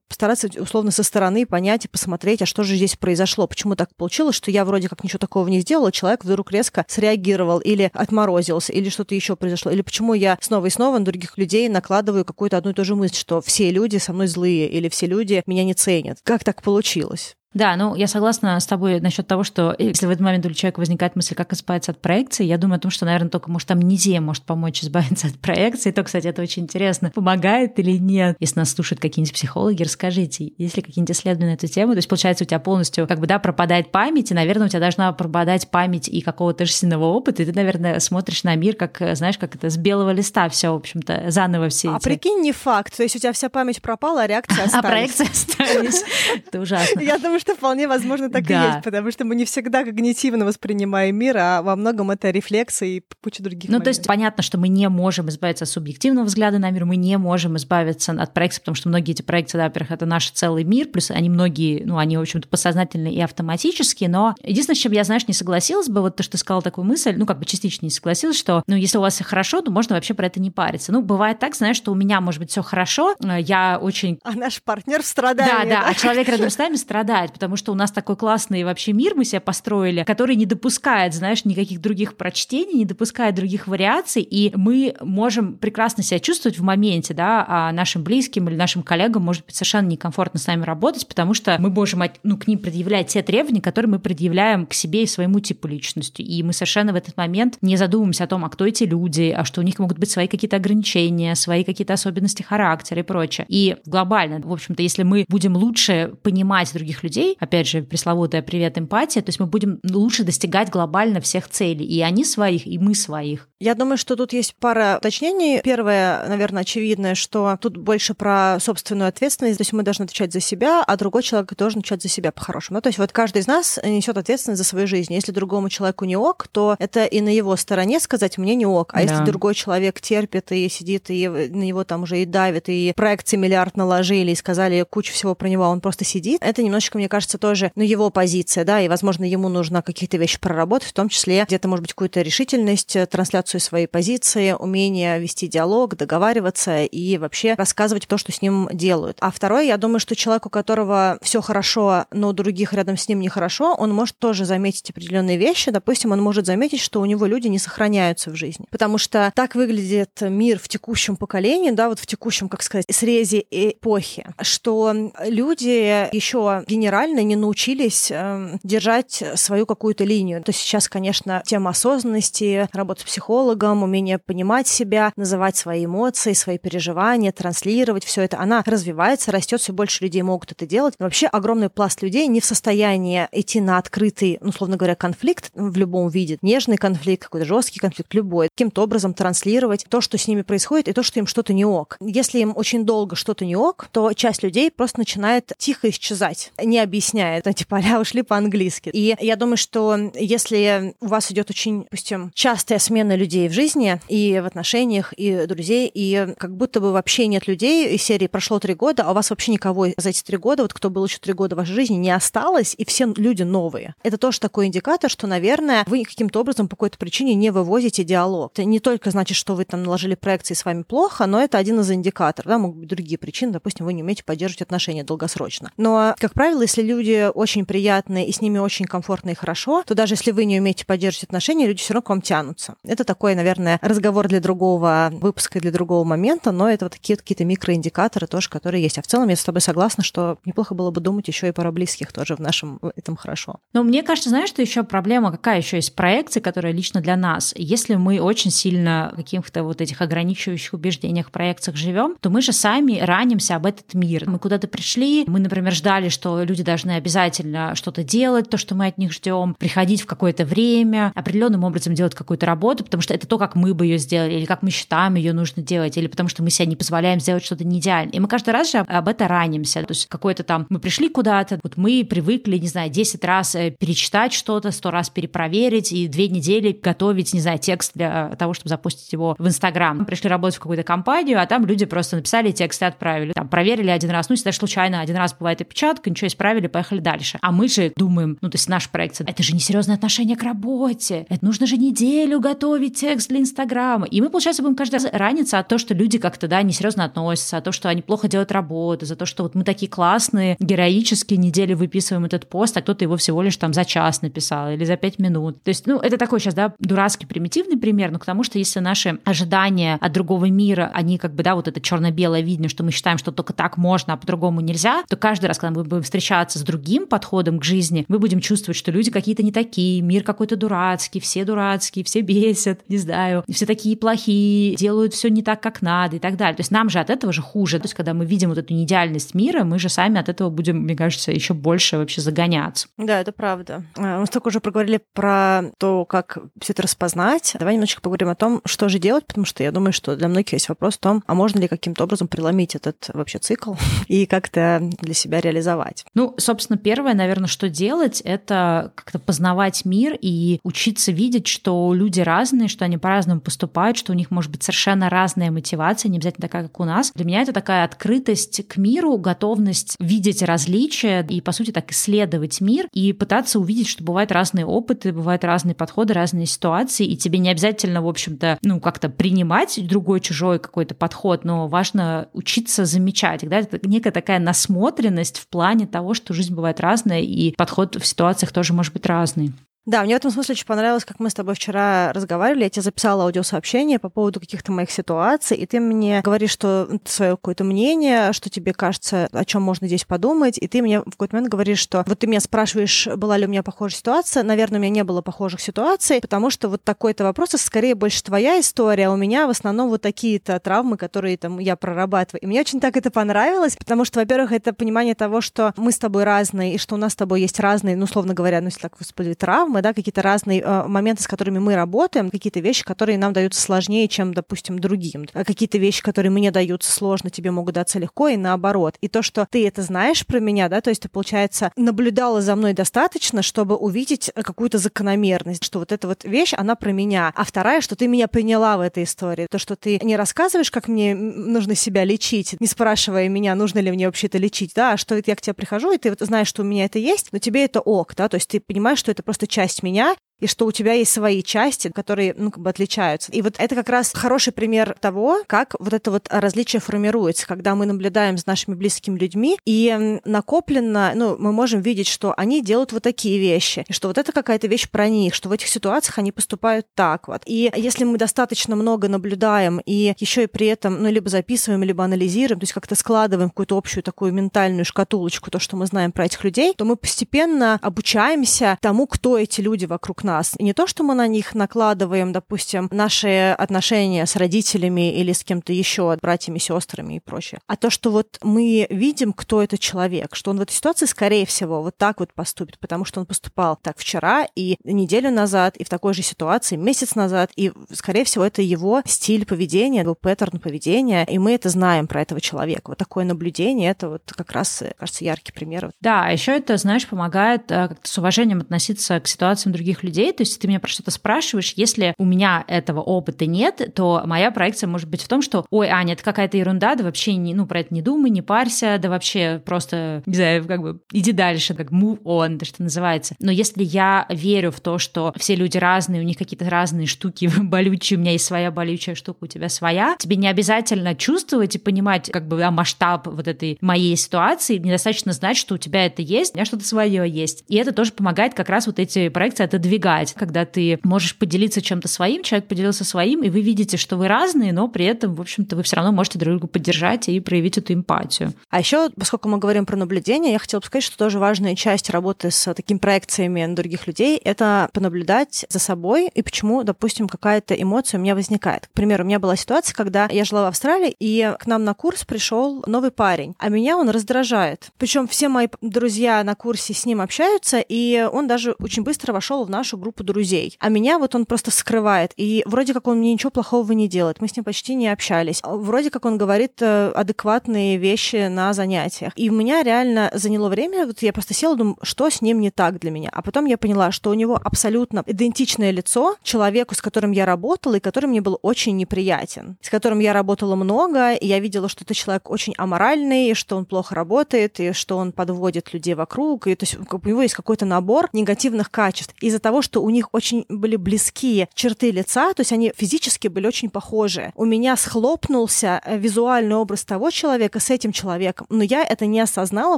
постараться 0.07 0.49
условно 0.59 0.91
со 0.91 1.03
стороны 1.03 1.45
понять 1.45 1.85
и 1.85 1.87
посмотреть, 1.87 2.41
а 2.41 2.45
что 2.45 2.63
же 2.63 2.75
здесь 2.75 2.95
произошло, 2.95 3.47
почему 3.47 3.75
так 3.75 3.95
получилось, 3.95 4.35
что 4.35 4.51
я 4.51 4.65
вроде 4.65 4.89
как 4.89 5.03
ничего 5.03 5.19
такого 5.19 5.47
не 5.47 5.61
сделала, 5.61 5.91
человек 5.91 6.25
вдруг 6.25 6.51
резко 6.51 6.85
среагировал 6.87 7.59
или 7.59 7.91
отморозился, 7.93 8.73
или 8.73 8.89
что-то 8.89 9.13
еще 9.15 9.35
произошло, 9.35 9.71
или 9.71 9.81
почему 9.81 10.13
я 10.13 10.37
снова 10.41 10.65
и 10.65 10.69
снова 10.69 10.97
на 10.97 11.05
других 11.05 11.37
людей 11.37 11.69
накладываю 11.69 12.25
какую-то 12.25 12.57
одну 12.57 12.71
и 12.71 12.73
ту 12.73 12.83
же 12.83 12.95
мысль, 12.95 13.15
что 13.15 13.41
все 13.41 13.69
люди 13.71 13.97
со 13.97 14.13
мной 14.13 14.27
злые, 14.27 14.67
или 14.67 14.89
все 14.89 15.05
люди 15.05 15.43
меня 15.45 15.63
не 15.63 15.73
ценят. 15.73 16.19
Как 16.23 16.43
так 16.43 16.63
получилось? 16.63 17.35
Да, 17.55 17.77
ну 17.77 17.95
я 17.95 18.07
согласна 18.07 18.59
с 18.59 18.67
тобой 18.67 18.99
насчет 18.99 19.25
того, 19.25 19.45
что 19.45 19.73
если 19.79 20.05
в 20.05 20.09
этот 20.09 20.21
момент 20.21 20.45
у 20.45 20.51
человека 20.51 20.79
возникает 20.79 21.15
мысль, 21.15 21.35
как 21.35 21.53
избавиться 21.53 21.93
от 21.93 22.01
проекции, 22.01 22.43
я 22.43 22.57
думаю 22.57 22.77
о 22.77 22.79
том, 22.79 22.91
что, 22.91 23.05
наверное, 23.05 23.29
только, 23.29 23.49
может, 23.49 23.71
амнезия 23.71 24.19
может 24.19 24.43
помочь 24.43 24.83
избавиться 24.83 25.27
от 25.27 25.39
проекции. 25.39 25.91
То, 25.91 26.03
кстати, 26.03 26.27
это 26.27 26.41
очень 26.41 26.63
интересно, 26.63 27.11
помогает 27.15 27.79
или 27.79 27.91
нет. 27.91 28.35
Если 28.41 28.59
нас 28.59 28.71
слушают 28.71 28.99
какие-нибудь 28.99 29.33
психологи, 29.33 29.83
расскажите, 29.83 30.51
есть 30.57 30.75
ли 30.75 30.83
какие-нибудь 30.83 31.15
исследования 31.15 31.51
на 31.51 31.55
эту 31.55 31.67
тему. 31.67 31.93
То 31.93 31.99
есть, 31.99 32.09
получается, 32.09 32.43
у 32.43 32.47
тебя 32.47 32.59
полностью, 32.59 33.07
как 33.07 33.19
бы, 33.19 33.25
да, 33.25 33.39
пропадает 33.39 33.89
память, 33.89 34.31
и, 34.31 34.33
наверное, 34.33 34.67
у 34.67 34.69
тебя 34.69 34.81
должна 34.81 35.13
пропадать 35.13 35.69
память 35.69 36.09
и 36.09 36.19
какого-то 36.19 36.65
жизненного 36.65 37.05
опыта, 37.05 37.41
и 37.41 37.45
ты, 37.45 37.53
наверное, 37.53 38.01
смотришь 38.01 38.43
на 38.43 38.53
мир, 38.55 38.75
как, 38.75 39.01
знаешь, 39.13 39.37
как 39.37 39.55
это 39.55 39.69
с 39.69 39.77
белого 39.77 40.11
листа 40.11 40.49
все, 40.49 40.73
в 40.73 40.75
общем-то, 40.75 41.27
заново 41.29 41.69
все 41.69 41.93
А 41.93 41.97
эти... 41.97 42.03
прикинь, 42.03 42.41
не 42.41 42.51
факт. 42.51 42.97
То 42.97 43.03
есть 43.03 43.15
у 43.15 43.19
тебя 43.19 43.31
вся 43.31 43.47
память 43.47 43.81
пропала, 43.81 44.23
а 44.23 44.27
реакция 44.27 44.65
осталась. 44.65 44.75
А 44.85 44.87
проекции 44.87 45.27
остались. 45.31 46.03
Это 46.47 46.59
ужасно. 46.59 46.99
Я 46.99 47.17
думаю, 47.17 47.39
что 47.45 47.55
вполне 47.55 47.87
возможно 47.87 48.29
так 48.29 48.45
да. 48.47 48.63
и 48.63 48.67
есть, 48.67 48.83
потому 48.83 49.11
что 49.11 49.23
мы 49.23 49.35
не 49.35 49.45
всегда 49.45 49.83
когнитивно 49.83 50.45
воспринимаем 50.45 51.15
мир, 51.15 51.37
а 51.37 51.61
во 51.61 51.75
многом 51.75 52.09
это 52.11 52.31
рефлексы 52.31 52.97
и 52.97 53.03
куча 53.23 53.43
других 53.43 53.69
Ну, 53.69 53.73
моментов. 53.73 53.83
то 53.83 53.89
есть 53.89 54.07
понятно, 54.07 54.41
что 54.41 54.57
мы 54.57 54.67
не 54.67 54.89
можем 54.89 55.29
избавиться 55.29 55.65
от 55.65 55.69
субъективного 55.69 56.25
взгляда 56.25 56.57
на 56.57 56.71
мир, 56.71 56.85
мы 56.85 56.95
не 56.95 57.17
можем 57.17 57.55
избавиться 57.57 58.13
от 58.13 58.33
проекции, 58.33 58.61
потому 58.61 58.75
что 58.75 58.89
многие 58.89 59.11
эти 59.11 59.21
проекции, 59.21 59.57
да, 59.57 59.65
во-первых, 59.65 59.91
это 59.91 60.05
наш 60.05 60.31
целый 60.31 60.63
мир, 60.63 60.87
плюс 60.87 61.11
они 61.11 61.29
многие, 61.29 61.83
ну, 61.85 61.97
они, 61.97 62.17
в 62.17 62.21
общем-то, 62.21 62.47
подсознательные 62.47 63.13
и 63.13 63.21
автоматические, 63.21 64.09
но 64.09 64.35
единственное, 64.41 64.75
с 64.75 64.79
чем 64.79 64.91
я, 64.91 65.03
знаешь, 65.03 65.27
не 65.27 65.33
согласилась 65.33 65.87
бы, 65.87 66.01
вот 66.01 66.15
то, 66.15 66.23
что 66.23 66.33
ты 66.33 66.37
сказала 66.39 66.63
такую 66.63 66.85
мысль, 66.85 67.13
ну, 67.15 67.27
как 67.27 67.37
бы 67.37 67.45
частично 67.45 67.85
не 67.85 67.91
согласилась, 67.91 68.37
что, 68.37 68.63
ну, 68.67 68.75
если 68.75 68.97
у 68.97 69.01
вас 69.01 69.13
все 69.15 69.23
хорошо, 69.23 69.61
то 69.61 69.71
можно 69.71 69.95
вообще 69.95 70.15
про 70.15 70.25
это 70.25 70.39
не 70.39 70.49
париться. 70.49 70.91
Ну, 70.91 71.01
бывает 71.03 71.37
так, 71.39 71.55
знаешь, 71.55 71.77
что 71.77 71.91
у 71.91 71.95
меня, 71.95 72.21
может 72.21 72.39
быть, 72.39 72.49
все 72.49 72.63
хорошо, 72.63 73.15
я 73.21 73.77
очень... 73.79 74.19
А 74.23 74.31
наш 74.33 74.63
партнер 74.63 75.03
в 75.03 75.05
страдании. 75.05 75.51
Да, 75.51 75.63
да, 75.63 75.81
да, 75.81 75.89
а 75.89 75.93
человек 75.93 76.27
рядом 76.27 76.49
с 76.49 76.57
нами 76.57 76.75
страдает, 76.75 77.34
потому 77.35 77.57
что 77.57 77.73
у 77.73 77.75
нас 77.75 77.91
такой 77.91 78.15
классный 78.15 78.63
вообще 78.63 78.93
мир 78.93 79.13
мы 79.13 79.25
себе 79.25 79.41
построили, 79.41 80.03
который 80.03 80.37
не 80.37 80.45
допускает, 80.45 81.13
знаешь, 81.13 81.43
никаких 81.43 81.81
других 81.81 82.15
прочтений, 82.15 82.75
не 82.75 82.85
допускает 82.85 83.35
других 83.35 83.67
вариаций, 83.67 84.21
и 84.21 84.53
мы 84.55 84.95
можем 85.01 85.57
прекрасно 85.57 86.01
себя 86.01 86.19
чувствовать 86.19 86.57
в 86.57 86.63
моменте, 86.63 87.13
да, 87.13 87.45
а 87.45 87.73
нашим 87.73 88.03
близким 88.03 88.47
или 88.47 88.55
нашим 88.55 88.83
коллегам 88.83 89.23
может 89.23 89.45
быть 89.45 89.53
совершенно 89.53 89.87
некомфортно 89.87 90.39
с 90.39 90.47
нами 90.47 90.63
работать, 90.63 91.05
потому 91.09 91.33
что 91.33 91.57
мы 91.59 91.69
можем 91.69 92.03
ну, 92.23 92.37
к 92.37 92.47
ним 92.47 92.59
предъявлять 92.59 93.07
те 93.07 93.21
требования, 93.21 93.61
которые 93.61 93.91
мы 93.91 93.99
предъявляем 93.99 94.65
к 94.65 94.73
себе 94.73 95.03
и 95.03 95.07
своему 95.07 95.41
типу 95.41 95.67
личности. 95.67 96.21
И 96.21 96.41
мы 96.41 96.53
совершенно 96.53 96.93
в 96.93 96.95
этот 96.95 97.17
момент 97.17 97.57
не 97.61 97.75
задумываемся 97.75 98.23
о 98.23 98.27
том, 98.27 98.45
а 98.45 98.49
кто 98.49 98.65
эти 98.65 98.85
люди, 98.85 99.33
а 99.35 99.43
что 99.43 99.59
у 99.59 99.63
них 99.65 99.77
могут 99.79 99.99
быть 99.99 100.09
свои 100.09 100.27
какие-то 100.27 100.55
ограничения, 100.55 101.35
свои 101.35 101.65
какие-то 101.65 101.93
особенности 101.93 102.43
характера 102.43 103.01
и 103.01 103.03
прочее. 103.03 103.45
И 103.49 103.75
глобально, 103.85 104.39
в 104.39 104.53
общем-то, 104.53 104.81
если 104.81 105.03
мы 105.03 105.25
будем 105.27 105.57
лучше 105.57 106.13
понимать 106.23 106.71
других 106.73 107.03
людей, 107.03 107.24
опять 107.39 107.67
же, 107.67 107.81
пресловутая 107.81 108.41
привет 108.41 108.77
эмпатия, 108.77 109.21
то 109.21 109.29
есть 109.29 109.39
мы 109.39 109.45
будем 109.45 109.79
лучше 109.83 110.23
достигать 110.23 110.69
глобально 110.69 111.21
всех 111.21 111.49
целей, 111.49 111.85
и 111.85 112.01
они 112.01 112.23
своих, 112.25 112.67
и 112.67 112.77
мы 112.77 112.95
своих. 112.95 113.49
Я 113.59 113.73
думаю, 113.73 113.97
что 113.97 114.15
тут 114.15 114.33
есть 114.33 114.55
пара 114.59 114.97
уточнений. 114.99 115.61
Первое, 115.63 116.27
наверное, 116.27 116.61
очевидное, 116.61 117.15
что 117.15 117.57
тут 117.61 117.77
больше 117.77 118.13
про 118.13 118.57
собственную 118.59 119.07
ответственность, 119.07 119.57
то 119.57 119.61
есть 119.61 119.73
мы 119.73 119.83
должны 119.83 120.03
отвечать 120.03 120.33
за 120.33 120.39
себя, 120.39 120.83
а 120.83 120.97
другой 120.97 121.23
человек 121.23 121.55
должен 121.55 121.79
отвечать 121.79 122.01
за 122.01 122.09
себя 122.09 122.31
по-хорошему. 122.31 122.77
Ну, 122.77 122.81
то 122.81 122.89
есть 122.89 122.99
вот 122.99 123.11
каждый 123.11 123.41
из 123.41 123.47
нас 123.47 123.79
несет 123.83 124.17
ответственность 124.17 124.57
за 124.57 124.67
свою 124.67 124.87
жизнь. 124.87 125.13
Если 125.13 125.31
другому 125.31 125.69
человеку 125.69 126.05
не 126.05 126.17
ок, 126.17 126.47
то 126.47 126.75
это 126.79 127.05
и 127.05 127.21
на 127.21 127.29
его 127.33 127.55
стороне 127.55 127.99
сказать 127.99 128.37
мне 128.37 128.55
не 128.55 128.65
ок. 128.65 128.91
А 128.93 128.97
да. 128.97 129.01
если 129.03 129.23
другой 129.25 129.55
человек 129.55 130.01
терпит 130.01 130.51
и 130.51 130.67
сидит, 130.69 131.09
и 131.09 131.27
на 131.27 131.63
него 131.63 131.83
там 131.83 132.03
уже 132.03 132.21
и 132.21 132.25
давит, 132.25 132.69
и 132.69 132.93
проекции 132.95 133.37
миллиард 133.37 133.77
наложили, 133.77 134.31
и 134.31 134.35
сказали 134.35 134.85
кучу 134.87 135.13
всего 135.13 135.33
про 135.33 135.47
него, 135.47 135.63
а 135.63 135.69
он 135.69 135.81
просто 135.81 136.03
сидит, 136.03 136.41
это 136.41 136.61
немножечко, 136.61 136.97
мне 136.97 137.04
кажется, 137.07 137.37
тоже 137.37 137.71
ну, 137.75 137.83
его 137.83 138.09
позиция, 138.09 138.63
да, 138.63 138.81
и, 138.81 138.87
возможно, 138.87 139.23
ему 139.23 139.49
нужно 139.49 139.81
какие-то 139.81 140.17
вещи 140.17 140.39
проработать, 140.39 140.89
в 140.89 140.93
том 140.93 141.09
числе 141.09 141.43
где-то, 141.45 141.67
может 141.67 141.83
быть, 141.83 141.93
какую-то 141.93 142.21
решительность, 142.21 142.95
э, 142.95 143.05
трансляцию 143.05 143.61
своей 143.61 143.87
позиции, 143.87 144.53
умение 144.53 145.19
вести 145.19 145.47
диалог, 145.47 145.95
договариваться 145.95 146.83
и 146.83 147.17
вообще 147.17 147.53
рассказывать 147.55 148.07
то, 148.07 148.17
что 148.17 148.31
с 148.31 148.41
ним 148.41 148.69
делают. 148.71 149.17
А 149.21 149.31
второе, 149.31 149.63
я 149.63 149.77
думаю, 149.77 149.99
что 149.99 150.15
человек, 150.15 150.45
у 150.45 150.49
которого 150.49 151.17
все 151.21 151.41
хорошо, 151.41 152.05
но 152.11 152.29
у 152.29 152.33
других 152.33 152.73
рядом 152.73 152.97
с 152.97 153.07
ним 153.07 153.19
нехорошо, 153.19 153.75
он 153.75 153.93
может 153.93 154.17
тоже 154.17 154.45
заметить 154.45 154.89
определенные 154.89 155.37
вещи. 155.37 155.71
Допустим, 155.71 156.11
он 156.11 156.21
может 156.21 156.45
заметить, 156.45 156.79
что 156.79 157.01
у 157.01 157.05
него 157.05 157.25
люди 157.25 157.47
не 157.47 157.59
сохраняются 157.59 158.31
в 158.31 158.35
жизни. 158.35 158.65
Потому 158.69 158.97
что 158.97 159.31
так 159.35 159.55
выглядит 159.55 160.21
мир 160.21 160.59
в 160.59 160.67
текущем 160.67 161.15
поколении, 161.15 161.71
да, 161.71 161.89
вот 161.89 161.99
в 161.99 162.05
текущем, 162.05 162.49
как 162.49 162.63
сказать, 162.63 162.85
срезе 162.89 163.43
эпохи, 163.49 164.27
что 164.41 165.11
люди 165.25 166.09
еще 166.15 166.63
генерально 166.95 167.23
не 167.23 167.35
научились 167.35 168.09
э, 168.09 168.57
держать 168.63 169.21
свою 169.35 169.65
какую-то 169.65 170.05
линию. 170.05 170.41
То 170.41 170.51
есть 170.51 170.61
сейчас, 170.61 170.87
конечно, 170.87 171.43
тема 171.45 171.71
осознанности, 171.71 172.69
работа 172.71 173.01
с 173.01 173.03
психологом, 173.03 173.83
умение 173.83 174.17
понимать 174.17 174.67
себя, 174.67 175.11
называть 175.17 175.57
свои 175.57 175.85
эмоции, 175.85 176.31
свои 176.31 176.57
переживания, 176.57 177.33
транслировать 177.33 178.05
все 178.05 178.21
это, 178.21 178.39
она 178.39 178.63
развивается, 178.65 179.31
растет, 179.31 179.59
все 179.59 179.73
больше 179.73 180.05
людей 180.05 180.21
могут 180.21 180.53
это 180.53 180.65
делать. 180.65 180.95
Но 180.99 181.05
вообще 181.05 181.27
огромный 181.27 181.69
пласт 181.69 182.01
людей 182.01 182.27
не 182.27 182.39
в 182.39 182.45
состоянии 182.45 183.27
идти 183.33 183.59
на 183.59 183.77
открытый, 183.77 184.37
ну, 184.39 184.49
условно 184.49 184.77
говоря, 184.77 184.95
конфликт 184.95 185.51
в 185.53 185.77
любом 185.77 186.07
виде, 186.07 186.37
нежный 186.41 186.77
конфликт, 186.77 187.25
какой-то 187.25 187.45
жесткий 187.45 187.79
конфликт, 187.79 188.13
любой, 188.13 188.47
каким-то 188.47 188.83
образом 188.83 189.13
транслировать 189.13 189.85
то, 189.89 189.99
что 189.99 190.17
с 190.17 190.27
ними 190.29 190.43
происходит, 190.43 190.87
и 190.87 190.93
то, 190.93 191.03
что 191.03 191.19
им 191.19 191.27
что-то 191.27 191.51
не 191.51 191.65
ок. 191.65 191.97
Если 191.99 192.39
им 192.39 192.53
очень 192.55 192.85
долго 192.85 193.17
что-то 193.17 193.43
не 193.43 193.57
ок, 193.57 193.89
то 193.91 194.13
часть 194.13 194.43
людей 194.43 194.71
просто 194.71 194.99
начинает 194.99 195.51
тихо 195.57 195.89
исчезать, 195.89 196.53
не 196.63 196.84
объясняя, 196.85 197.39
это 197.39 197.53
типа, 197.53 197.81
а 197.93 197.99
ушли 197.99 198.21
по-английски. 198.21 198.89
И 198.93 199.15
я 199.19 199.35
думаю, 199.35 199.57
что 199.57 200.11
если 200.15 200.95
у 201.01 201.07
вас 201.07 201.31
идет 201.31 201.49
очень, 201.49 201.83
допустим, 201.83 202.31
частая 202.33 202.79
смена 202.79 203.15
людей 203.15 203.49
в 203.49 203.53
жизни 203.53 203.99
и 204.07 204.39
в 204.41 204.45
отношениях, 204.45 205.13
и 205.13 205.45
друзей, 205.45 205.91
и 205.93 206.33
как 206.37 206.55
будто 206.55 206.79
бы 206.79 206.91
вообще 206.91 207.27
нет 207.27 207.47
людей 207.47 207.95
из 207.95 208.01
серии 208.01 208.27
прошло 208.27 208.59
три 208.59 208.73
года, 208.73 209.03
а 209.03 209.11
у 209.11 209.13
вас 209.13 209.29
вообще 209.29 209.51
никого 209.51 209.87
за 209.97 210.09
эти 210.09 210.23
три 210.23 210.37
года, 210.37 210.63
вот 210.63 210.73
кто 210.73 210.89
был 210.89 211.05
еще 211.05 211.17
три 211.19 211.33
года 211.33 211.55
в 211.55 211.59
вашей 211.59 211.73
жизни, 211.73 211.95
не 211.95 212.11
осталось, 212.11 212.75
и 212.77 212.85
все 212.85 213.11
люди 213.17 213.43
новые. 213.43 213.95
Это 214.03 214.17
тоже 214.17 214.39
такой 214.39 214.67
индикатор, 214.67 215.09
что, 215.09 215.27
наверное, 215.27 215.83
вы 215.87 216.03
каким-то 216.03 216.39
образом 216.39 216.67
по 216.67 216.75
какой-то 216.75 216.97
причине 216.97 217.35
не 217.35 217.51
вывозите 217.51 218.03
диалог. 218.03 218.51
Это 218.53 218.63
не 218.65 218.79
только 218.79 219.11
значит, 219.11 219.37
что 219.37 219.55
вы 219.55 219.65
там 219.65 219.83
наложили 219.83 220.15
проекции 220.15 220.53
с 220.53 220.65
вами 220.65 220.83
плохо, 220.83 221.25
но 221.25 221.41
это 221.41 221.57
один 221.57 221.79
из 221.79 221.91
индикаторов. 221.91 222.47
Да, 222.47 222.57
могут 222.57 222.77
быть 222.77 222.89
другие 222.89 223.17
причины. 223.17 223.51
Допустим, 223.51 223.85
вы 223.85 223.93
не 223.93 224.03
умеете 224.03 224.23
поддерживать 224.23 224.61
отношения 224.61 225.03
долгосрочно. 225.03 225.71
Но, 225.77 226.15
как 226.19 226.33
правило, 226.33 226.61
если 226.61 226.74
люди 226.81 227.29
очень 227.33 227.65
приятные 227.65 228.27
и 228.27 228.31
с 228.31 228.41
ними 228.41 228.57
очень 228.57 228.85
комфортно 228.85 229.31
и 229.31 229.35
хорошо, 229.35 229.83
то 229.85 229.95
даже 229.95 230.13
если 230.13 230.31
вы 230.31 230.45
не 230.45 230.59
умеете 230.59 230.85
поддерживать 230.85 231.25
отношения, 231.25 231.67
люди 231.67 231.79
все 231.79 231.93
равно 231.93 232.03
к 232.03 232.09
вам 232.09 232.21
тянутся. 232.21 232.75
Это 232.83 233.03
такой, 233.03 233.35
наверное, 233.35 233.79
разговор 233.81 234.27
для 234.27 234.39
другого 234.39 235.09
выпуска 235.13 235.59
для 235.59 235.71
другого 235.71 236.03
момента, 236.03 236.51
но 236.51 236.69
это 236.69 236.85
вот 236.85 236.93
такие 236.93 237.17
какие-то 237.17 237.45
микроиндикаторы 237.45 238.27
тоже, 238.27 238.49
которые 238.49 238.83
есть. 238.83 238.97
А 238.97 239.01
в 239.01 239.07
целом 239.07 239.29
я 239.29 239.35
с 239.35 239.43
тобой 239.43 239.61
согласна, 239.61 240.03
что 240.03 240.37
неплохо 240.45 240.75
было 240.75 240.91
бы 240.91 241.01
думать 241.01 241.27
еще 241.27 241.47
и 241.47 241.51
про 241.51 241.71
близких 241.71 242.11
тоже 242.11 242.35
в 242.35 242.39
нашем 242.39 242.79
этом 242.95 243.15
хорошо. 243.15 243.57
Но 243.73 243.83
мне 243.83 244.03
кажется, 244.03 244.29
знаешь, 244.29 244.49
что 244.49 244.61
еще 244.61 244.83
проблема 244.83 245.31
какая 245.31 245.57
еще 245.57 245.77
есть 245.77 245.95
проекции, 245.95 246.39
которая 246.39 246.73
лично 246.73 247.01
для 247.01 247.15
нас. 247.15 247.53
Если 247.55 247.95
мы 247.95 248.19
очень 248.19 248.51
сильно 248.51 249.11
в 249.13 249.17
каких-то 249.17 249.63
вот 249.63 249.81
этих 249.81 250.01
ограничивающих 250.01 250.73
убеждениях, 250.73 251.31
проекциях 251.31 251.77
живем, 251.77 252.15
то 252.19 252.29
мы 252.29 252.41
же 252.41 252.53
сами 252.53 252.99
ранимся 252.99 253.55
об 253.55 253.65
этот 253.65 253.93
мир. 253.93 254.29
Мы 254.29 254.39
куда-то 254.39 254.67
пришли, 254.67 255.25
мы, 255.27 255.39
например, 255.39 255.73
ждали, 255.73 256.09
что 256.09 256.43
люди 256.43 256.63
должны 256.65 256.91
обязательно 256.91 257.75
что-то 257.75 258.03
делать, 258.03 258.49
то, 258.49 258.57
что 258.57 258.75
мы 258.75 258.87
от 258.87 258.97
них 258.97 259.13
ждем, 259.13 259.55
приходить 259.57 260.01
в 260.01 260.05
какое-то 260.05 260.43
время, 260.43 261.11
определенным 261.15 261.63
образом 261.63 261.93
делать 261.93 262.15
какую-то 262.15 262.45
работу, 262.45 262.83
потому 262.83 263.01
что 263.01 263.13
это 263.13 263.27
то, 263.27 263.37
как 263.37 263.55
мы 263.55 263.73
бы 263.73 263.85
ее 263.85 263.97
сделали, 263.97 264.33
или 264.33 264.45
как 264.45 264.61
мы 264.61 264.71
считаем 264.71 265.15
ее 265.15 265.33
нужно 265.33 265.61
делать, 265.63 265.97
или 265.97 266.07
потому 266.07 266.29
что 266.29 266.43
мы 266.43 266.49
себе 266.49 266.67
не 266.67 266.75
позволяем 266.75 267.19
сделать 267.19 267.45
что-то 267.45 267.63
не 267.63 267.79
идеально. 267.79 268.11
И 268.11 268.19
мы 268.19 268.27
каждый 268.27 268.49
раз 268.49 268.71
же 268.71 268.79
об 268.79 269.07
это 269.07 269.27
ранимся. 269.27 269.81
То 269.81 269.91
есть 269.91 270.07
какой-то 270.07 270.43
там, 270.43 270.65
мы 270.69 270.79
пришли 270.79 271.09
куда-то, 271.09 271.59
вот 271.63 271.77
мы 271.77 272.05
привыкли, 272.09 272.57
не 272.57 272.67
знаю, 272.67 272.89
10 272.89 273.23
раз 273.23 273.55
э, 273.55 273.71
перечитать 273.71 274.33
что-то, 274.33 274.71
100 274.71 274.91
раз 274.91 275.09
перепроверить 275.09 275.91
и 275.91 276.07
две 276.07 276.27
недели 276.27 276.77
готовить, 276.81 277.33
не 277.33 277.39
знаю, 277.39 277.59
текст 277.59 277.91
для 277.93 278.35
того, 278.37 278.53
чтобы 278.53 278.69
запустить 278.69 279.11
его 279.13 279.35
в 279.37 279.47
Инстаграм. 279.47 280.05
Пришли 280.05 280.29
работать 280.29 280.55
в 280.57 280.59
какую-то 280.59 280.83
компанию, 280.83 281.41
а 281.41 281.45
там 281.45 281.65
люди 281.65 281.85
просто 281.85 282.15
написали 282.15 282.51
текст 282.51 282.81
и 282.81 282.85
отправили. 282.85 283.33
Там 283.33 283.47
проверили 283.47 283.89
один 283.89 284.09
раз, 284.09 284.29
ну, 284.29 284.35
даже 284.43 284.57
случайно 284.57 285.01
один 285.01 285.15
раз 285.15 285.33
бывает 285.33 285.61
опечатка, 285.61 286.09
ничего 286.09 286.27
исправили, 286.55 286.67
поехали 286.67 286.99
дальше. 286.99 287.37
А 287.41 287.51
мы 287.51 287.67
же 287.67 287.91
думаем, 287.95 288.37
ну, 288.41 288.49
то 288.49 288.55
есть 288.55 288.69
наш 288.69 288.89
проект, 288.89 289.21
это 289.21 289.43
же 289.43 289.53
не 289.53 289.59
серьезное 289.59 289.95
отношение 289.95 290.35
к 290.35 290.43
работе, 290.43 291.25
это 291.29 291.43
нужно 291.43 291.67
же 291.67 291.77
неделю 291.77 292.39
готовить 292.39 292.99
текст 292.99 293.29
для 293.29 293.39
Инстаграма. 293.39 294.05
И 294.07 294.21
мы, 294.21 294.29
получается, 294.29 294.63
будем 294.63 294.75
каждый 294.75 294.95
раз 294.95 295.07
раниться 295.11 295.59
от 295.59 295.67
того, 295.67 295.79
что 295.79 295.93
люди 295.93 296.17
как-то, 296.17 296.47
да, 296.47 296.61
несерьезно 296.61 297.05
относятся, 297.05 297.57
от 297.57 297.63
того, 297.63 297.73
что 297.73 297.89
они 297.89 298.01
плохо 298.01 298.27
делают 298.27 298.51
работу, 298.51 299.05
за 299.05 299.15
то, 299.15 299.25
что 299.25 299.43
вот 299.43 299.55
мы 299.55 299.63
такие 299.63 299.89
классные, 299.89 300.57
героические 300.59 301.37
недели 301.37 301.73
выписываем 301.73 302.25
этот 302.25 302.47
пост, 302.47 302.77
а 302.77 302.81
кто-то 302.81 303.03
его 303.03 303.17
всего 303.17 303.41
лишь 303.41 303.57
там 303.57 303.73
за 303.73 303.85
час 303.85 304.21
написал 304.21 304.71
или 304.71 304.85
за 304.85 304.97
пять 304.97 305.19
минут. 305.19 305.61
То 305.63 305.69
есть, 305.69 305.87
ну, 305.87 305.99
это 305.99 306.17
такой 306.17 306.39
сейчас, 306.39 306.53
да, 306.53 306.73
дурацкий, 306.79 307.25
примитивный 307.25 307.77
пример, 307.77 308.11
но 308.11 308.19
к 308.19 308.25
тому, 308.25 308.43
что 308.43 308.57
если 308.57 308.79
наши 308.79 309.19
ожидания 309.25 309.97
от 310.01 310.11
другого 310.11 310.45
мира, 310.45 310.91
они 310.93 311.17
как 311.17 311.33
бы, 311.33 311.43
да, 311.43 311.55
вот 311.55 311.67
это 311.67 311.81
черно-белое 311.81 312.41
видение, 312.41 312.69
что 312.69 312.83
мы 312.83 312.91
считаем, 312.91 313.17
что 313.17 313.31
только 313.31 313.53
так 313.53 313.77
можно, 313.77 314.13
а 314.13 314.17
по-другому 314.17 314.61
нельзя, 314.61 315.03
то 315.09 315.15
каждый 315.15 315.47
раз, 315.47 315.57
когда 315.57 315.75
мы 315.75 315.83
будем 315.83 316.03
встречаться 316.03 316.44
с 316.51 316.61
другим 316.61 317.07
подходом 317.07 317.59
к 317.59 317.63
жизни, 317.63 318.05
мы 318.07 318.19
будем 318.19 318.39
чувствовать, 318.39 318.77
что 318.77 318.91
люди 318.91 319.11
какие-то 319.11 319.43
не 319.43 319.51
такие, 319.51 320.01
мир 320.01 320.23
какой-то 320.23 320.55
дурацкий, 320.55 321.19
все 321.19 321.45
дурацкие, 321.45 322.05
все 322.05 322.21
бесят, 322.21 322.81
не 322.87 322.97
знаю, 322.97 323.43
все 323.49 323.65
такие 323.65 323.97
плохие, 323.97 324.75
делают 324.75 325.13
все 325.13 325.29
не 325.29 325.43
так, 325.43 325.61
как 325.61 325.81
надо 325.81 326.17
и 326.17 326.19
так 326.19 326.37
далее. 326.37 326.55
То 326.55 326.61
есть 326.61 326.71
нам 326.71 326.89
же 326.89 326.99
от 326.99 327.09
этого 327.09 327.33
же 327.33 327.41
хуже. 327.41 327.79
То 327.79 327.85
есть 327.85 327.93
когда 327.93 328.13
мы 328.13 328.25
видим 328.25 328.49
вот 328.49 328.57
эту 328.57 328.73
неидеальность 328.73 329.33
мира, 329.33 329.63
мы 329.63 329.79
же 329.79 329.89
сами 329.89 330.19
от 330.19 330.29
этого 330.29 330.49
будем, 330.49 330.81
мне 330.81 330.95
кажется, 330.95 331.31
еще 331.31 331.53
больше 331.53 331.97
вообще 331.97 332.21
загоняться. 332.21 332.87
Да, 332.97 333.19
это 333.19 333.31
правда. 333.31 333.83
А, 333.97 334.19
мы 334.19 334.25
столько 334.25 334.47
уже 334.47 334.59
проговорили 334.59 334.99
про 335.13 335.63
то, 335.77 336.05
как 336.05 336.37
все 336.59 336.73
это 336.73 336.83
распознать. 336.83 337.55
Давай 337.59 337.73
немножечко 337.73 338.01
поговорим 338.01 338.29
о 338.29 338.35
том, 338.35 338.61
что 338.65 338.89
же 338.89 338.99
делать, 338.99 339.25
потому 339.25 339.45
что 339.45 339.63
я 339.63 339.71
думаю, 339.71 339.93
что 339.93 340.15
для 340.15 340.27
многих 340.27 340.53
есть 340.53 340.69
вопрос 340.69 340.95
в 340.95 340.99
том, 340.99 341.23
а 341.27 341.33
можно 341.33 341.59
ли 341.59 341.67
каким-то 341.67 342.03
образом 342.03 342.27
преломить 342.27 342.75
этот 342.75 343.09
вообще 343.13 343.39
цикл 343.39 343.73
и 344.07 344.25
как-то 344.25 344.79
для 345.01 345.13
себя 345.13 345.41
реализовать. 345.41 346.05
Ну, 346.13 346.34
собственно, 346.37 346.77
первое, 346.77 347.13
наверное, 347.13 347.47
что 347.47 347.69
делать, 347.69 348.21
это 348.21 348.91
как-то 348.95 349.19
познавать 349.19 349.85
мир 349.85 350.17
и 350.19 350.59
учиться 350.63 351.11
видеть, 351.11 351.47
что 351.47 351.93
люди 351.93 352.21
разные, 352.21 352.67
что 352.67 352.85
они 352.85 352.97
по-разному 352.97 353.41
поступают, 353.41 353.97
что 353.97 354.11
у 354.11 354.15
них 354.15 354.31
может 354.31 354.51
быть 354.51 354.63
совершенно 354.63 355.09
разная 355.09 355.51
мотивация, 355.51 356.09
не 356.09 356.17
обязательно 356.17 356.47
такая, 356.47 356.63
как 356.63 356.79
у 356.79 356.85
нас. 356.85 357.11
Для 357.13 357.25
меня 357.25 357.41
это 357.41 357.53
такая 357.53 357.85
открытость 357.85 358.67
к 358.67 358.77
миру, 358.77 359.17
готовность 359.17 359.95
видеть 359.99 360.41
различия 360.41 361.25
и, 361.29 361.41
по 361.41 361.51
сути, 361.51 361.71
так 361.71 361.91
исследовать 361.91 362.61
мир 362.61 362.87
и 362.93 363.13
пытаться 363.13 363.59
увидеть, 363.59 363.87
что 363.87 364.03
бывают 364.03 364.31
разные 364.31 364.65
опыты, 364.65 365.13
бывают 365.13 365.43
разные 365.43 365.75
подходы, 365.75 366.13
разные 366.13 366.45
ситуации, 366.45 367.05
и 367.05 367.15
тебе 367.15 367.39
не 367.39 367.49
обязательно, 367.49 368.01
в 368.01 368.07
общем-то, 368.07 368.57
ну, 368.61 368.79
как-то 368.79 369.09
принимать 369.09 369.79
другой 369.87 370.19
чужой 370.19 370.59
какой-то 370.59 370.95
подход, 370.95 371.43
но 371.45 371.67
важно 371.67 372.29
учиться 372.33 372.85
замечать. 372.85 373.47
Да? 373.47 373.59
Это 373.59 373.87
некая 373.87 374.11
такая 374.11 374.39
насмотренность 374.39 375.39
в 375.39 375.47
плане 375.47 375.85
того, 375.85 376.13
что 376.15 376.33
жизнь 376.33 376.53
бывает 376.53 376.79
разная, 376.79 377.21
и 377.21 377.53
подход 377.55 377.95
в 377.95 378.05
ситуациях 378.05 378.51
тоже 378.51 378.73
может 378.73 378.93
быть 378.93 379.05
разный. 379.05 379.53
Да, 379.85 380.01
мне 380.01 380.15
в 380.15 380.17
этом 380.17 380.31
смысле 380.31 380.53
очень 380.53 380.65
понравилось, 380.65 381.05
как 381.05 381.19
мы 381.19 381.29
с 381.29 381.35
тобой 381.35 381.53
вчера 381.53 382.11
разговаривали. 382.11 382.63
Я 382.63 382.69
тебе 382.71 382.81
записала 382.81 383.25
аудиосообщение 383.25 383.99
по 383.99 384.09
поводу 384.09 384.39
каких-то 384.39 384.71
моих 384.71 384.89
ситуаций, 384.89 385.57
и 385.57 385.67
ты 385.67 385.79
мне 385.79 386.21
говоришь, 386.21 386.49
что 386.49 386.89
свое 387.05 387.31
какое-то 387.31 387.63
мнение, 387.63 388.33
что 388.33 388.49
тебе 388.49 388.73
кажется, 388.73 389.29
о 389.31 389.45
чем 389.45 389.61
можно 389.61 389.85
здесь 389.85 390.03
подумать, 390.03 390.57
и 390.57 390.67
ты 390.67 390.81
мне 390.81 391.01
в 391.01 391.11
какой-то 391.11 391.35
момент 391.35 391.51
говоришь, 391.51 391.77
что 391.77 392.03
вот 392.07 392.17
ты 392.17 392.25
меня 392.25 392.39
спрашиваешь, 392.39 393.07
была 393.15 393.37
ли 393.37 393.45
у 393.45 393.49
меня 393.49 393.61
похожая 393.61 393.99
ситуация. 393.99 394.41
Наверное, 394.41 394.79
у 394.79 394.81
меня 394.81 394.89
не 394.89 395.03
было 395.03 395.21
похожих 395.21 395.61
ситуаций, 395.61 396.19
потому 396.19 396.49
что 396.49 396.67
вот 396.67 396.83
такой-то 396.83 397.23
вопрос, 397.23 397.51
скорее 397.51 397.93
больше 397.93 398.23
твоя 398.23 398.59
история, 398.59 399.09
а 399.09 399.11
у 399.11 399.17
меня 399.17 399.45
в 399.45 399.51
основном 399.51 399.89
вот 399.89 400.01
такие-то 400.01 400.59
травмы, 400.59 400.97
которые 400.97 401.37
там 401.37 401.59
я 401.59 401.75
прорабатываю. 401.75 402.41
И 402.41 402.47
мне 402.47 402.61
очень 402.61 402.79
так 402.79 402.97
это 402.97 403.11
понравилось, 403.11 403.75
потому 403.77 404.03
что, 404.03 404.19
во-первых, 404.19 404.51
это 404.51 404.73
понимание 404.73 405.13
того, 405.13 405.41
что 405.41 405.73
мы 405.77 405.91
с 405.91 405.99
тобой 405.99 406.23
разные, 406.23 406.73
и 406.73 406.77
что 406.79 406.95
у 406.95 406.97
нас 406.97 407.13
с 407.13 407.15
тобой 407.15 407.41
есть 407.41 407.59
разные, 407.59 407.95
ну, 407.95 408.05
условно 408.05 408.33
говоря, 408.33 408.61
ну, 408.61 408.67
если 408.67 408.79
так, 408.79 408.95
господи, 408.97 409.35
травмы, 409.35 409.74
травмы, 409.75 409.81
да, 409.81 409.93
какие-то 409.93 410.21
разные 410.21 410.61
э, 410.61 410.83
моменты, 410.87 411.23
с 411.23 411.27
которыми 411.27 411.59
мы 411.59 411.75
работаем, 411.75 412.31
какие-то 412.31 412.59
вещи, 412.59 412.83
которые 412.83 413.17
нам 413.17 413.33
даются 413.33 413.61
сложнее, 413.61 414.07
чем, 414.07 414.33
допустим, 414.33 414.79
другим. 414.79 415.25
А 415.33 415.43
какие-то 415.43 415.77
вещи, 415.77 416.01
которые 416.01 416.31
мне 416.31 416.51
даются 416.51 416.91
сложно, 416.91 417.29
тебе 417.29 417.51
могут 417.51 417.75
даться 417.75 417.99
легко, 417.99 418.27
и 418.29 418.37
наоборот. 418.37 418.95
И 419.01 419.07
то, 419.07 419.21
что 419.21 419.47
ты 419.49 419.67
это 419.67 419.81
знаешь 419.81 420.25
про 420.25 420.39
меня, 420.39 420.69
да, 420.69 420.81
то 420.81 420.89
есть 420.89 421.01
ты, 421.01 421.09
получается, 421.09 421.71
наблюдала 421.75 422.41
за 422.41 422.55
мной 422.55 422.73
достаточно, 422.73 423.41
чтобы 423.41 423.75
увидеть 423.75 424.31
какую-то 424.35 424.77
закономерность, 424.77 425.63
что 425.63 425.79
вот 425.79 425.91
эта 425.91 426.07
вот 426.07 426.23
вещь, 426.23 426.53
она 426.55 426.75
про 426.75 426.91
меня. 426.91 427.31
А 427.35 427.43
вторая, 427.43 427.81
что 427.81 427.95
ты 427.95 428.07
меня 428.07 428.27
приняла 428.27 428.77
в 428.77 428.81
этой 428.81 429.03
истории. 429.03 429.47
То, 429.49 429.59
что 429.59 429.75
ты 429.75 429.99
не 430.01 430.15
рассказываешь, 430.15 430.71
как 430.71 430.87
мне 430.87 431.15
нужно 431.15 431.75
себя 431.75 432.03
лечить, 432.03 432.55
не 432.59 432.67
спрашивая 432.67 433.27
меня, 433.29 433.55
нужно 433.55 433.79
ли 433.79 433.91
мне 433.91 434.05
вообще 434.05 434.27
это 434.27 434.37
лечить, 434.37 434.73
да, 434.75 434.93
а 434.93 434.97
что 434.97 435.15
я 435.15 435.35
к 435.35 435.41
тебе 435.41 435.53
прихожу, 435.53 435.91
и 435.91 435.97
ты 435.97 436.09
вот 436.09 436.19
знаешь, 436.19 436.47
что 436.47 436.61
у 436.61 436.65
меня 436.65 436.85
это 436.85 436.99
есть, 436.99 437.29
но 437.31 437.39
тебе 437.39 437.65
это 437.65 437.81
ок, 437.81 438.13
да, 438.15 438.27
то 438.27 438.35
есть 438.35 438.49
ты 438.49 438.59
понимаешь, 438.59 438.99
что 438.99 439.11
это 439.11 439.23
просто 439.23 439.47
часть 439.47 439.64
меня, 439.83 440.15
и 440.39 440.47
что 440.47 440.65
у 440.65 440.71
тебя 440.71 440.93
есть 440.93 441.11
свои 441.11 441.43
части, 441.43 441.89
которые, 441.89 442.33
ну, 442.37 442.51
как 442.51 442.63
бы 442.63 442.69
отличаются. 442.69 443.31
И 443.31 443.41
вот 443.41 443.55
это 443.57 443.75
как 443.75 443.89
раз 443.89 444.11
хороший 444.13 444.53
пример 444.53 444.95
того, 444.99 445.39
как 445.47 445.75
вот 445.79 445.93
это 445.93 446.11
вот 446.11 446.27
различие 446.29 446.79
формируется, 446.79 447.47
когда 447.47 447.75
мы 447.75 447.85
наблюдаем 447.85 448.37
за 448.37 448.43
нашими 448.47 448.75
близкими 448.75 449.17
людьми, 449.17 449.57
и 449.65 450.19
накопленно, 450.25 451.13
ну, 451.15 451.35
мы 451.39 451.51
можем 451.51 451.81
видеть, 451.81 452.07
что 452.07 452.33
они 452.37 452.61
делают 452.61 452.91
вот 452.91 453.03
такие 453.03 453.39
вещи, 453.39 453.85
и 453.87 453.93
что 453.93 454.07
вот 454.07 454.17
это 454.17 454.31
какая-то 454.31 454.67
вещь 454.67 454.89
про 454.89 455.07
них, 455.07 455.33
что 455.33 455.49
в 455.49 455.51
этих 455.51 455.67
ситуациях 455.67 456.17
они 456.17 456.31
поступают 456.31 456.87
так 456.95 457.27
вот. 457.27 457.41
И 457.45 457.71
если 457.75 458.03
мы 458.03 458.17
достаточно 458.17 458.75
много 458.75 459.07
наблюдаем, 459.07 459.79
и 459.85 460.13
еще 460.19 460.43
и 460.43 460.47
при 460.47 460.67
этом, 460.67 461.01
ну, 461.01 461.09
либо 461.09 461.29
записываем, 461.29 461.83
либо 461.83 462.03
анализируем, 462.03 462.59
то 462.59 462.63
есть 462.63 462.73
как-то 462.73 462.95
складываем 462.95 463.49
какую-то 463.49 463.77
общую 463.77 464.03
такую 464.03 464.33
ментальную 464.33 464.85
шкатулочку, 464.85 465.49
то, 465.49 465.59
что 465.59 465.77
мы 465.77 465.85
знаем 465.85 466.11
про 466.11 466.25
этих 466.25 466.43
людей, 466.43 466.73
то 466.75 466.83
мы 466.85 466.95
постепенно 466.95 467.79
обучаемся 467.81 468.77
тому, 468.81 469.07
кто 469.07 469.37
эти 469.37 469.61
люди 469.61 469.85
вокруг 469.85 470.24
нас. 470.25 470.55
И 470.57 470.63
не 470.63 470.73
то, 470.73 470.87
что 470.87 471.03
мы 471.03 471.15
на 471.15 471.27
них 471.27 471.55
накладываем, 471.55 472.33
допустим, 472.33 472.89
наши 472.91 473.55
отношения 473.57 474.25
с 474.25 474.35
родителями 474.35 475.13
или 475.13 475.31
с 475.31 475.43
кем-то 475.43 475.71
еще, 475.71 476.17
братьями, 476.21 476.57
сестрами 476.57 477.15
и 477.15 477.19
прочее, 477.19 477.61
а 477.67 477.75
то, 477.77 477.89
что 477.89 478.11
вот 478.11 478.37
мы 478.41 478.87
видим, 478.89 479.31
кто 479.31 479.61
этот 479.61 479.79
человек, 479.79 480.35
что 480.35 480.51
он 480.51 480.57
в 480.57 480.61
этой 480.61 480.73
ситуации, 480.73 481.05
скорее 481.05 481.45
всего, 481.45 481.81
вот 481.81 481.97
так 481.97 482.19
вот 482.19 482.33
поступит, 482.33 482.79
потому 482.79 483.05
что 483.05 483.19
он 483.19 483.25
поступал 483.25 483.77
так 483.81 483.97
вчера 483.97 484.47
и 484.55 484.77
неделю 484.83 485.31
назад, 485.31 485.77
и 485.77 485.83
в 485.83 485.89
такой 485.89 486.13
же 486.13 486.21
ситуации 486.21 486.75
месяц 486.75 487.15
назад, 487.15 487.51
и, 487.55 487.71
скорее 487.91 488.23
всего, 488.23 488.43
это 488.43 488.61
его 488.61 489.01
стиль 489.05 489.45
поведения, 489.45 490.01
его 490.01 490.15
паттерн 490.15 490.59
поведения, 490.59 491.25
и 491.25 491.37
мы 491.37 491.53
это 491.53 491.69
знаем 491.69 492.07
про 492.07 492.21
этого 492.21 492.41
человека. 492.41 492.89
Вот 492.89 492.97
такое 492.97 493.25
наблюдение, 493.25 493.91
это 493.91 494.09
вот 494.09 494.23
как 494.35 494.51
раз, 494.51 494.83
кажется, 494.97 495.23
яркий 495.23 495.51
пример. 495.51 495.91
Да, 496.01 496.25
а 496.25 496.31
еще 496.31 496.53
это, 496.53 496.77
знаешь, 496.77 497.07
помогает 497.07 497.71
э, 497.71 497.89
как-то 497.89 498.09
с 498.09 498.17
уважением 498.17 498.61
относиться 498.61 499.19
к 499.19 499.27
ситуациям 499.27 499.73
других 499.73 500.03
людей, 500.03 500.14
людей. 500.15 500.31
То 500.31 500.43
есть 500.43 500.59
ты 500.59 500.67
меня 500.67 500.79
про 500.79 500.87
что-то 500.87 501.11
спрашиваешь, 501.11 501.73
если 501.75 502.13
у 502.17 502.25
меня 502.25 502.63
этого 502.67 503.01
опыта 503.01 503.45
нет, 503.45 503.91
то 503.93 504.23
моя 504.25 504.51
проекция 504.51 504.87
может 504.87 505.09
быть 505.09 505.21
в 505.21 505.27
том, 505.27 505.41
что, 505.41 505.65
ой, 505.69 505.89
Аня, 505.89 506.13
это 506.13 506.23
какая-то 506.23 506.57
ерунда, 506.57 506.95
да 506.95 507.03
вообще 507.03 507.35
не, 507.35 507.53
ну, 507.53 507.65
про 507.65 507.81
это 507.81 507.93
не 507.93 508.01
думай, 508.01 508.29
не 508.29 508.41
парься, 508.41 508.97
да 509.01 509.09
вообще 509.09 509.61
просто, 509.65 510.23
не 510.25 510.35
знаю, 510.35 510.65
как 510.65 510.81
бы 510.81 510.99
иди 511.11 511.31
дальше, 511.31 511.73
как 511.73 511.91
move 511.91 512.21
on, 512.23 512.55
это 512.55 512.65
что 512.65 512.83
называется. 512.83 513.35
Но 513.39 513.51
если 513.51 513.83
я 513.83 514.25
верю 514.29 514.71
в 514.71 514.79
то, 514.79 514.97
что 514.97 515.33
все 515.37 515.55
люди 515.55 515.77
разные, 515.77 516.21
у 516.21 516.25
них 516.25 516.37
какие-то 516.37 516.69
разные 516.69 517.07
штуки 517.07 517.49
болючие, 517.57 518.17
у 518.17 518.21
меня 518.21 518.31
есть 518.31 518.45
своя 518.45 518.71
болючая 518.71 519.15
штука, 519.15 519.37
у 519.41 519.47
тебя 519.47 519.69
своя, 519.69 520.15
тебе 520.17 520.35
не 520.37 520.47
обязательно 520.47 521.15
чувствовать 521.15 521.75
и 521.75 521.79
понимать, 521.79 522.29
как 522.31 522.47
бы, 522.47 522.57
да, 522.57 522.71
масштаб 522.71 523.27
вот 523.27 523.47
этой 523.47 523.77
моей 523.81 524.15
ситуации, 524.15 524.77
недостаточно 524.77 525.33
знать, 525.33 525.57
что 525.57 525.75
у 525.75 525.77
тебя 525.77 526.05
это 526.05 526.21
есть, 526.21 526.53
у 526.53 526.57
меня 526.57 526.65
что-то 526.65 526.85
свое 526.85 527.29
есть. 527.29 527.63
И 527.67 527.75
это 527.75 527.91
тоже 527.91 528.11
помогает 528.11 528.53
как 528.53 528.69
раз 528.69 528.87
вот 528.87 528.99
эти 528.99 529.29
проекции 529.29 529.63
отодвигать 529.63 530.04
напрягать, 530.05 530.33
когда 530.33 530.65
ты 530.65 530.99
можешь 531.03 531.35
поделиться 531.35 531.81
чем-то 531.81 532.07
своим, 532.07 532.43
человек 532.43 532.67
поделился 532.67 533.03
своим, 533.03 533.43
и 533.43 533.49
вы 533.49 533.61
видите, 533.61 533.97
что 533.97 534.17
вы 534.17 534.27
разные, 534.27 534.71
но 534.71 534.87
при 534.87 535.05
этом, 535.05 535.33
в 535.33 535.41
общем-то, 535.41 535.75
вы 535.75 535.83
все 535.83 535.95
равно 535.95 536.11
можете 536.11 536.39
друг 536.39 536.53
друга 536.53 536.67
поддержать 536.67 537.27
и 537.29 537.39
проявить 537.39 537.77
эту 537.77 537.93
эмпатию. 537.93 538.53
А 538.69 538.79
еще, 538.79 539.09
поскольку 539.09 539.49
мы 539.49 539.57
говорим 539.57 539.85
про 539.85 539.97
наблюдение, 539.97 540.53
я 540.53 540.59
хотела 540.59 540.79
бы 540.79 540.85
сказать, 540.85 541.03
что 541.03 541.17
тоже 541.17 541.39
важная 541.39 541.75
часть 541.75 542.09
работы 542.09 542.51
с 542.51 542.73
такими 542.73 542.97
проекциями 542.97 543.65
на 543.65 543.75
других 543.75 544.07
людей— 544.07 544.37
это 544.43 544.89
понаблюдать 544.93 545.65
за 545.69 545.79
собой 545.79 546.29
и 546.33 546.41
почему, 546.41 546.83
допустим, 546.83 547.27
какая-то 547.27 547.73
эмоция 547.73 548.19
у 548.19 548.21
меня 548.21 548.35
возникает. 548.35 548.87
К 548.87 548.91
примеру, 548.91 549.23
у 549.23 549.27
меня 549.27 549.39
была 549.39 549.55
ситуация, 549.55 549.95
когда 549.95 550.27
я 550.31 550.45
жила 550.45 550.63
в 550.63 550.67
Австралии, 550.67 551.15
и 551.19 551.53
к 551.59 551.65
нам 551.65 551.83
на 551.83 551.93
курс 551.93 552.23
пришел 552.25 552.83
новый 552.85 553.11
парень, 553.11 553.55
а 553.57 553.69
меня 553.69 553.97
он 553.97 554.09
раздражает. 554.09 554.91
Причем 554.97 555.27
все 555.27 555.49
мои 555.49 555.67
друзья 555.81 556.43
на 556.43 556.55
курсе 556.55 556.93
с 556.93 557.05
ним 557.05 557.21
общаются, 557.21 557.79
и 557.79 558.27
он 558.31 558.47
даже 558.47 558.75
очень 558.79 559.03
быстро 559.03 559.33
вошел 559.33 559.65
в 559.65 559.69
нашу 559.69 559.94
группу 559.97 560.23
друзей. 560.23 560.75
А 560.79 560.89
меня 560.89 561.19
вот 561.19 561.35
он 561.35 561.45
просто 561.45 561.71
скрывает. 561.71 562.31
И 562.37 562.63
вроде 562.65 562.93
как 562.93 563.07
он 563.07 563.19
мне 563.19 563.33
ничего 563.33 563.51
плохого 563.51 563.91
не 563.91 564.07
делает. 564.07 564.41
Мы 564.41 564.47
с 564.47 564.55
ним 564.55 564.63
почти 564.63 564.95
не 564.95 565.07
общались. 565.07 565.61
Вроде 565.63 566.09
как 566.09 566.25
он 566.25 566.37
говорит 566.37 566.81
э, 566.81 567.11
адекватные 567.15 567.97
вещи 567.97 568.47
на 568.47 568.73
занятиях. 568.73 569.33
И 569.35 569.49
у 569.49 569.53
меня 569.53 569.83
реально 569.83 570.31
заняло 570.33 570.69
время, 570.69 571.05
вот 571.05 571.21
я 571.21 571.33
просто 571.33 571.53
села, 571.53 571.75
думаю, 571.75 571.97
что 572.01 572.29
с 572.29 572.41
ним 572.41 572.59
не 572.59 572.71
так 572.71 572.99
для 572.99 573.11
меня. 573.11 573.29
А 573.31 573.41
потом 573.41 573.65
я 573.65 573.77
поняла, 573.77 574.11
что 574.11 574.29
у 574.29 574.33
него 574.33 574.59
абсолютно 574.63 575.23
идентичное 575.25 575.91
лицо 575.91 576.35
человеку, 576.43 576.95
с 576.95 577.01
которым 577.01 577.31
я 577.31 577.45
работала, 577.45 577.95
и 577.95 577.99
который 577.99 578.27
мне 578.27 578.41
был 578.41 578.59
очень 578.61 578.95
неприятен. 578.97 579.77
С 579.81 579.89
которым 579.89 580.19
я 580.19 580.33
работала 580.33 580.75
много, 580.75 581.33
и 581.33 581.47
я 581.47 581.59
видела, 581.59 581.89
что 581.89 582.03
это 582.03 582.13
человек 582.13 582.49
очень 582.49 582.73
аморальный, 582.77 583.53
что 583.53 583.77
он 583.77 583.85
плохо 583.85 584.15
работает, 584.15 584.79
и 584.79 584.93
что 584.93 585.17
он 585.17 585.31
подводит 585.31 585.93
людей 585.93 586.13
вокруг. 586.13 586.67
И 586.67 586.75
то 586.75 586.83
есть 586.83 586.97
у 586.97 587.27
него 587.27 587.41
есть 587.41 587.53
какой-то 587.53 587.85
набор 587.85 588.29
негативных 588.33 588.91
качеств. 588.91 589.35
Из-за 589.41 589.59
того, 589.59 589.81
что 589.85 590.01
у 590.01 590.09
них 590.09 590.29
очень 590.33 590.65
были 590.67 590.95
близкие 590.97 591.69
черты 591.73 592.11
лица, 592.11 592.53
то 592.53 592.61
есть 592.61 592.73
они 592.73 592.91
физически 592.97 593.47
были 593.47 593.67
очень 593.67 593.89
похожи. 593.89 594.51
У 594.55 594.65
меня 594.65 594.97
схлопнулся 594.97 596.01
э, 596.03 596.17
визуальный 596.17 596.75
образ 596.75 597.05
того 597.05 597.29
человека 597.29 597.79
с 597.79 597.89
этим 597.89 598.11
человеком, 598.11 598.67
но 598.69 598.83
я 598.83 599.03
это 599.03 599.25
не 599.25 599.39
осознала, 599.39 599.97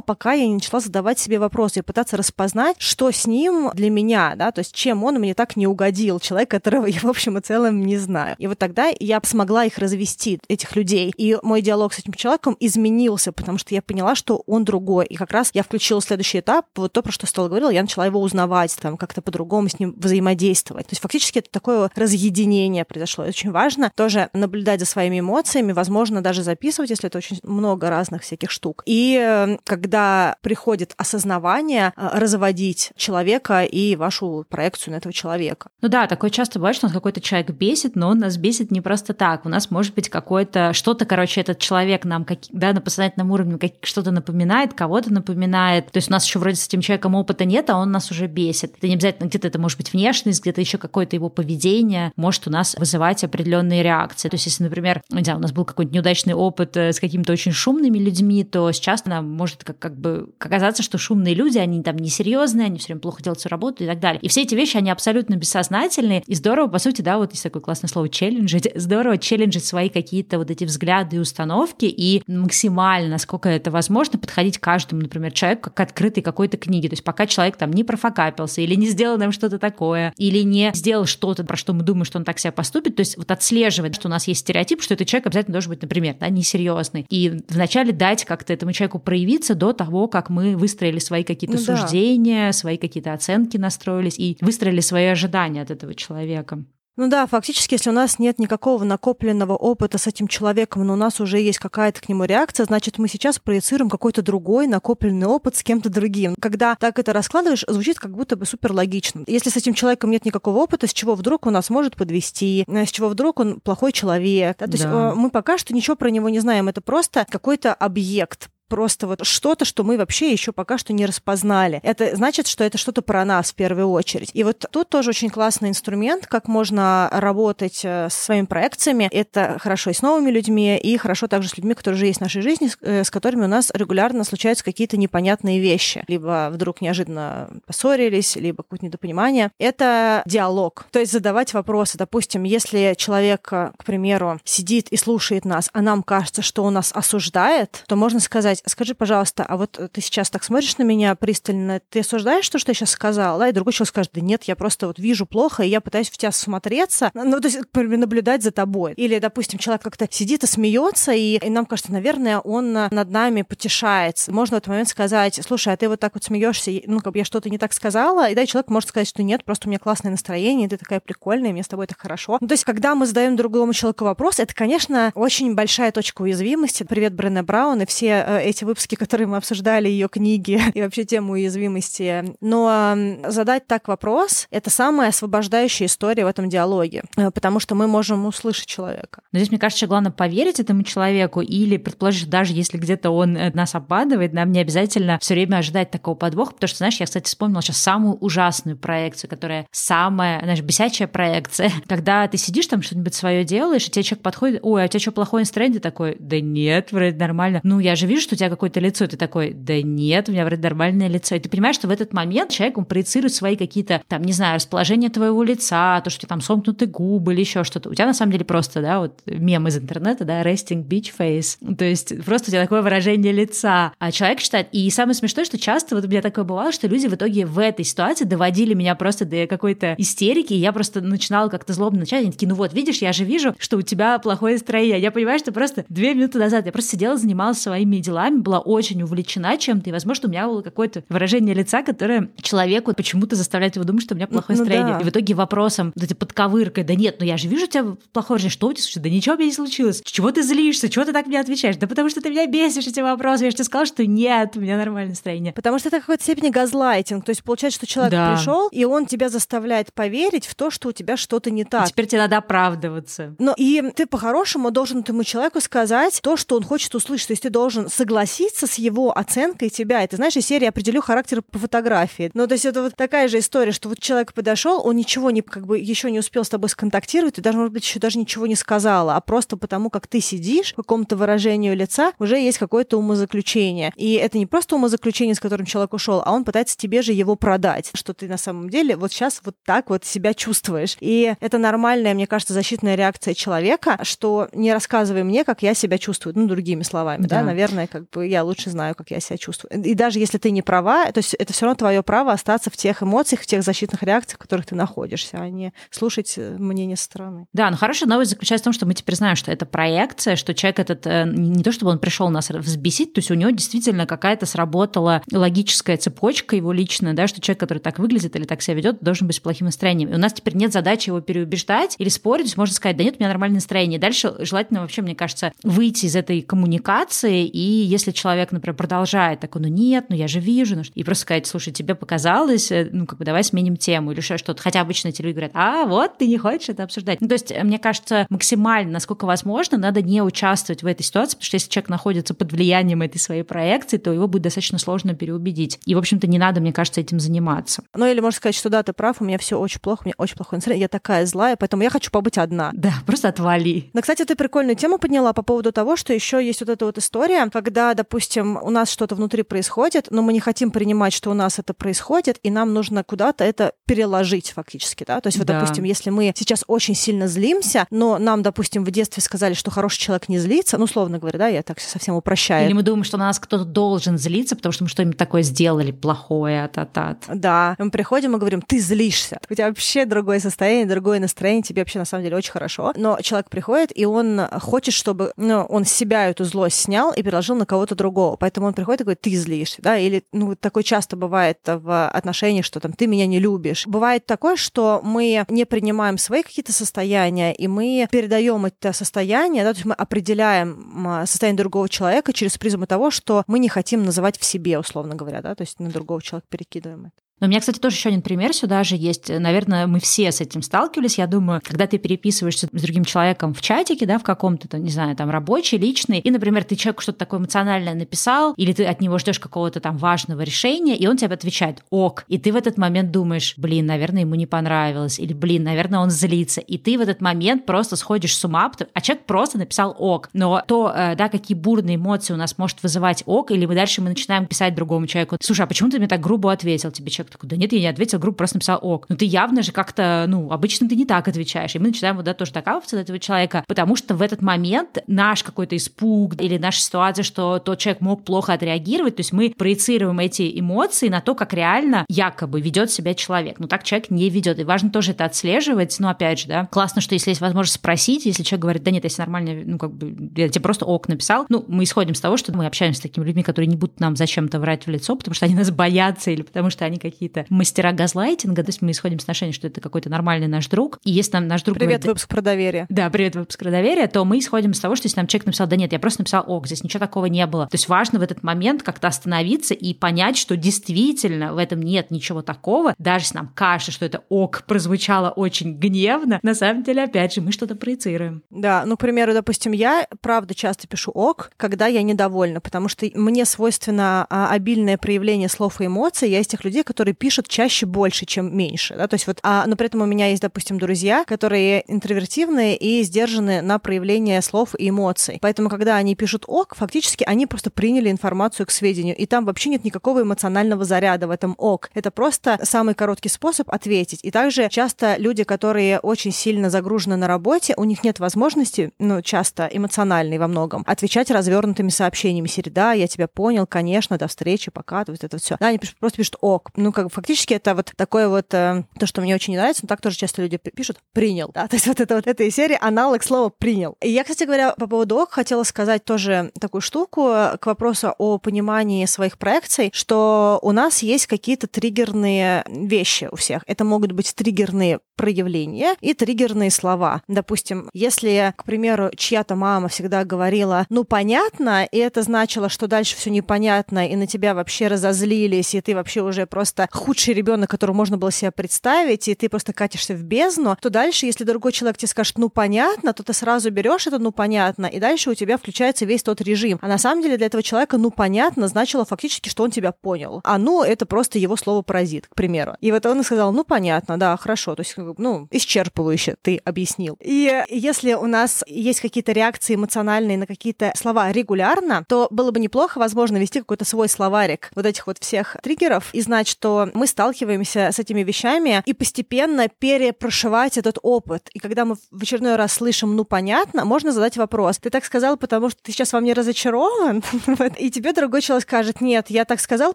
пока 0.00 0.34
я 0.34 0.46
не 0.46 0.54
начала 0.54 0.80
задавать 0.80 1.18
себе 1.18 1.38
вопросы 1.38 1.80
и 1.80 1.82
пытаться 1.82 2.16
распознать, 2.16 2.76
что 2.78 3.10
с 3.10 3.26
ним 3.26 3.70
для 3.74 3.90
меня, 3.90 4.34
да, 4.36 4.52
то 4.52 4.60
есть 4.60 4.74
чем 4.74 5.02
он 5.04 5.16
мне 5.16 5.34
так 5.34 5.56
не 5.56 5.66
угодил, 5.66 6.20
человек, 6.20 6.50
которого 6.50 6.86
я, 6.86 7.00
в 7.00 7.06
общем 7.06 7.38
и 7.38 7.40
целом, 7.40 7.80
не 7.80 7.96
знаю. 7.96 8.36
И 8.38 8.46
вот 8.46 8.58
тогда 8.58 8.90
я 9.00 9.20
смогла 9.24 9.64
их 9.64 9.78
развести, 9.78 10.38
этих 10.48 10.76
людей. 10.76 11.12
И 11.16 11.38
мой 11.42 11.62
диалог 11.62 11.92
с 11.94 11.98
этим 11.98 12.12
человеком 12.12 12.56
изменился, 12.60 13.32
потому 13.32 13.58
что 13.58 13.74
я 13.74 13.82
поняла, 13.82 14.14
что 14.14 14.42
он 14.46 14.64
другой. 14.64 15.06
И 15.06 15.16
как 15.16 15.32
раз 15.32 15.50
я 15.54 15.62
включила 15.62 16.02
следующий 16.02 16.40
этап, 16.40 16.66
вот 16.76 16.92
то, 16.92 17.02
про 17.02 17.12
что 17.12 17.26
Стелла 17.26 17.48
говорила, 17.48 17.70
я 17.70 17.82
начала 17.82 18.06
его 18.06 18.20
узнавать, 18.20 18.76
там, 18.80 18.96
как-то 18.96 19.22
по-другому 19.22 19.68
с 19.68 19.77
ним 19.80 19.94
взаимодействовать. 19.96 20.86
То 20.86 20.92
есть 20.92 21.02
фактически 21.02 21.38
это 21.38 21.50
такое 21.50 21.90
разъединение 21.94 22.84
произошло. 22.84 23.24
И 23.24 23.28
очень 23.28 23.50
важно 23.50 23.92
тоже 23.94 24.30
наблюдать 24.32 24.80
за 24.80 24.86
своими 24.86 25.20
эмоциями, 25.20 25.72
возможно, 25.72 26.20
даже 26.22 26.42
записывать, 26.42 26.90
если 26.90 27.08
это 27.08 27.18
очень 27.18 27.38
много 27.42 27.90
разных 27.90 28.22
всяких 28.22 28.50
штук. 28.50 28.82
И 28.86 29.18
э, 29.20 29.58
когда 29.64 30.36
приходит 30.42 30.94
осознавание, 30.96 31.92
э, 31.96 32.08
разводить 32.18 32.92
человека 32.96 33.64
и 33.64 33.96
вашу 33.96 34.46
проекцию 34.48 34.92
на 34.92 34.98
этого 34.98 35.12
человека. 35.12 35.70
Ну 35.82 35.88
да, 35.88 36.06
такое 36.06 36.30
часто 36.30 36.58
бывает, 36.58 36.76
что 36.76 36.86
нас 36.86 36.92
какой-то 36.92 37.20
человек 37.20 37.50
бесит, 37.50 37.96
но 37.96 38.08
он 38.08 38.18
нас 38.18 38.36
бесит 38.36 38.70
не 38.70 38.80
просто 38.80 39.14
так. 39.14 39.44
У 39.44 39.48
нас 39.48 39.70
может 39.70 39.94
быть 39.94 40.08
какое-то 40.08 40.72
что-то, 40.72 41.04
короче, 41.04 41.40
этот 41.40 41.58
человек 41.58 42.04
нам 42.04 42.24
как, 42.24 42.38
да, 42.50 42.72
на 42.72 42.80
подсознательном 42.80 43.30
уровне 43.30 43.58
как, 43.58 43.72
что-то 43.82 44.10
напоминает, 44.10 44.74
кого-то 44.74 45.12
напоминает. 45.12 45.90
То 45.90 45.98
есть 45.98 46.08
у 46.08 46.12
нас 46.12 46.24
еще 46.24 46.38
вроде 46.38 46.56
с 46.56 46.66
этим 46.66 46.80
человеком 46.80 47.14
опыта 47.14 47.44
нет, 47.44 47.70
а 47.70 47.76
он 47.76 47.90
нас 47.90 48.10
уже 48.10 48.26
бесит. 48.26 48.76
Это 48.78 48.88
не 48.88 48.94
обязательно 48.94 49.28
где-то 49.28 49.48
это 49.48 49.58
может 49.58 49.67
быть 49.76 49.92
внешность, 49.92 50.42
где-то 50.42 50.60
еще 50.60 50.78
какое-то 50.78 51.16
его 51.16 51.28
поведение 51.28 52.12
может 52.16 52.46
у 52.46 52.50
нас 52.50 52.74
вызывать 52.78 53.24
определенные 53.24 53.82
реакции. 53.82 54.28
То 54.28 54.36
есть 54.36 54.46
если, 54.46 54.64
например, 54.64 55.02
не 55.10 55.34
у 55.34 55.38
нас 55.38 55.52
был 55.52 55.64
какой-то 55.64 55.92
неудачный 55.92 56.34
опыт 56.34 56.76
э, 56.76 56.92
с 56.92 57.00
какими-то 57.00 57.32
очень 57.32 57.52
шумными 57.52 57.98
людьми, 57.98 58.44
то 58.44 58.70
сейчас 58.72 59.04
нам 59.04 59.30
может 59.30 59.64
как, 59.64 59.78
как 59.78 59.98
бы 59.98 60.30
оказаться, 60.38 60.82
что 60.82 60.96
шумные 60.96 61.34
люди, 61.34 61.58
они 61.58 61.82
там 61.82 61.96
несерьезные, 61.96 62.66
они 62.66 62.78
все 62.78 62.88
время 62.88 63.00
плохо 63.00 63.22
делают 63.22 63.40
свою 63.40 63.50
работу 63.50 63.84
и 63.84 63.86
так 63.86 64.00
далее. 64.00 64.20
И 64.22 64.28
все 64.28 64.42
эти 64.42 64.54
вещи, 64.54 64.76
они 64.76 64.90
абсолютно 64.90 65.34
бессознательные. 65.34 66.22
И 66.26 66.34
здорово, 66.34 66.68
по 66.68 66.78
сути, 66.78 67.02
да, 67.02 67.18
вот 67.18 67.32
есть 67.32 67.42
такое 67.42 67.60
классное 67.60 67.88
слово 67.88 68.08
челленджить. 68.08 68.68
Здорово 68.74 69.18
челленджить 69.18 69.64
свои 69.64 69.88
какие-то 69.90 70.38
вот 70.38 70.50
эти 70.50 70.64
взгляды 70.64 71.16
и 71.16 71.18
установки 71.18 71.84
и 71.84 72.22
максимально, 72.26 73.10
насколько 73.10 73.48
это 73.48 73.70
возможно, 73.70 74.18
подходить 74.18 74.58
каждому, 74.58 75.02
например, 75.02 75.32
человеку 75.32 75.70
как 75.70 75.74
к 75.74 75.80
открытой 75.80 76.22
какой-то 76.22 76.56
книге. 76.56 76.88
То 76.88 76.92
есть 76.92 77.04
пока 77.04 77.26
человек 77.26 77.56
там 77.56 77.72
не 77.72 77.82
профокапился 77.82 78.60
или 78.60 78.74
не 78.74 78.86
сделал 78.86 79.18
нам 79.18 79.32
что-то 79.48 79.58
такое, 79.58 80.12
или 80.16 80.42
не 80.42 80.70
сделал 80.74 81.06
что-то, 81.06 81.44
про 81.44 81.56
что 81.56 81.72
мы 81.72 81.82
думаем, 81.82 82.04
что 82.04 82.18
он 82.18 82.24
так 82.24 82.38
себя 82.38 82.52
поступит, 82.52 82.96
то 82.96 83.00
есть 83.00 83.16
вот 83.16 83.30
отслеживать, 83.30 83.94
что 83.94 84.08
у 84.08 84.10
нас 84.10 84.28
есть 84.28 84.40
стереотип, 84.40 84.82
что 84.82 84.94
этот 84.94 85.08
человек 85.08 85.26
обязательно 85.26 85.54
должен 85.54 85.70
быть, 85.70 85.82
например, 85.82 86.16
да, 86.20 86.28
несерьезный. 86.28 87.06
И 87.08 87.40
вначале 87.48 87.92
дать 87.92 88.24
как-то 88.24 88.52
этому 88.52 88.72
человеку 88.72 88.98
проявиться 88.98 89.54
до 89.54 89.72
того, 89.72 90.06
как 90.08 90.28
мы 90.28 90.56
выстроили 90.56 90.98
свои 90.98 91.24
какие-то 91.24 91.56
ну, 91.56 91.62
суждения, 91.62 92.48
да. 92.48 92.52
свои 92.52 92.76
какие-то 92.76 93.12
оценки 93.12 93.56
настроились 93.56 94.18
и 94.18 94.36
выстроили 94.40 94.80
свои 94.80 95.06
ожидания 95.06 95.62
от 95.62 95.70
этого 95.70 95.94
человека. 95.94 96.64
Ну 96.98 97.06
да, 97.06 97.28
фактически, 97.28 97.74
если 97.74 97.90
у 97.90 97.92
нас 97.92 98.18
нет 98.18 98.40
никакого 98.40 98.82
накопленного 98.82 99.54
опыта 99.54 99.98
с 99.98 100.08
этим 100.08 100.26
человеком, 100.26 100.84
но 100.84 100.94
у 100.94 100.96
нас 100.96 101.20
уже 101.20 101.38
есть 101.38 101.60
какая-то 101.60 102.00
к 102.00 102.08
нему 102.08 102.24
реакция, 102.24 102.66
значит, 102.66 102.98
мы 102.98 103.06
сейчас 103.06 103.38
проецируем 103.38 103.88
какой-то 103.88 104.20
другой 104.20 104.66
накопленный 104.66 105.28
опыт 105.28 105.54
с 105.54 105.62
кем-то 105.62 105.90
другим. 105.90 106.34
Когда 106.40 106.74
так 106.74 106.98
это 106.98 107.12
раскладываешь, 107.12 107.64
звучит 107.68 108.00
как 108.00 108.16
будто 108.16 108.34
бы 108.34 108.46
супер 108.46 108.72
логично. 108.72 109.22
Если 109.28 109.48
с 109.48 109.56
этим 109.56 109.74
человеком 109.74 110.10
нет 110.10 110.24
никакого 110.24 110.58
опыта, 110.58 110.88
с 110.88 110.92
чего 110.92 111.14
вдруг 111.14 111.46
он 111.46 111.52
нас 111.52 111.70
может 111.70 111.94
подвести, 111.94 112.64
э, 112.66 112.84
с 112.84 112.90
чего 112.90 113.08
вдруг 113.08 113.38
он 113.38 113.60
плохой 113.60 113.92
человек. 113.92 114.56
Да? 114.58 114.66
То 114.66 114.72
да. 114.72 114.76
есть 114.76 114.84
э, 114.84 115.12
мы 115.14 115.30
пока 115.30 115.56
что 115.56 115.72
ничего 115.72 115.94
про 115.94 116.10
него 116.10 116.28
не 116.28 116.40
знаем. 116.40 116.66
Это 116.66 116.80
просто 116.80 117.24
какой-то 117.30 117.74
объект, 117.74 118.50
просто 118.68 119.06
вот 119.06 119.26
что-то, 119.26 119.64
что 119.64 119.84
мы 119.84 119.96
вообще 119.96 120.30
еще 120.30 120.52
пока 120.52 120.78
что 120.78 120.92
не 120.92 121.06
распознали. 121.06 121.80
Это 121.82 122.14
значит, 122.14 122.46
что 122.46 122.64
это 122.64 122.78
что-то 122.78 123.02
про 123.02 123.24
нас 123.24 123.50
в 123.50 123.54
первую 123.54 123.90
очередь. 123.90 124.30
И 124.34 124.44
вот 124.44 124.64
тут 124.70 124.88
тоже 124.88 125.10
очень 125.10 125.30
классный 125.30 125.70
инструмент, 125.70 126.26
как 126.26 126.48
можно 126.48 127.08
работать 127.12 127.80
э, 127.84 128.08
со 128.10 128.24
своими 128.24 128.46
проекциями. 128.46 129.08
Это 129.10 129.56
хорошо 129.58 129.90
и 129.90 129.94
с 129.94 130.02
новыми 130.02 130.30
людьми, 130.30 130.78
и 130.78 130.96
хорошо 130.96 131.26
также 131.26 131.48
с 131.48 131.56
людьми, 131.56 131.74
которые 131.74 131.96
уже 131.96 132.06
есть 132.06 132.18
в 132.18 132.22
нашей 132.22 132.42
жизни, 132.42 132.68
с 132.68 132.76
э, 132.80 133.02
которыми 133.10 133.44
у 133.44 133.48
нас 133.48 133.70
регулярно 133.74 134.24
случаются 134.24 134.64
какие-то 134.64 134.96
непонятные 134.96 135.60
вещи. 135.60 136.04
Либо 136.08 136.50
вдруг 136.52 136.80
неожиданно 136.80 137.50
поссорились, 137.66 138.36
либо 138.36 138.62
какое-то 138.62 138.86
недопонимание. 138.86 139.50
Это 139.58 140.22
диалог. 140.26 140.86
То 140.90 141.00
есть 141.00 141.12
задавать 141.12 141.54
вопросы. 141.54 141.98
Допустим, 141.98 142.44
если 142.44 142.94
человек, 142.96 143.48
э, 143.52 143.72
к 143.76 143.84
примеру, 143.84 144.40
сидит 144.44 144.88
и 144.88 144.96
слушает 144.96 145.44
нас, 145.44 145.70
а 145.72 145.82
нам 145.82 146.02
кажется, 146.02 146.42
что 146.42 146.62
он 146.64 146.74
нас 146.74 146.92
осуждает, 146.94 147.84
то 147.86 147.96
можно 147.96 148.20
сказать, 148.20 148.57
сказать, 148.58 148.88
скажи, 148.88 148.94
пожалуйста, 148.94 149.44
а 149.44 149.56
вот 149.56 149.78
ты 149.92 150.00
сейчас 150.00 150.30
так 150.30 150.44
смотришь 150.44 150.78
на 150.78 150.82
меня 150.82 151.14
пристально, 151.14 151.80
ты 151.90 152.00
осуждаешь 152.00 152.48
то, 152.48 152.58
что 152.58 152.70
я 152.70 152.74
сейчас 152.74 152.90
сказала? 152.90 153.48
И 153.48 153.52
другой 153.52 153.72
человек 153.72 153.88
скажет, 153.88 154.12
да 154.14 154.20
нет, 154.20 154.44
я 154.44 154.56
просто 154.56 154.86
вот 154.86 154.98
вижу 154.98 155.26
плохо, 155.26 155.62
и 155.62 155.68
я 155.68 155.80
пытаюсь 155.80 156.10
в 156.10 156.16
тебя 156.16 156.32
смотреться, 156.32 157.10
ну, 157.14 157.40
то 157.40 157.48
есть, 157.48 157.58
наблюдать 157.74 158.42
за 158.42 158.50
тобой. 158.50 158.92
Или, 158.94 159.18
допустим, 159.18 159.58
человек 159.58 159.82
как-то 159.82 160.06
сидит 160.10 160.44
и 160.44 160.46
смеется, 160.46 161.12
и, 161.12 161.38
и 161.38 161.50
нам 161.50 161.66
кажется, 161.66 161.92
наверное, 161.92 162.38
он 162.38 162.72
над 162.72 163.10
нами 163.10 163.42
потешается. 163.42 164.32
Можно 164.32 164.56
в 164.56 164.58
этот 164.58 164.68
момент 164.68 164.88
сказать, 164.88 165.40
слушай, 165.46 165.72
а 165.72 165.76
ты 165.76 165.88
вот 165.88 166.00
так 166.00 166.14
вот 166.14 166.24
смеешься, 166.24 166.70
ну, 166.86 167.00
как 167.00 167.12
бы 167.12 167.18
я 167.18 167.24
что-то 167.24 167.50
не 167.50 167.58
так 167.58 167.72
сказала, 167.72 168.28
и 168.30 168.34
да, 168.34 168.46
человек 168.46 168.70
может 168.70 168.88
сказать, 168.90 169.08
что 169.08 169.22
нет, 169.22 169.44
просто 169.44 169.68
у 169.68 169.70
меня 169.70 169.78
классное 169.78 170.10
настроение, 170.10 170.68
ты 170.68 170.76
такая 170.76 171.00
прикольная, 171.00 171.52
мне 171.52 171.62
с 171.62 171.68
тобой 171.68 171.86
так 171.86 172.00
хорошо. 172.00 172.38
Ну, 172.40 172.46
то 172.46 172.54
есть, 172.54 172.64
когда 172.64 172.94
мы 172.94 173.06
задаем 173.06 173.36
другому 173.36 173.72
человеку 173.72 174.04
вопрос, 174.04 174.38
это, 174.38 174.54
конечно, 174.54 175.12
очень 175.14 175.54
большая 175.54 175.92
точка 175.92 176.22
уязвимости. 176.22 176.84
Привет, 176.84 177.14
Брене 177.14 177.42
Браун 177.42 177.82
и 177.82 177.86
все 177.86 178.24
э, 178.26 178.47
эти 178.48 178.64
выпуски, 178.64 178.94
которые 178.94 179.26
мы 179.26 179.36
обсуждали, 179.36 179.88
ее 179.88 180.08
книги 180.08 180.60
и 180.74 180.82
вообще 180.82 181.04
тему 181.04 181.32
уязвимости. 181.32 182.24
Но 182.40 182.96
задать 183.26 183.66
так 183.66 183.88
вопрос— 183.88 184.46
это 184.50 184.70
самая 184.70 185.08
освобождающая 185.08 185.86
история 185.86 186.24
в 186.24 186.28
этом 186.28 186.48
диалоге, 186.48 187.02
э, 187.16 187.30
потому 187.30 187.60
что 187.60 187.74
мы 187.74 187.86
можем 187.86 188.26
услышать 188.26 188.66
человека. 188.66 189.22
Но 189.32 189.38
здесь, 189.38 189.50
мне 189.50 189.58
кажется, 189.58 189.86
главное 189.86 190.12
поверить 190.12 190.60
этому 190.60 190.82
человеку 190.82 191.40
или 191.40 191.76
предположить, 191.76 192.28
даже 192.28 192.52
если 192.52 192.78
где-то 192.78 193.10
он 193.10 193.36
э, 193.36 193.50
нас 193.52 193.74
обманывает, 193.74 194.32
нам 194.32 194.52
не 194.52 194.60
обязательно 194.60 195.18
все 195.20 195.34
время 195.34 195.56
ожидать 195.56 195.90
такого 195.90 196.14
подвоха, 196.14 196.54
потому 196.54 196.68
что, 196.68 196.78
знаешь, 196.78 196.96
я, 197.00 197.06
кстати, 197.06 197.26
вспомнила 197.26 197.62
сейчас 197.62 197.78
самую 197.78 198.16
ужасную 198.16 198.76
проекцию, 198.76 199.30
которая 199.30 199.66
самая, 199.70 200.40
знаешь, 200.42 200.60
бесячая 200.60 201.08
проекция, 201.08 201.70
когда 201.88 202.26
ты 202.28 202.36
сидишь 202.36 202.66
там 202.66 202.82
что-нибудь 202.82 203.14
свое 203.14 203.44
делаешь, 203.44 203.86
и 203.86 203.90
тебе 203.90 204.02
человек 204.02 204.22
подходит, 204.22 204.60
ой, 204.62 204.82
а 204.82 204.84
у 204.86 204.88
тебя 204.88 205.00
что, 205.00 205.12
плохое 205.12 205.42
настроение? 205.42 205.78
Ты 205.78 205.82
такой, 205.82 206.16
да 206.18 206.40
нет, 206.40 206.92
вроде 206.92 207.16
нормально. 207.16 207.60
Ну, 207.62 207.78
я 207.78 207.96
же 207.96 208.06
вижу, 208.06 208.22
что 208.22 208.36
тебя 208.38 208.50
какое-то 208.50 208.80
лицо, 208.80 209.06
ты 209.06 209.16
такой, 209.16 209.52
да 209.52 209.80
нет, 209.82 210.28
у 210.28 210.32
меня 210.32 210.44
вроде 210.44 210.62
нормальное 210.62 211.08
лицо. 211.08 211.34
И 211.34 211.40
ты 211.40 211.48
понимаешь, 211.48 211.76
что 211.76 211.88
в 211.88 211.90
этот 211.90 212.12
момент 212.12 212.50
человек, 212.50 212.78
он 212.78 212.84
проецирует 212.84 213.34
свои 213.34 213.56
какие-то, 213.56 214.02
там, 214.08 214.22
не 214.22 214.32
знаю, 214.32 214.56
расположение 214.56 215.10
твоего 215.10 215.42
лица, 215.42 216.00
то, 216.02 216.10
что 216.10 216.18
у 216.18 216.20
тебя 216.22 216.28
там 216.28 216.40
сомкнуты 216.40 216.86
губы 216.86 217.32
или 217.32 217.40
еще 217.40 217.64
что-то. 217.64 217.90
У 217.90 217.94
тебя 217.94 218.06
на 218.06 218.14
самом 218.14 218.32
деле 218.32 218.44
просто, 218.44 218.80
да, 218.80 219.00
вот 219.00 219.20
мем 219.26 219.66
из 219.68 219.76
интернета, 219.76 220.24
да, 220.24 220.42
resting 220.42 220.86
beach 220.86 221.12
face. 221.18 221.58
То 221.76 221.84
есть 221.84 222.24
просто 222.24 222.50
у 222.50 222.52
тебя 222.52 222.62
такое 222.62 222.82
выражение 222.82 223.32
лица. 223.32 223.92
А 223.98 224.12
человек 224.12 224.40
считает, 224.40 224.68
и 224.72 224.88
самое 224.90 225.14
смешное, 225.14 225.44
что 225.44 225.58
часто 225.58 225.94
вот 225.94 226.04
у 226.04 226.08
меня 226.08 226.22
такое 226.22 226.44
бывало, 226.44 226.72
что 226.72 226.86
люди 226.86 227.06
в 227.06 227.14
итоге 227.14 227.46
в 227.46 227.58
этой 227.58 227.84
ситуации 227.84 228.24
доводили 228.24 228.74
меня 228.74 228.94
просто 228.94 229.24
до 229.24 229.46
какой-то 229.46 229.94
истерики, 229.98 230.52
и 230.52 230.58
я 230.58 230.72
просто 230.72 231.00
начинала 231.00 231.48
как-то 231.48 231.72
злобно 231.72 232.00
начать. 232.00 232.22
Они 232.22 232.32
такие, 232.32 232.48
ну 232.48 232.54
вот, 232.54 232.72
видишь, 232.72 232.98
я 232.98 233.12
же 233.12 233.24
вижу, 233.24 233.54
что 233.58 233.76
у 233.76 233.82
тебя 233.82 234.18
плохое 234.18 234.54
настроение. 234.54 235.00
Я 235.00 235.10
понимаю, 235.10 235.38
что 235.38 235.52
просто 235.52 235.84
две 235.88 236.14
минуты 236.14 236.38
назад 236.38 236.66
я 236.66 236.72
просто 236.72 236.92
сидела, 236.92 237.16
занималась 237.16 237.58
своими 237.58 237.96
делами, 237.96 238.27
была 238.30 238.60
очень 238.60 239.02
увлечена 239.02 239.56
чем-то, 239.56 239.90
и, 239.90 239.92
возможно, 239.92 240.28
у 240.28 240.30
меня 240.30 240.46
было 240.46 240.62
какое-то 240.62 241.04
выражение 241.08 241.54
лица, 241.54 241.82
которое 241.82 242.30
человеку 242.40 242.92
почему-то 242.94 243.36
заставляет 243.36 243.76
его 243.76 243.84
думать, 243.84 244.02
что 244.02 244.14
у 244.14 244.16
меня 244.16 244.26
плохое 244.26 244.58
ну, 244.58 244.64
настроение. 244.64 244.94
Да. 244.94 245.00
И 245.00 245.04
в 245.04 245.08
итоге 245.08 245.34
вопросом, 245.34 245.92
вот 245.94 246.04
эти 246.04 246.14
подковыркой, 246.14 246.84
да 246.84 246.94
нет, 246.94 247.16
ну 247.20 247.26
я 247.26 247.36
же 247.36 247.48
вижу 247.48 247.64
у 247.64 247.68
тебя 247.68 247.96
плохое 248.12 248.36
выражение, 248.36 248.50
что 248.50 248.68
у 248.68 248.72
тебя 248.72 248.82
случилось? 248.82 249.04
Да 249.04 249.10
ничего 249.10 249.34
у 249.34 249.38
меня 249.38 249.48
не 249.48 249.54
случилось. 249.54 250.02
Чего 250.04 250.30
ты 250.32 250.42
злишься? 250.42 250.88
Чего 250.88 251.04
ты 251.04 251.12
так 251.12 251.26
мне 251.26 251.40
отвечаешь? 251.40 251.76
Да 251.76 251.86
потому 251.86 252.10
что 252.10 252.20
ты 252.20 252.30
меня 252.30 252.46
бесишь 252.46 252.86
эти 252.86 253.00
вопросы. 253.00 253.44
Я 253.44 253.50
же 253.50 253.56
тебе 253.56 253.64
сказала, 253.64 253.86
что 253.86 254.06
нет, 254.06 254.56
у 254.56 254.60
меня 254.60 254.76
нормальное 254.76 255.10
настроение. 255.10 255.52
Потому 255.52 255.78
что 255.78 255.88
это 255.88 256.00
какой-то 256.00 256.22
степени 256.22 256.50
газлайтинг. 256.50 257.24
То 257.24 257.30
есть 257.30 257.42
получается, 257.42 257.78
что 257.78 257.86
человек 257.86 258.12
да. 258.12 258.34
пришел, 258.34 258.68
и 258.68 258.84
он 258.84 259.06
тебя 259.06 259.28
заставляет 259.28 259.92
поверить 259.92 260.46
в 260.46 260.54
то, 260.54 260.70
что 260.70 260.88
у 260.88 260.92
тебя 260.92 261.16
что-то 261.16 261.50
не 261.50 261.64
так. 261.64 261.86
И 261.86 261.90
теперь 261.90 262.06
тебе 262.06 262.20
надо 262.20 262.38
оправдываться. 262.38 263.34
Но 263.38 263.54
и 263.56 263.82
ты 263.94 264.06
по-хорошему 264.06 264.70
должен 264.70 265.00
этому 265.00 265.24
человеку 265.24 265.60
сказать 265.60 266.20
то, 266.22 266.36
что 266.36 266.56
он 266.56 266.62
хочет 266.62 266.94
услышать. 266.94 267.28
То 267.28 267.32
есть 267.32 267.42
ты 267.42 267.50
должен 267.50 267.88
согласиться 268.08 268.66
с 268.66 268.76
его 268.76 269.16
оценкой 269.16 269.68
тебя. 269.68 270.02
Это, 270.02 270.16
знаешь, 270.16 270.34
из 270.34 270.46
серии 270.46 270.66
«Определю 270.66 271.02
характер 271.02 271.42
по 271.42 271.58
фотографии». 271.58 272.30
Ну, 272.32 272.46
то 272.46 272.54
есть 272.54 272.64
это 272.64 272.82
вот 272.82 272.96
такая 272.96 273.28
же 273.28 273.38
история, 273.38 273.70
что 273.70 273.90
вот 273.90 273.98
человек 273.98 274.32
подошел, 274.32 274.80
он 274.82 274.96
ничего 274.96 275.30
не, 275.30 275.42
как 275.42 275.66
бы, 275.66 275.78
еще 275.78 276.10
не 276.10 276.18
успел 276.18 276.42
с 276.42 276.48
тобой 276.48 276.70
сконтактировать, 276.70 277.36
и 277.36 277.42
даже, 277.42 277.58
может 277.58 277.74
быть, 277.74 277.84
еще 277.84 278.00
даже 278.00 278.18
ничего 278.18 278.46
не 278.46 278.54
сказала, 278.54 279.14
а 279.14 279.20
просто 279.20 279.58
потому, 279.58 279.90
как 279.90 280.06
ты 280.06 280.22
сидишь, 280.22 280.74
по 280.74 280.82
какому-то 280.82 281.16
выражению 281.16 281.76
лица, 281.76 282.14
уже 282.18 282.38
есть 282.38 282.56
какое-то 282.56 282.96
умозаключение. 282.96 283.92
И 283.94 284.14
это 284.14 284.38
не 284.38 284.46
просто 284.46 284.76
умозаключение, 284.76 285.34
с 285.34 285.40
которым 285.40 285.66
человек 285.66 285.92
ушел, 285.92 286.22
а 286.24 286.32
он 286.32 286.44
пытается 286.44 286.78
тебе 286.78 287.02
же 287.02 287.12
его 287.12 287.36
продать, 287.36 287.90
что 287.92 288.14
ты 288.14 288.26
на 288.26 288.38
самом 288.38 288.70
деле 288.70 288.96
вот 288.96 289.12
сейчас 289.12 289.42
вот 289.44 289.56
так 289.66 289.90
вот 289.90 290.06
себя 290.06 290.32
чувствуешь. 290.32 290.96
И 291.00 291.34
это 291.40 291.58
нормальная, 291.58 292.14
мне 292.14 292.26
кажется, 292.26 292.54
защитная 292.54 292.94
реакция 292.94 293.34
человека, 293.34 293.98
что 294.02 294.48
не 294.54 294.72
рассказывай 294.72 295.24
мне, 295.24 295.44
как 295.44 295.60
я 295.60 295.74
себя 295.74 295.98
чувствую, 295.98 296.32
ну, 296.38 296.46
другими 296.46 296.82
словами, 296.82 297.26
да, 297.26 297.40
да 297.40 297.42
наверное, 297.42 297.86
как 297.86 297.97
бы 298.12 298.26
я 298.26 298.44
лучше 298.44 298.70
знаю, 298.70 298.94
как 298.94 299.10
я 299.10 299.20
себя 299.20 299.36
чувствую. 299.36 299.82
И 299.82 299.94
даже 299.94 300.18
если 300.18 300.38
ты 300.38 300.50
не 300.50 300.62
права, 300.62 301.10
то 301.12 301.18
есть 301.18 301.34
это 301.34 301.52
все 301.52 301.66
равно 301.66 301.76
твое 301.76 302.02
право 302.02 302.32
остаться 302.32 302.70
в 302.70 302.76
тех 302.76 303.02
эмоциях, 303.02 303.42
в 303.42 303.46
тех 303.46 303.62
защитных 303.62 304.02
реакциях, 304.02 304.36
в 304.36 304.42
которых 304.42 304.66
ты 304.66 304.74
находишься, 304.74 305.38
а 305.38 305.48
не 305.48 305.72
слушать 305.90 306.34
э, 306.36 306.56
мнение 306.58 306.96
со 306.96 307.04
стороны. 307.04 307.46
Да, 307.52 307.70
но 307.70 307.76
хорошая 307.76 308.08
новость 308.08 308.30
заключается 308.30 308.64
в 308.64 308.66
том, 308.66 308.72
что 308.72 308.86
мы 308.86 308.94
теперь 308.94 309.16
знаем, 309.16 309.36
что 309.36 309.50
это 309.50 309.66
проекция, 309.66 310.36
что 310.36 310.54
человек 310.54 310.78
этот 310.80 311.06
э, 311.06 311.24
не 311.26 311.62
то 311.62 311.72
чтобы 311.72 311.90
он 311.92 311.98
пришел 311.98 312.28
нас 312.30 312.50
взбесить, 312.50 313.12
то 313.12 313.18
есть 313.18 313.30
у 313.30 313.34
него 313.34 313.50
действительно 313.50 314.06
какая-то 314.06 314.46
сработала 314.46 315.22
логическая 315.32 315.96
цепочка 315.96 316.56
его 316.56 316.72
личная, 316.72 317.14
да, 317.14 317.26
что 317.26 317.40
человек, 317.40 317.60
который 317.60 317.78
так 317.78 317.98
выглядит 317.98 318.36
или 318.36 318.44
так 318.44 318.62
себя 318.62 318.74
ведет, 318.74 318.98
должен 319.00 319.26
быть 319.26 319.36
с 319.36 319.40
плохим 319.40 319.66
настроением. 319.66 320.10
И 320.10 320.14
у 320.14 320.18
нас 320.18 320.32
теперь 320.32 320.56
нет 320.56 320.72
задачи 320.72 321.08
его 321.08 321.20
переубеждать 321.20 321.96
или 321.98 322.08
спорить, 322.08 322.56
можно 322.56 322.74
сказать, 322.74 322.96
да 322.96 323.04
нет, 323.04 323.16
у 323.18 323.18
меня 323.20 323.28
нормальное 323.28 323.56
настроение. 323.56 323.98
Дальше 323.98 324.34
желательно 324.40 324.80
вообще, 324.80 325.02
мне 325.02 325.14
кажется, 325.14 325.52
выйти 325.62 326.06
из 326.06 326.16
этой 326.16 326.42
коммуникации, 326.42 327.46
и 327.46 327.60
если 327.88 328.10
человек, 328.10 328.52
например, 328.52 328.76
продолжает 328.76 329.40
такой, 329.40 329.62
ну 329.62 329.68
нет, 329.68 330.06
ну 330.08 330.16
я 330.16 330.28
же 330.28 330.40
вижу, 330.40 330.76
ну, 330.76 330.82
и 330.94 331.04
просто 331.04 331.22
сказать, 331.22 331.46
слушай, 331.46 331.72
тебе 331.72 331.94
показалось, 331.94 332.70
э, 332.70 332.88
ну 332.92 333.06
как 333.06 333.18
бы 333.18 333.24
давай 333.24 333.44
сменим 333.44 333.76
тему 333.76 334.12
или 334.12 334.20
что-то. 334.20 334.62
Хотя 334.62 334.80
обычно 334.80 335.08
люди 335.08 335.32
говорят, 335.32 335.52
а 335.54 335.86
вот 335.86 336.18
ты 336.18 336.26
не 336.26 336.38
хочешь 336.38 336.68
это 336.68 336.82
обсуждать. 336.84 337.20
Ну 337.20 337.28
то 337.28 337.34
есть, 337.34 337.52
мне 337.62 337.78
кажется, 337.78 338.26
максимально, 338.28 338.92
насколько 338.92 339.24
возможно, 339.26 339.78
надо 339.78 340.02
не 340.02 340.22
участвовать 340.22 340.82
в 340.82 340.86
этой 340.86 341.02
ситуации, 341.02 341.36
потому 341.36 341.46
что 341.46 341.56
если 341.56 341.70
человек 341.70 341.88
находится 341.88 342.34
под 342.34 342.52
влиянием 342.52 343.02
этой 343.02 343.18
своей 343.18 343.42
проекции, 343.42 343.96
то 343.96 344.12
его 344.12 344.28
будет 344.28 344.42
достаточно 344.42 344.78
сложно 344.78 345.14
переубедить. 345.14 345.80
И, 345.86 345.94
в 345.94 345.98
общем-то, 345.98 346.26
не 346.26 346.38
надо, 346.38 346.60
мне 346.60 346.72
кажется, 346.72 347.00
этим 347.00 347.20
заниматься. 347.20 347.82
Ну 347.94 348.06
или 348.06 348.20
можно 348.20 348.36
сказать, 348.36 348.54
что 348.54 348.68
да, 348.68 348.82
ты 348.82 348.92
прав, 348.92 349.20
у 349.20 349.24
меня 349.24 349.38
все 349.38 349.58
очень 349.58 349.80
плохо, 349.80 350.02
у 350.02 350.04
меня 350.06 350.14
очень 350.18 350.36
плохое 350.36 350.58
настроение, 350.58 350.82
я 350.82 350.88
такая 350.88 351.26
злая, 351.26 351.56
поэтому 351.56 351.82
я 351.82 351.90
хочу 351.90 352.10
побыть 352.10 352.38
одна. 352.38 352.70
Да, 352.74 352.92
просто 353.06 353.28
отвали. 353.28 353.90
Но, 353.92 354.00
кстати, 354.00 354.24
ты 354.24 354.36
прикольную 354.36 354.76
тему 354.76 354.98
подняла 354.98 355.32
по 355.32 355.42
поводу 355.42 355.72
того, 355.72 355.96
что 355.96 356.12
еще 356.12 356.44
есть 356.44 356.60
вот 356.60 356.68
эта 356.68 356.84
вот 356.84 356.98
история, 356.98 357.48
когда, 357.50 357.77
допустим, 357.94 358.58
у 358.62 358.70
нас 358.70 358.90
что-то 358.90 359.14
внутри 359.14 359.42
происходит, 359.42 360.08
но 360.10 360.22
мы 360.22 360.32
не 360.32 360.40
хотим 360.40 360.70
принимать, 360.70 361.12
что 361.12 361.30
у 361.30 361.34
нас 361.34 361.58
это 361.58 361.74
происходит, 361.74 362.38
и 362.42 362.50
нам 362.50 362.72
нужно 362.72 363.04
куда-то 363.04 363.44
это 363.44 363.72
переложить 363.86 364.50
фактически, 364.50 365.04
да. 365.06 365.20
То 365.20 365.28
есть, 365.28 365.38
вот, 365.38 365.46
да. 365.46 365.60
допустим, 365.60 365.84
если 365.84 366.10
мы 366.10 366.32
сейчас 366.36 366.64
очень 366.66 366.94
сильно 366.94 367.28
злимся, 367.28 367.86
но 367.90 368.18
нам, 368.18 368.42
допустим, 368.42 368.84
в 368.84 368.90
детстве 368.90 369.22
сказали, 369.22 369.54
что 369.54 369.70
хороший 369.70 369.98
человек 369.98 370.28
не 370.28 370.38
злится, 370.38 370.78
ну, 370.78 370.84
условно 370.84 371.18
говоря, 371.18 371.38
да, 371.38 371.48
я 371.48 371.62
так 371.62 371.80
совсем 371.80 372.14
упрощаю. 372.14 372.66
Или 372.66 372.72
мы 372.72 372.82
думаем, 372.82 373.04
что 373.04 373.16
на 373.16 373.26
нас 373.26 373.38
кто-то 373.38 373.64
должен 373.64 374.18
злиться, 374.18 374.56
потому 374.56 374.72
что 374.72 374.84
мы 374.84 374.90
что-нибудь 374.90 375.16
такое 375.16 375.42
сделали 375.42 375.92
плохое, 375.92 376.64
а-та-та. 376.64 377.16
Да, 377.28 377.76
мы 377.78 377.90
приходим 377.90 378.36
и 378.36 378.38
говорим, 378.38 378.62
ты 378.62 378.78
злишься. 378.78 379.38
У 379.48 379.54
тебя 379.54 379.68
вообще 379.68 380.04
другое 380.04 380.40
состояние, 380.40 380.86
другое 380.86 381.20
настроение, 381.20 381.62
тебе 381.62 381.82
вообще 381.82 381.98
на 381.98 382.04
самом 382.04 382.24
деле 382.24 382.36
очень 382.36 382.52
хорошо. 382.52 382.92
Но 382.96 383.18
человек 383.22 383.50
приходит, 383.50 383.92
и 383.94 384.04
он 384.04 384.40
хочет, 384.60 384.94
чтобы 384.94 385.32
ну, 385.36 385.62
он 385.62 385.84
себя 385.84 386.28
эту 386.28 386.44
злость 386.44 386.80
снял 386.80 387.12
и 387.12 387.22
переложил 387.22 387.56
на 387.56 387.66
кого-то 387.68 387.94
другого. 387.94 388.36
Поэтому 388.36 388.66
он 388.66 388.74
приходит 388.74 389.02
и 389.02 389.04
говорит, 389.04 389.20
ты 389.20 389.30
злишься, 389.30 389.80
да, 389.80 389.96
или, 389.96 390.24
ну, 390.32 390.56
такое 390.56 390.82
часто 390.82 391.16
бывает 391.16 391.58
в 391.64 392.08
отношениях, 392.08 392.64
что 392.64 392.80
там 392.80 392.92
ты 392.92 393.06
меня 393.06 393.26
не 393.26 393.38
любишь. 393.38 393.86
Бывает 393.86 394.26
такое, 394.26 394.56
что 394.56 395.00
мы 395.04 395.44
не 395.48 395.64
принимаем 395.64 396.18
свои 396.18 396.42
какие-то 396.42 396.72
состояния, 396.72 397.54
и 397.54 397.68
мы 397.68 398.08
передаем 398.10 398.66
это 398.66 398.92
состояние, 398.92 399.62
да, 399.62 399.72
то 399.72 399.76
есть 399.76 399.86
мы 399.86 399.94
определяем 399.94 401.24
состояние 401.26 401.58
другого 401.58 401.88
человека 401.88 402.32
через 402.32 402.58
призму 402.58 402.86
того, 402.86 403.10
что 403.10 403.44
мы 403.46 403.58
не 403.58 403.68
хотим 403.68 404.04
называть 404.04 404.38
в 404.38 404.44
себе, 404.44 404.78
условно 404.78 405.14
говоря, 405.14 405.42
да, 405.42 405.54
то 405.54 405.62
есть 405.62 405.78
на 405.78 405.90
другого 405.90 406.22
человека 406.22 406.48
перекидываем 406.50 407.06
это. 407.06 407.27
Но 407.40 407.46
у 407.46 407.50
меня, 407.50 407.60
кстати, 407.60 407.78
тоже 407.78 407.96
еще 407.96 408.08
один 408.08 408.22
пример 408.22 408.52
сюда 408.52 408.82
же 408.84 408.96
есть. 408.96 409.28
Наверное, 409.28 409.86
мы 409.86 410.00
все 410.00 410.32
с 410.32 410.40
этим 410.40 410.62
сталкивались. 410.62 411.18
Я 411.18 411.26
думаю, 411.26 411.60
когда 411.64 411.86
ты 411.86 411.98
переписываешься 411.98 412.68
с 412.72 412.80
другим 412.80 413.04
человеком 413.04 413.54
в 413.54 413.60
чатике, 413.60 414.06
да, 414.06 414.18
в 414.18 414.22
каком-то, 414.22 414.78
не 414.78 414.90
знаю, 414.90 415.16
там 415.16 415.30
рабочий, 415.30 415.78
личный, 415.78 416.18
и, 416.18 416.30
например, 416.30 416.64
ты 416.64 416.76
человеку 416.76 417.02
что-то 417.02 417.18
такое 417.18 417.40
эмоциональное 417.40 417.94
написал, 417.94 418.54
или 418.56 418.72
ты 418.72 418.84
от 418.84 419.00
него 419.00 419.18
ждешь 419.18 419.38
какого-то 419.38 419.80
там 419.80 419.96
важного 419.96 420.42
решения, 420.42 420.96
и 420.96 421.06
он 421.06 421.16
тебе 421.16 421.34
отвечает 421.34 421.82
«ок», 421.90 422.24
и 422.28 422.38
ты 422.38 422.52
в 422.52 422.56
этот 422.56 422.76
момент 422.76 423.10
думаешь, 423.10 423.54
блин, 423.56 423.86
наверное, 423.86 424.22
ему 424.22 424.34
не 424.34 424.46
понравилось, 424.46 425.18
или, 425.18 425.32
блин, 425.32 425.64
наверное, 425.64 426.00
он 426.00 426.10
злится, 426.10 426.60
и 426.60 426.78
ты 426.78 426.98
в 426.98 427.00
этот 427.00 427.20
момент 427.20 427.66
просто 427.66 427.96
сходишь 427.96 428.36
с 428.36 428.44
ума, 428.44 428.70
а 428.92 429.00
человек 429.00 429.24
просто 429.26 429.58
написал 429.58 429.94
«ок». 429.98 430.28
Но 430.32 430.62
то, 430.66 430.92
э, 430.94 431.14
да, 431.16 431.28
какие 431.28 431.56
бурные 431.56 431.96
эмоции 431.96 432.34
у 432.34 432.36
нас 432.36 432.58
может 432.58 432.82
вызывать 432.82 433.22
«ок», 433.26 433.50
или 433.50 433.66
мы 433.66 433.74
дальше 433.74 434.02
мы 434.02 434.08
начинаем 434.08 434.46
писать 434.46 434.74
другому 434.74 435.06
человеку, 435.06 435.36
слушай, 435.40 435.62
а 435.62 435.66
почему 435.66 435.90
ты 435.90 435.98
мне 435.98 436.08
так 436.08 436.20
грубо 436.20 436.52
ответил? 436.52 436.90
Тебе 436.90 437.10
человек 437.10 437.27
такой, 437.30 437.48
да 437.48 437.56
нет, 437.56 437.72
я 437.72 437.80
не 437.80 437.86
ответил, 437.86 438.18
группа 438.18 438.38
просто 438.38 438.56
написал 438.56 438.78
ок. 438.82 439.06
Ну 439.08 439.16
ты 439.16 439.24
явно 439.24 439.62
же 439.62 439.72
как-то, 439.72 440.26
ну, 440.28 440.50
обычно 440.50 440.88
ты 440.88 440.96
не 440.96 441.04
так 441.04 441.28
отвечаешь. 441.28 441.74
И 441.74 441.78
мы 441.78 441.88
начинаем 441.88 442.16
вот 442.16 442.24
да, 442.24 442.34
тоже 442.34 442.52
докапываться 442.52 442.96
от 442.96 443.02
этого 443.02 443.18
человека, 443.18 443.64
потому 443.66 443.96
что 443.96 444.14
в 444.14 444.22
этот 444.22 444.42
момент 444.42 444.98
наш 445.06 445.42
какой-то 445.42 445.76
испуг 445.76 446.40
или 446.40 446.58
наша 446.58 446.80
ситуация, 446.80 447.22
что 447.22 447.58
тот 447.58 447.78
человек 447.78 448.00
мог 448.00 448.24
плохо 448.24 448.52
отреагировать, 448.52 449.16
то 449.16 449.20
есть 449.20 449.32
мы 449.32 449.50
проецируем 449.56 450.18
эти 450.18 450.58
эмоции 450.58 451.08
на 451.08 451.20
то, 451.20 451.34
как 451.34 451.52
реально 451.52 452.04
якобы 452.08 452.60
ведет 452.60 452.90
себя 452.90 453.14
человек. 453.14 453.58
Но 453.58 453.66
так 453.66 453.84
человек 453.84 454.10
не 454.10 454.30
ведет. 454.30 454.58
И 454.58 454.64
важно 454.64 454.90
тоже 454.90 455.12
это 455.12 455.24
отслеживать. 455.24 455.96
Но 455.98 456.08
опять 456.08 456.40
же, 456.40 456.48
да, 456.48 456.66
классно, 456.66 457.00
что 457.00 457.14
если 457.14 457.30
есть 457.30 457.40
возможность 457.40 457.76
спросить, 457.76 458.26
если 458.26 458.42
человек 458.42 458.62
говорит, 458.62 458.82
да 458.82 458.90
нет, 458.90 459.04
если 459.04 459.22
нормально, 459.22 459.62
ну 459.64 459.78
как 459.78 459.92
бы, 459.92 460.14
я 460.36 460.48
тебе 460.48 460.62
просто 460.62 460.84
ок 460.84 461.08
написал, 461.08 461.46
ну 461.48 461.64
мы 461.68 461.84
исходим 461.84 462.14
с 462.14 462.20
того, 462.20 462.36
что 462.36 462.52
мы 462.56 462.66
общаемся 462.66 463.00
с 463.00 463.02
такими 463.02 463.24
людьми, 463.24 463.42
которые 463.42 463.68
не 463.68 463.76
будут 463.76 464.00
нам 464.00 464.16
зачем-то 464.16 464.60
врать 464.60 464.86
в 464.86 464.90
лицо, 464.90 465.16
потому 465.16 465.34
что 465.34 465.46
они 465.46 465.54
нас 465.54 465.70
боятся 465.70 466.30
или 466.30 466.42
потому 466.42 466.70
что 466.70 466.84
они 466.84 466.98
какие-то 467.18 467.46
мастера 467.48 467.92
газлайтинга, 467.92 468.62
то 468.62 468.68
есть 468.68 468.80
мы 468.80 468.92
исходим 468.92 469.18
с 469.18 469.24
отношения, 469.24 469.52
что 469.52 469.66
это 469.66 469.80
какой-то 469.80 470.08
нормальный 470.08 470.46
наш 470.46 470.68
друг, 470.68 471.00
и 471.04 471.10
если 471.10 471.32
нам 471.32 471.48
наш 471.48 471.62
друг 471.62 471.76
Привет, 471.76 471.88
говорит, 471.88 472.06
выпуск 472.06 472.28
про 472.28 472.40
доверие. 472.40 472.86
Да, 472.88 473.10
привет, 473.10 473.34
выпуск 473.34 473.58
про 473.58 473.70
доверие, 473.70 474.06
то 474.06 474.24
мы 474.24 474.38
исходим 474.38 474.70
из 474.70 474.80
того, 474.80 474.94
что 474.94 475.06
если 475.06 475.18
нам 475.18 475.26
человек 475.26 475.46
написал, 475.46 475.66
да 475.66 475.76
нет, 475.76 475.92
я 475.92 475.98
просто 475.98 476.20
написал 476.20 476.44
ок, 476.46 476.66
здесь 476.66 476.84
ничего 476.84 477.00
такого 477.00 477.26
не 477.26 477.44
было. 477.46 477.66
То 477.66 477.74
есть 477.74 477.88
важно 477.88 478.20
в 478.20 478.22
этот 478.22 478.44
момент 478.44 478.82
как-то 478.84 479.08
остановиться 479.08 479.74
и 479.74 479.94
понять, 479.94 480.36
что 480.36 480.56
действительно 480.56 481.52
в 481.52 481.58
этом 481.58 481.82
нет 481.82 482.10
ничего 482.10 482.42
такого, 482.42 482.94
даже 482.98 483.24
если 483.24 483.36
нам 483.36 483.48
кажется, 483.54 483.90
что 483.90 484.06
это 484.06 484.22
ок 484.28 484.62
прозвучало 484.66 485.30
очень 485.30 485.76
гневно, 485.76 486.38
на 486.42 486.54
самом 486.54 486.84
деле, 486.84 487.02
опять 487.02 487.34
же, 487.34 487.40
мы 487.40 487.50
что-то 487.50 487.74
проецируем. 487.74 488.42
Да, 488.50 488.84
ну, 488.86 488.96
к 488.96 489.00
примеру, 489.00 489.32
допустим, 489.32 489.72
я, 489.72 490.06
правда, 490.20 490.54
часто 490.54 490.86
пишу 490.86 491.10
ок, 491.10 491.50
когда 491.56 491.86
я 491.86 492.02
недовольна, 492.02 492.60
потому 492.60 492.88
что 492.88 493.10
мне 493.14 493.44
свойственно 493.44 494.26
а, 494.30 494.50
обильное 494.50 494.96
проявление 494.98 495.48
слов 495.48 495.80
и 495.80 495.86
эмоций. 495.86 496.30
Я 496.30 496.40
из 496.40 496.46
тех 496.46 496.64
людей, 496.64 496.84
которые 496.84 497.07
которые 497.08 497.14
пишут 497.14 497.48
чаще 497.48 497.86
больше, 497.86 498.26
чем 498.26 498.54
меньше, 498.54 498.94
да, 498.94 499.06
то 499.08 499.14
есть 499.14 499.26
вот, 499.26 499.38
а, 499.42 499.64
но 499.66 499.76
при 499.76 499.86
этом 499.86 500.02
у 500.02 500.06
меня 500.06 500.28
есть, 500.28 500.42
допустим, 500.42 500.78
друзья, 500.78 501.24
которые 501.24 501.84
интровертивные 501.90 502.76
и 502.76 503.02
сдержаны 503.02 503.62
на 503.62 503.78
проявление 503.78 504.42
слов 504.42 504.74
и 504.76 504.90
эмоций. 504.90 505.38
Поэтому, 505.40 505.70
когда 505.70 505.96
они 505.96 506.14
пишут 506.14 506.44
ок, 506.46 506.74
фактически 506.76 507.24
они 507.24 507.46
просто 507.46 507.70
приняли 507.70 508.10
информацию 508.10 508.66
к 508.66 508.70
сведению, 508.70 509.16
и 509.16 509.26
там 509.26 509.44
вообще 509.46 509.70
нет 509.70 509.84
никакого 509.84 510.22
эмоционального 510.22 510.84
заряда 510.84 511.28
в 511.28 511.30
этом 511.30 511.54
ок. 511.56 511.90
Это 511.94 512.10
просто 512.10 512.58
самый 512.62 512.94
короткий 512.94 513.30
способ 513.30 513.70
ответить. 513.70 514.20
И 514.22 514.30
также 514.30 514.68
часто 514.68 515.16
люди, 515.18 515.44
которые 515.44 516.00
очень 516.00 516.32
сильно 516.32 516.68
загружены 516.68 517.16
на 517.16 517.26
работе, 517.26 517.74
у 517.76 517.84
них 517.84 518.04
нет 518.04 518.18
возможности, 518.18 518.92
ну, 518.98 519.22
часто 519.22 519.68
эмоциональной 519.72 520.38
во 520.38 520.48
многом, 520.48 520.82
отвечать 520.86 521.30
развернутыми 521.30 521.90
сообщениями. 521.90 522.48
Серии, 522.48 522.70
да, 522.70 522.92
я 522.92 523.06
тебя 523.06 523.28
понял, 523.28 523.66
конечно, 523.66 524.18
до 524.18 524.26
встречи, 524.26 524.70
пока, 524.70 525.04
вот 525.06 525.24
это 525.24 525.38
все. 525.38 525.56
Да, 525.60 525.68
они 525.68 525.78
просто 526.00 526.16
пишут 526.18 526.36
ок. 526.40 526.70
Ну, 526.76 526.92
как 527.02 527.12
фактически 527.12 527.54
это 527.54 527.74
вот 527.74 527.92
такое 527.96 528.28
вот, 528.28 528.52
э, 528.52 528.84
то, 528.98 529.06
что 529.06 529.20
мне 529.20 529.34
очень 529.34 529.54
нравится, 529.54 529.82
но 529.84 529.88
так 529.88 530.00
тоже 530.00 530.16
часто 530.16 530.42
люди 530.42 530.56
пишут 530.56 530.98
принял. 531.12 531.50
Да? 531.54 531.68
То 531.68 531.76
есть 531.76 531.86
вот 531.86 532.00
это 532.00 532.16
вот 532.16 532.26
этой 532.26 532.50
серии 532.50 532.76
аналог 532.80 533.22
слова 533.22 533.50
принял. 533.50 533.96
И 534.02 534.10
я, 534.10 534.24
кстати 534.24 534.44
говоря, 534.44 534.72
по 534.72 534.86
поводу 534.86 535.16
ок 535.16 535.30
хотела 535.30 535.62
сказать 535.62 536.04
тоже 536.04 536.50
такую 536.60 536.80
штуку 536.80 537.30
к 537.60 537.66
вопросу 537.66 538.14
о 538.18 538.38
понимании 538.38 539.06
своих 539.06 539.38
проекций, 539.38 539.90
что 539.92 540.58
у 540.62 540.72
нас 540.72 541.02
есть 541.02 541.26
какие-то 541.26 541.68
триггерные 541.68 542.64
вещи 542.68 543.28
у 543.30 543.36
всех. 543.36 543.62
Это 543.66 543.84
могут 543.84 544.12
быть 544.12 544.34
триггерные 544.34 544.98
проявления 545.18 545.96
и 546.00 546.14
триггерные 546.14 546.70
слова. 546.70 547.22
Допустим, 547.28 547.90
если, 547.92 548.54
к 548.56 548.64
примеру, 548.64 549.10
чья-то 549.16 549.56
мама 549.56 549.88
всегда 549.88 550.24
говорила, 550.24 550.86
ну, 550.88 551.04
понятно, 551.04 551.84
и 551.84 551.98
это 551.98 552.22
значило, 552.22 552.68
что 552.68 552.86
дальше 552.86 553.16
все 553.16 553.30
непонятно, 553.30 554.08
и 554.08 554.16
на 554.16 554.26
тебя 554.26 554.54
вообще 554.54 554.86
разозлились, 554.86 555.74
и 555.74 555.80
ты 555.80 555.94
вообще 555.94 556.22
уже 556.22 556.46
просто 556.46 556.87
худший 556.90 557.34
ребенок, 557.34 557.70
которого 557.70 557.96
можно 557.96 558.16
было 558.18 558.30
себе 558.30 558.50
представить, 558.50 559.28
и 559.28 559.34
ты 559.34 559.48
просто 559.48 559.72
катишься 559.72 560.14
в 560.14 560.22
бездну, 560.22 560.76
то 560.80 560.90
дальше, 560.90 561.26
если 561.26 561.44
другой 561.44 561.72
человек 561.72 561.98
тебе 561.98 562.08
скажет, 562.08 562.38
ну, 562.38 562.48
понятно, 562.48 563.12
то 563.12 563.22
ты 563.22 563.32
сразу 563.32 563.70
берешь 563.70 564.06
это, 564.06 564.18
ну, 564.18 564.32
понятно, 564.32 564.86
и 564.86 564.98
дальше 564.98 565.30
у 565.30 565.34
тебя 565.34 565.58
включается 565.58 566.04
весь 566.04 566.22
тот 566.22 566.40
режим. 566.40 566.78
А 566.82 566.88
на 566.88 566.98
самом 566.98 567.22
деле 567.22 567.36
для 567.36 567.46
этого 567.46 567.62
человека, 567.62 567.98
ну, 567.98 568.10
понятно, 568.10 568.68
значило 568.68 569.04
фактически, 569.04 569.48
что 569.48 569.64
он 569.64 569.70
тебя 569.70 569.92
понял. 569.92 570.40
А 570.44 570.58
ну, 570.58 570.82
это 570.82 571.06
просто 571.06 571.38
его 571.38 571.56
слово 571.56 571.82
паразит, 571.82 572.26
к 572.28 572.34
примеру. 572.34 572.76
И 572.80 572.92
вот 572.92 573.04
он 573.06 573.22
сказал, 573.24 573.52
ну, 573.52 573.64
понятно, 573.64 574.18
да, 574.18 574.36
хорошо, 574.36 574.74
то 574.74 574.80
есть 574.80 574.94
ну, 574.96 575.48
исчерпывающе 575.50 576.36
ты 576.42 576.60
объяснил. 576.64 577.16
И 577.20 577.64
если 577.68 578.14
у 578.14 578.26
нас 578.26 578.64
есть 578.66 579.00
какие-то 579.00 579.32
реакции 579.32 579.74
эмоциональные 579.74 580.38
на 580.38 580.46
какие-то 580.46 580.92
слова 580.96 581.32
регулярно, 581.32 582.04
то 582.08 582.28
было 582.30 582.50
бы 582.50 582.60
неплохо, 582.60 582.98
возможно, 582.98 583.36
вести 583.36 583.60
какой-то 583.60 583.84
свой 583.84 584.08
словарик 584.08 584.70
вот 584.74 584.86
этих 584.86 585.06
вот 585.06 585.18
всех 585.18 585.56
триггеров 585.62 586.12
и 586.12 586.20
знать, 586.20 586.48
что 586.48 586.67
мы 586.94 587.06
сталкиваемся 587.06 587.90
с 587.92 587.98
этими 587.98 588.22
вещами 588.22 588.82
и 588.84 588.92
постепенно 588.92 589.68
перепрошивать 589.68 590.78
этот 590.78 590.98
опыт. 591.02 591.48
И 591.52 591.58
когда 591.58 591.84
мы 591.84 591.96
в 592.10 592.22
очередной 592.22 592.56
раз 592.56 592.74
слышим 592.74 593.16
«ну, 593.16 593.24
понятно», 593.24 593.84
можно 593.84 594.12
задать 594.12 594.36
вопрос. 594.36 594.78
Ты 594.78 594.90
так 594.90 595.04
сказал, 595.04 595.36
потому 595.36 595.70
что 595.70 595.82
ты 595.82 595.92
сейчас 595.92 596.12
во 596.12 596.20
мне 596.20 596.32
разочарован? 596.32 597.22
И 597.78 597.90
тебе 597.90 598.12
другой 598.12 598.42
человек 598.42 598.62
скажет 598.64 599.00
«нет, 599.00 599.26
я 599.28 599.44
так 599.44 599.60
сказал, 599.60 599.94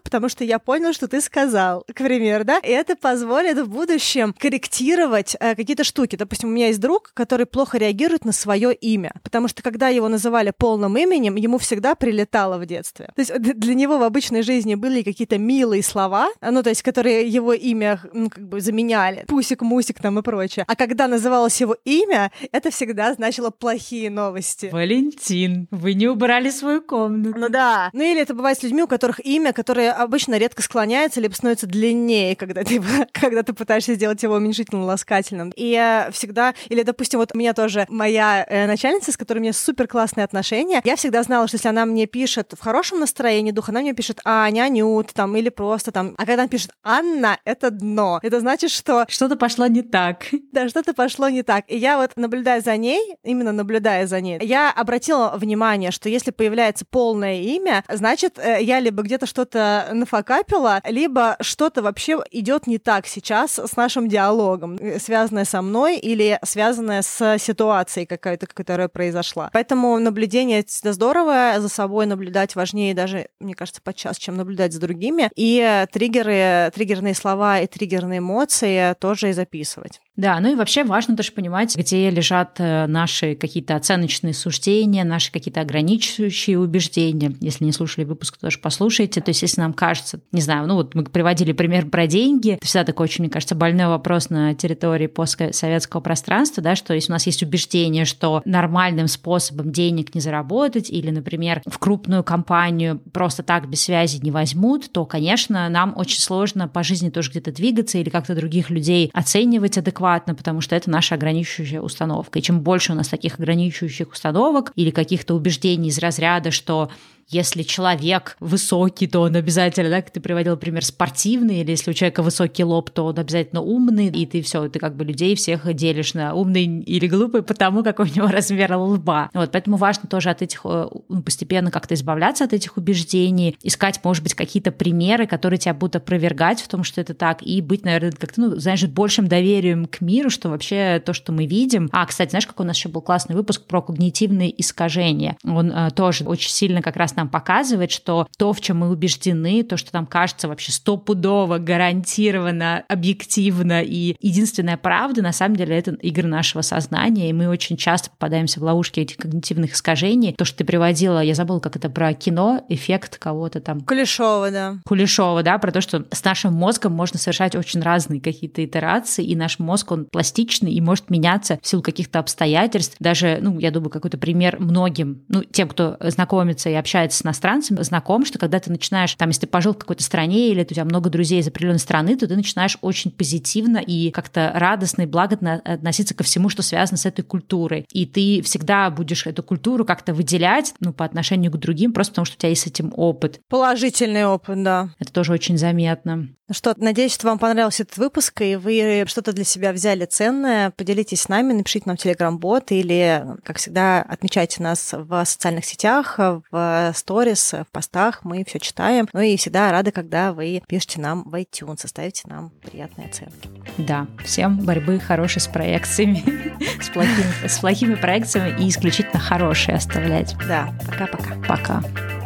потому 0.00 0.28
что 0.28 0.44
я 0.44 0.58
понял, 0.58 0.92
что 0.92 1.08
ты 1.08 1.20
сказал», 1.20 1.84
к 1.92 1.94
примеру, 1.94 2.44
да? 2.44 2.58
И 2.58 2.70
это 2.70 2.96
позволит 2.96 3.58
в 3.58 3.68
будущем 3.68 4.34
корректировать 4.38 4.64
корректировать 4.84 5.36
э, 5.40 5.54
какие-то 5.54 5.84
штуки. 5.84 6.16
Допустим, 6.16 6.48
у 6.48 6.52
меня 6.52 6.68
есть 6.68 6.80
друг, 6.80 7.12
который 7.14 7.46
плохо 7.46 7.78
реагирует 7.78 8.24
на 8.24 8.32
свое 8.32 8.74
имя, 8.74 9.12
потому 9.22 9.48
что 9.48 9.62
когда 9.62 9.88
его 9.88 10.08
называли 10.08 10.52
полным 10.56 10.96
именем, 10.96 11.36
ему 11.36 11.58
всегда 11.58 11.94
прилетало 11.94 12.58
в 12.58 12.66
детстве. 12.66 13.10
То 13.14 13.20
есть 13.20 13.32
для 13.38 13.74
него 13.74 13.98
в 13.98 14.02
обычной 14.02 14.42
жизни 14.42 14.74
были 14.74 15.02
какие-то 15.02 15.38
милые 15.38 15.82
слова, 15.82 16.28
ну, 16.40 16.62
то 16.64 16.70
есть 16.70 16.82
которые 16.82 17.28
его 17.28 17.52
имя, 17.52 18.00
ну, 18.12 18.28
как 18.28 18.48
бы 18.48 18.60
заменяли. 18.60 19.24
Пусик, 19.28 19.62
Мусик 19.62 20.00
там 20.00 20.18
и 20.18 20.22
прочее. 20.22 20.64
А 20.66 20.76
когда 20.76 21.06
называлось 21.06 21.60
его 21.60 21.76
имя, 21.84 22.32
это 22.52 22.70
всегда 22.70 23.14
значило 23.14 23.50
плохие 23.50 24.10
новости. 24.10 24.70
Валентин, 24.72 25.68
вы 25.70 25.94
не 25.94 26.08
убрали 26.08 26.50
свою 26.50 26.82
комнату. 26.82 27.38
Ну 27.38 27.48
да. 27.48 27.90
Ну 27.92 28.02
или 28.02 28.20
это 28.20 28.34
бывает 28.34 28.58
с 28.58 28.62
людьми, 28.62 28.82
у 28.82 28.86
которых 28.86 29.24
имя, 29.24 29.52
которое 29.52 29.92
обычно 29.92 30.38
редко 30.38 30.62
склоняется, 30.62 31.20
либо 31.20 31.34
становится 31.34 31.66
длиннее, 31.66 32.34
когда 32.36 32.64
ты, 32.64 32.82
когда 33.12 33.42
ты 33.42 33.52
пытаешься 33.52 33.94
сделать 33.94 34.22
его 34.22 34.34
уменьшительным 34.34 34.84
ласкательным. 34.84 35.50
И 35.50 35.66
я 35.66 36.08
всегда, 36.12 36.54
или, 36.68 36.82
допустим, 36.82 37.20
вот 37.20 37.34
у 37.34 37.38
меня 37.38 37.52
тоже 37.52 37.86
моя 37.88 38.44
э, 38.48 38.66
начальница, 38.66 39.12
с 39.12 39.16
которой 39.16 39.38
у 39.38 39.42
меня 39.42 39.52
супер 39.52 39.86
классные 39.86 40.24
отношения, 40.24 40.80
я 40.84 40.96
всегда 40.96 41.22
знала, 41.22 41.46
что 41.46 41.56
если 41.56 41.68
она 41.68 41.84
мне 41.84 42.06
пишет 42.06 42.54
в 42.58 42.62
хорошем 42.62 43.00
настроении 43.00 43.52
духа, 43.52 43.70
она 43.70 43.80
мне 43.80 43.92
пишет 43.92 44.20
Аня, 44.24 44.68
Нют, 44.68 45.12
там, 45.12 45.36
или 45.36 45.48
просто 45.48 45.92
там. 45.92 46.14
А 46.16 46.26
когда 46.26 46.42
она 46.42 46.48
пишет 46.54 46.70
Анна, 46.84 47.36
это 47.44 47.72
дно. 47.72 48.20
Это 48.22 48.38
значит, 48.38 48.70
что... 48.70 49.06
Что-то 49.08 49.34
пошло 49.34 49.66
не 49.66 49.82
так. 49.82 50.26
Да, 50.52 50.68
что-то 50.68 50.94
пошло 50.94 51.28
не 51.28 51.42
так. 51.42 51.64
И 51.66 51.76
я 51.76 51.96
вот, 51.98 52.12
наблюдая 52.14 52.60
за 52.60 52.76
ней, 52.76 53.16
именно 53.24 53.50
наблюдая 53.50 54.06
за 54.06 54.20
ней, 54.20 54.38
я 54.40 54.70
обратила 54.70 55.34
внимание, 55.36 55.90
что 55.90 56.08
если 56.08 56.30
появляется 56.30 56.84
полное 56.88 57.40
имя, 57.40 57.82
значит, 57.88 58.38
э, 58.38 58.58
я 58.62 58.78
либо 58.78 59.02
где-то 59.02 59.26
что-то 59.26 59.88
нафакапила, 59.92 60.80
либо 60.84 61.36
что-то 61.40 61.82
вообще 61.82 62.22
идет 62.30 62.68
не 62.68 62.78
так 62.78 63.08
сейчас 63.08 63.58
с 63.58 63.74
нашим 63.76 64.08
диалогом. 64.08 64.76
Э, 64.76 65.00
связанная 65.00 65.44
со 65.44 65.60
мной 65.60 65.96
или 65.96 66.38
связанная 66.44 67.02
с 67.02 67.36
ситуацией 67.38 68.06
какой-то, 68.06 68.46
которая 68.46 68.86
произошла. 68.86 69.50
Поэтому 69.52 69.98
наблюдение 69.98 70.60
это 70.60 70.92
здорово, 70.92 71.54
за 71.58 71.68
собой 71.68 72.06
наблюдать 72.06 72.54
важнее 72.54 72.94
даже, 72.94 73.26
мне 73.40 73.54
кажется, 73.54 73.82
подчас, 73.82 74.18
чем 74.18 74.36
наблюдать 74.36 74.72
за 74.72 74.80
другими. 74.80 75.32
И 75.34 75.84
триггеры, 75.90 76.43
триггерные 76.74 77.14
слова 77.14 77.60
и 77.60 77.66
триггерные 77.66 78.18
эмоции 78.18 78.94
тоже 78.94 79.30
и 79.30 79.32
записывать. 79.32 80.00
Да, 80.16 80.38
ну 80.38 80.52
и 80.52 80.54
вообще 80.54 80.84
важно 80.84 81.16
тоже 81.16 81.32
понимать, 81.32 81.76
где 81.76 82.08
лежат 82.08 82.56
э, 82.58 82.86
наши 82.86 83.34
какие-то 83.34 83.74
оценочные 83.74 84.32
суждения, 84.32 85.02
наши 85.02 85.32
какие-то 85.32 85.60
ограничивающие 85.60 86.56
убеждения. 86.56 87.34
Если 87.40 87.64
не 87.64 87.72
слушали 87.72 88.04
выпуск, 88.04 88.36
тоже 88.36 88.60
послушайте. 88.60 89.20
То 89.20 89.30
есть, 89.30 89.42
если 89.42 89.60
нам 89.60 89.72
кажется, 89.72 90.20
не 90.30 90.40
знаю, 90.40 90.68
ну 90.68 90.76
вот 90.76 90.94
мы 90.94 91.02
приводили 91.04 91.52
пример 91.52 91.86
про 91.86 92.06
деньги, 92.06 92.52
это 92.52 92.64
всегда 92.64 92.84
такой 92.84 93.04
очень, 93.04 93.24
мне 93.24 93.30
кажется, 93.30 93.56
больной 93.56 93.88
вопрос 93.88 94.30
на 94.30 94.54
территории 94.54 95.08
постсоветского 95.08 96.00
пространства, 96.00 96.62
да, 96.62 96.76
что 96.76 96.94
если 96.94 97.10
у 97.10 97.14
нас 97.14 97.26
есть 97.26 97.42
убеждение, 97.42 98.04
что 98.04 98.40
нормальным 98.44 99.08
способом 99.08 99.72
денег 99.72 100.14
не 100.14 100.20
заработать, 100.20 100.90
или, 100.90 101.10
например, 101.10 101.60
в 101.66 101.76
крупную 101.80 102.22
компанию 102.22 103.00
просто 103.12 103.42
так 103.42 103.68
без 103.68 103.82
связи 103.82 104.20
не 104.22 104.30
возьмут, 104.30 104.92
то, 104.92 105.06
конечно, 105.06 105.68
нам 105.68 105.92
очень 105.96 106.20
сложно 106.20 106.68
по 106.68 106.84
жизни 106.84 107.10
тоже 107.10 107.30
где-то 107.30 107.50
двигаться 107.50 107.98
или 107.98 108.10
как-то 108.10 108.36
других 108.36 108.70
людей 108.70 109.10
оценивать 109.12 109.76
адекватно 109.76 110.03
адекватно, 110.04 110.34
потому 110.34 110.60
что 110.60 110.76
это 110.76 110.90
наша 110.90 111.14
ограничивающая 111.14 111.80
установка. 111.80 112.38
И 112.38 112.42
чем 112.42 112.60
больше 112.60 112.92
у 112.92 112.94
нас 112.94 113.08
таких 113.08 113.38
ограничивающих 113.38 114.12
установок 114.12 114.72
или 114.76 114.90
каких-то 114.90 115.34
убеждений 115.34 115.88
из 115.88 115.98
разряда, 115.98 116.50
что 116.50 116.90
если 117.28 117.62
человек 117.62 118.36
высокий, 118.40 119.06
то 119.06 119.20
он 119.20 119.36
обязательно, 119.36 119.90
да, 119.90 120.02
как 120.02 120.10
ты 120.10 120.20
приводил 120.20 120.56
пример, 120.56 120.84
спортивный, 120.84 121.60
или 121.60 121.70
если 121.70 121.90
у 121.90 121.94
человека 121.94 122.22
высокий 122.22 122.64
лоб, 122.64 122.90
то 122.90 123.06
он 123.06 123.18
обязательно 123.18 123.60
умный, 123.60 124.08
и 124.08 124.26
ты 124.26 124.42
все, 124.42 124.68
ты 124.68 124.78
как 124.78 124.96
бы 124.96 125.04
людей 125.04 125.34
всех 125.34 125.72
делишь 125.74 126.14
на 126.14 126.34
умный 126.34 126.64
или 126.64 127.06
глупый 127.06 127.42
потому, 127.42 127.82
какой 127.82 128.10
у 128.10 128.14
него 128.14 128.26
размер 128.32 128.74
лба. 128.76 129.30
Вот, 129.34 129.50
поэтому 129.52 129.76
важно 129.76 130.08
тоже 130.08 130.30
от 130.30 130.42
этих, 130.42 130.60
э, 130.64 130.88
ну, 131.08 131.22
постепенно 131.22 131.70
как-то 131.70 131.94
избавляться 131.94 132.44
от 132.44 132.52
этих 132.52 132.76
убеждений, 132.76 133.56
искать, 133.62 134.00
может 134.04 134.22
быть, 134.22 134.34
какие-то 134.34 134.72
примеры, 134.72 135.26
которые 135.26 135.58
тебя 135.58 135.74
будут 135.74 135.96
опровергать 135.96 136.60
в 136.60 136.68
том, 136.68 136.84
что 136.84 137.00
это 137.00 137.14
так, 137.14 137.42
и 137.42 137.60
быть, 137.60 137.84
наверное, 137.84 138.12
как-то, 138.12 138.40
ну, 138.40 138.56
знаешь, 138.56 138.84
большим 138.84 139.28
доверием 139.28 139.86
к 139.86 140.00
миру, 140.00 140.30
что 140.30 140.48
вообще 140.48 141.02
то, 141.04 141.12
что 141.12 141.32
мы 141.32 141.46
видим. 141.46 141.88
А, 141.92 142.06
кстати, 142.06 142.30
знаешь, 142.30 142.46
какой 142.46 142.64
у 142.64 142.66
нас 142.66 142.76
еще 142.76 142.88
был 142.88 143.00
классный 143.00 143.34
выпуск 143.34 143.64
про 143.64 143.82
когнитивные 143.82 144.60
искажения? 144.60 145.36
Он 145.44 145.70
э, 145.70 145.90
тоже 145.90 146.24
очень 146.24 146.50
сильно 146.50 146.82
как 146.82 146.96
раз 146.96 147.13
нам 147.16 147.28
показывает, 147.28 147.90
что 147.90 148.26
то, 148.38 148.52
в 148.52 148.60
чем 148.60 148.78
мы 148.78 148.90
убеждены, 148.90 149.62
то, 149.62 149.76
что 149.76 149.90
нам 149.92 150.06
кажется 150.06 150.48
вообще 150.48 150.72
стопудово, 150.72 151.58
гарантированно, 151.58 152.84
объективно 152.88 153.82
и 153.82 154.16
единственная 154.20 154.76
правда, 154.76 155.22
на 155.22 155.32
самом 155.32 155.56
деле 155.56 155.76
это 155.76 155.92
игры 155.92 156.28
нашего 156.28 156.62
сознания, 156.62 157.30
и 157.30 157.32
мы 157.32 157.48
очень 157.48 157.76
часто 157.76 158.10
попадаемся 158.10 158.60
в 158.60 158.62
ловушки 158.62 159.00
этих 159.00 159.16
когнитивных 159.16 159.74
искажений. 159.74 160.34
То, 160.36 160.44
что 160.44 160.58
ты 160.58 160.64
приводила, 160.64 161.22
я 161.22 161.34
забыла, 161.34 161.60
как 161.60 161.76
это 161.76 161.88
про 161.90 162.12
кино, 162.14 162.64
эффект 162.68 163.18
кого-то 163.18 163.60
там. 163.60 163.80
Кулешова, 163.80 164.50
да. 164.50 164.76
Кулешова, 164.86 165.42
да, 165.42 165.58
про 165.58 165.72
то, 165.72 165.80
что 165.80 166.04
с 166.10 166.24
нашим 166.24 166.54
мозгом 166.54 166.92
можно 166.92 167.18
совершать 167.18 167.54
очень 167.54 167.80
разные 167.80 168.20
какие-то 168.20 168.64
итерации, 168.64 169.24
и 169.24 169.36
наш 169.36 169.58
мозг, 169.58 169.92
он 169.92 170.06
пластичный 170.06 170.72
и 170.72 170.80
может 170.80 171.10
меняться 171.10 171.58
в 171.62 171.66
силу 171.66 171.82
каких-то 171.82 172.18
обстоятельств. 172.18 172.96
Даже, 173.00 173.38
ну, 173.40 173.58
я 173.58 173.70
думаю, 173.70 173.90
какой-то 173.90 174.18
пример 174.18 174.58
многим, 174.58 175.22
ну, 175.28 175.44
тем, 175.44 175.68
кто 175.68 175.96
знакомится 176.00 176.70
и 176.70 176.74
общается 176.74 177.03
кстати, 177.08 177.22
с 177.22 177.24
иностранцами 177.24 177.82
знаком, 177.82 178.24
что 178.24 178.38
когда 178.38 178.60
ты 178.60 178.70
начинаешь, 178.70 179.14
там, 179.14 179.28
если 179.28 179.42
ты 179.42 179.46
пожил 179.46 179.74
в 179.74 179.78
какой-то 179.78 180.02
стране 180.02 180.48
или 180.48 180.62
у 180.62 180.64
тебя 180.64 180.84
много 180.84 181.10
друзей 181.10 181.40
из 181.40 181.48
определенной 181.48 181.78
страны, 181.78 182.16
то 182.16 182.26
ты 182.26 182.36
начинаешь 182.36 182.78
очень 182.80 183.10
позитивно 183.10 183.78
и 183.78 184.10
как-то 184.10 184.52
радостно 184.54 185.02
и 185.02 185.06
благостно 185.06 185.60
относиться 185.64 186.14
ко 186.14 186.24
всему, 186.24 186.48
что 186.48 186.62
связано 186.62 186.96
с 186.96 187.06
этой 187.06 187.22
культурой. 187.22 187.86
И 187.92 188.06
ты 188.06 188.42
всегда 188.42 188.90
будешь 188.90 189.26
эту 189.26 189.42
культуру 189.42 189.84
как-то 189.84 190.14
выделять, 190.14 190.74
ну, 190.80 190.92
по 190.92 191.04
отношению 191.04 191.52
к 191.52 191.58
другим, 191.58 191.92
просто 191.92 192.12
потому 192.12 192.26
что 192.26 192.36
у 192.36 192.38
тебя 192.38 192.50
есть 192.50 192.62
с 192.62 192.66
этим 192.66 192.92
опыт. 192.96 193.40
Положительный 193.48 194.26
опыт, 194.26 194.62
да. 194.62 194.90
Это 194.98 195.12
тоже 195.12 195.32
очень 195.32 195.58
заметно. 195.58 196.28
Ну 196.46 196.54
что, 196.54 196.74
надеюсь, 196.76 197.14
что 197.14 197.26
вам 197.26 197.38
понравился 197.38 197.84
этот 197.84 197.96
выпуск, 197.96 198.42
и 198.42 198.56
вы 198.56 199.04
что-то 199.06 199.32
для 199.32 199.44
себя 199.44 199.72
взяли 199.72 200.04
ценное. 200.04 200.72
Поделитесь 200.72 201.22
с 201.22 201.28
нами, 201.28 201.54
напишите 201.54 201.84
нам 201.86 201.96
в 201.96 202.00
Телеграм-бот 202.00 202.70
или, 202.70 203.24
как 203.44 203.56
всегда, 203.56 204.02
отмечайте 204.02 204.62
нас 204.62 204.92
в 204.92 205.24
социальных 205.24 205.64
сетях, 205.64 206.18
в 206.18 206.92
сторис, 206.94 207.52
в 207.52 207.66
постах. 207.72 208.24
Мы 208.24 208.44
все 208.46 208.58
читаем. 208.58 209.08
Ну 209.12 209.20
и 209.20 209.36
всегда 209.36 209.70
рады, 209.70 209.90
когда 209.90 210.32
вы 210.32 210.62
пишете 210.66 211.00
нам 211.00 211.22
в 211.24 211.34
iTunes, 211.34 211.86
ставите 211.86 212.22
нам 212.26 212.50
приятные 212.62 213.08
оценки. 213.08 213.48
Да, 213.78 214.06
всем 214.24 214.58
борьбы 214.58 214.98
хорошей 214.98 215.40
с 215.40 215.46
проекциями, 215.46 216.22
с 216.80 216.88
плохими, 216.88 217.48
с 217.48 217.58
плохими 217.58 217.94
проекциями 217.94 218.62
и 218.62 218.68
исключительно 218.68 219.20
хорошие 219.20 219.76
оставлять. 219.76 220.36
Да, 220.48 220.72
пока-пока. 220.86 221.34
Пока. 221.46 221.80
-пока. 221.80 221.82
пока. 221.82 222.23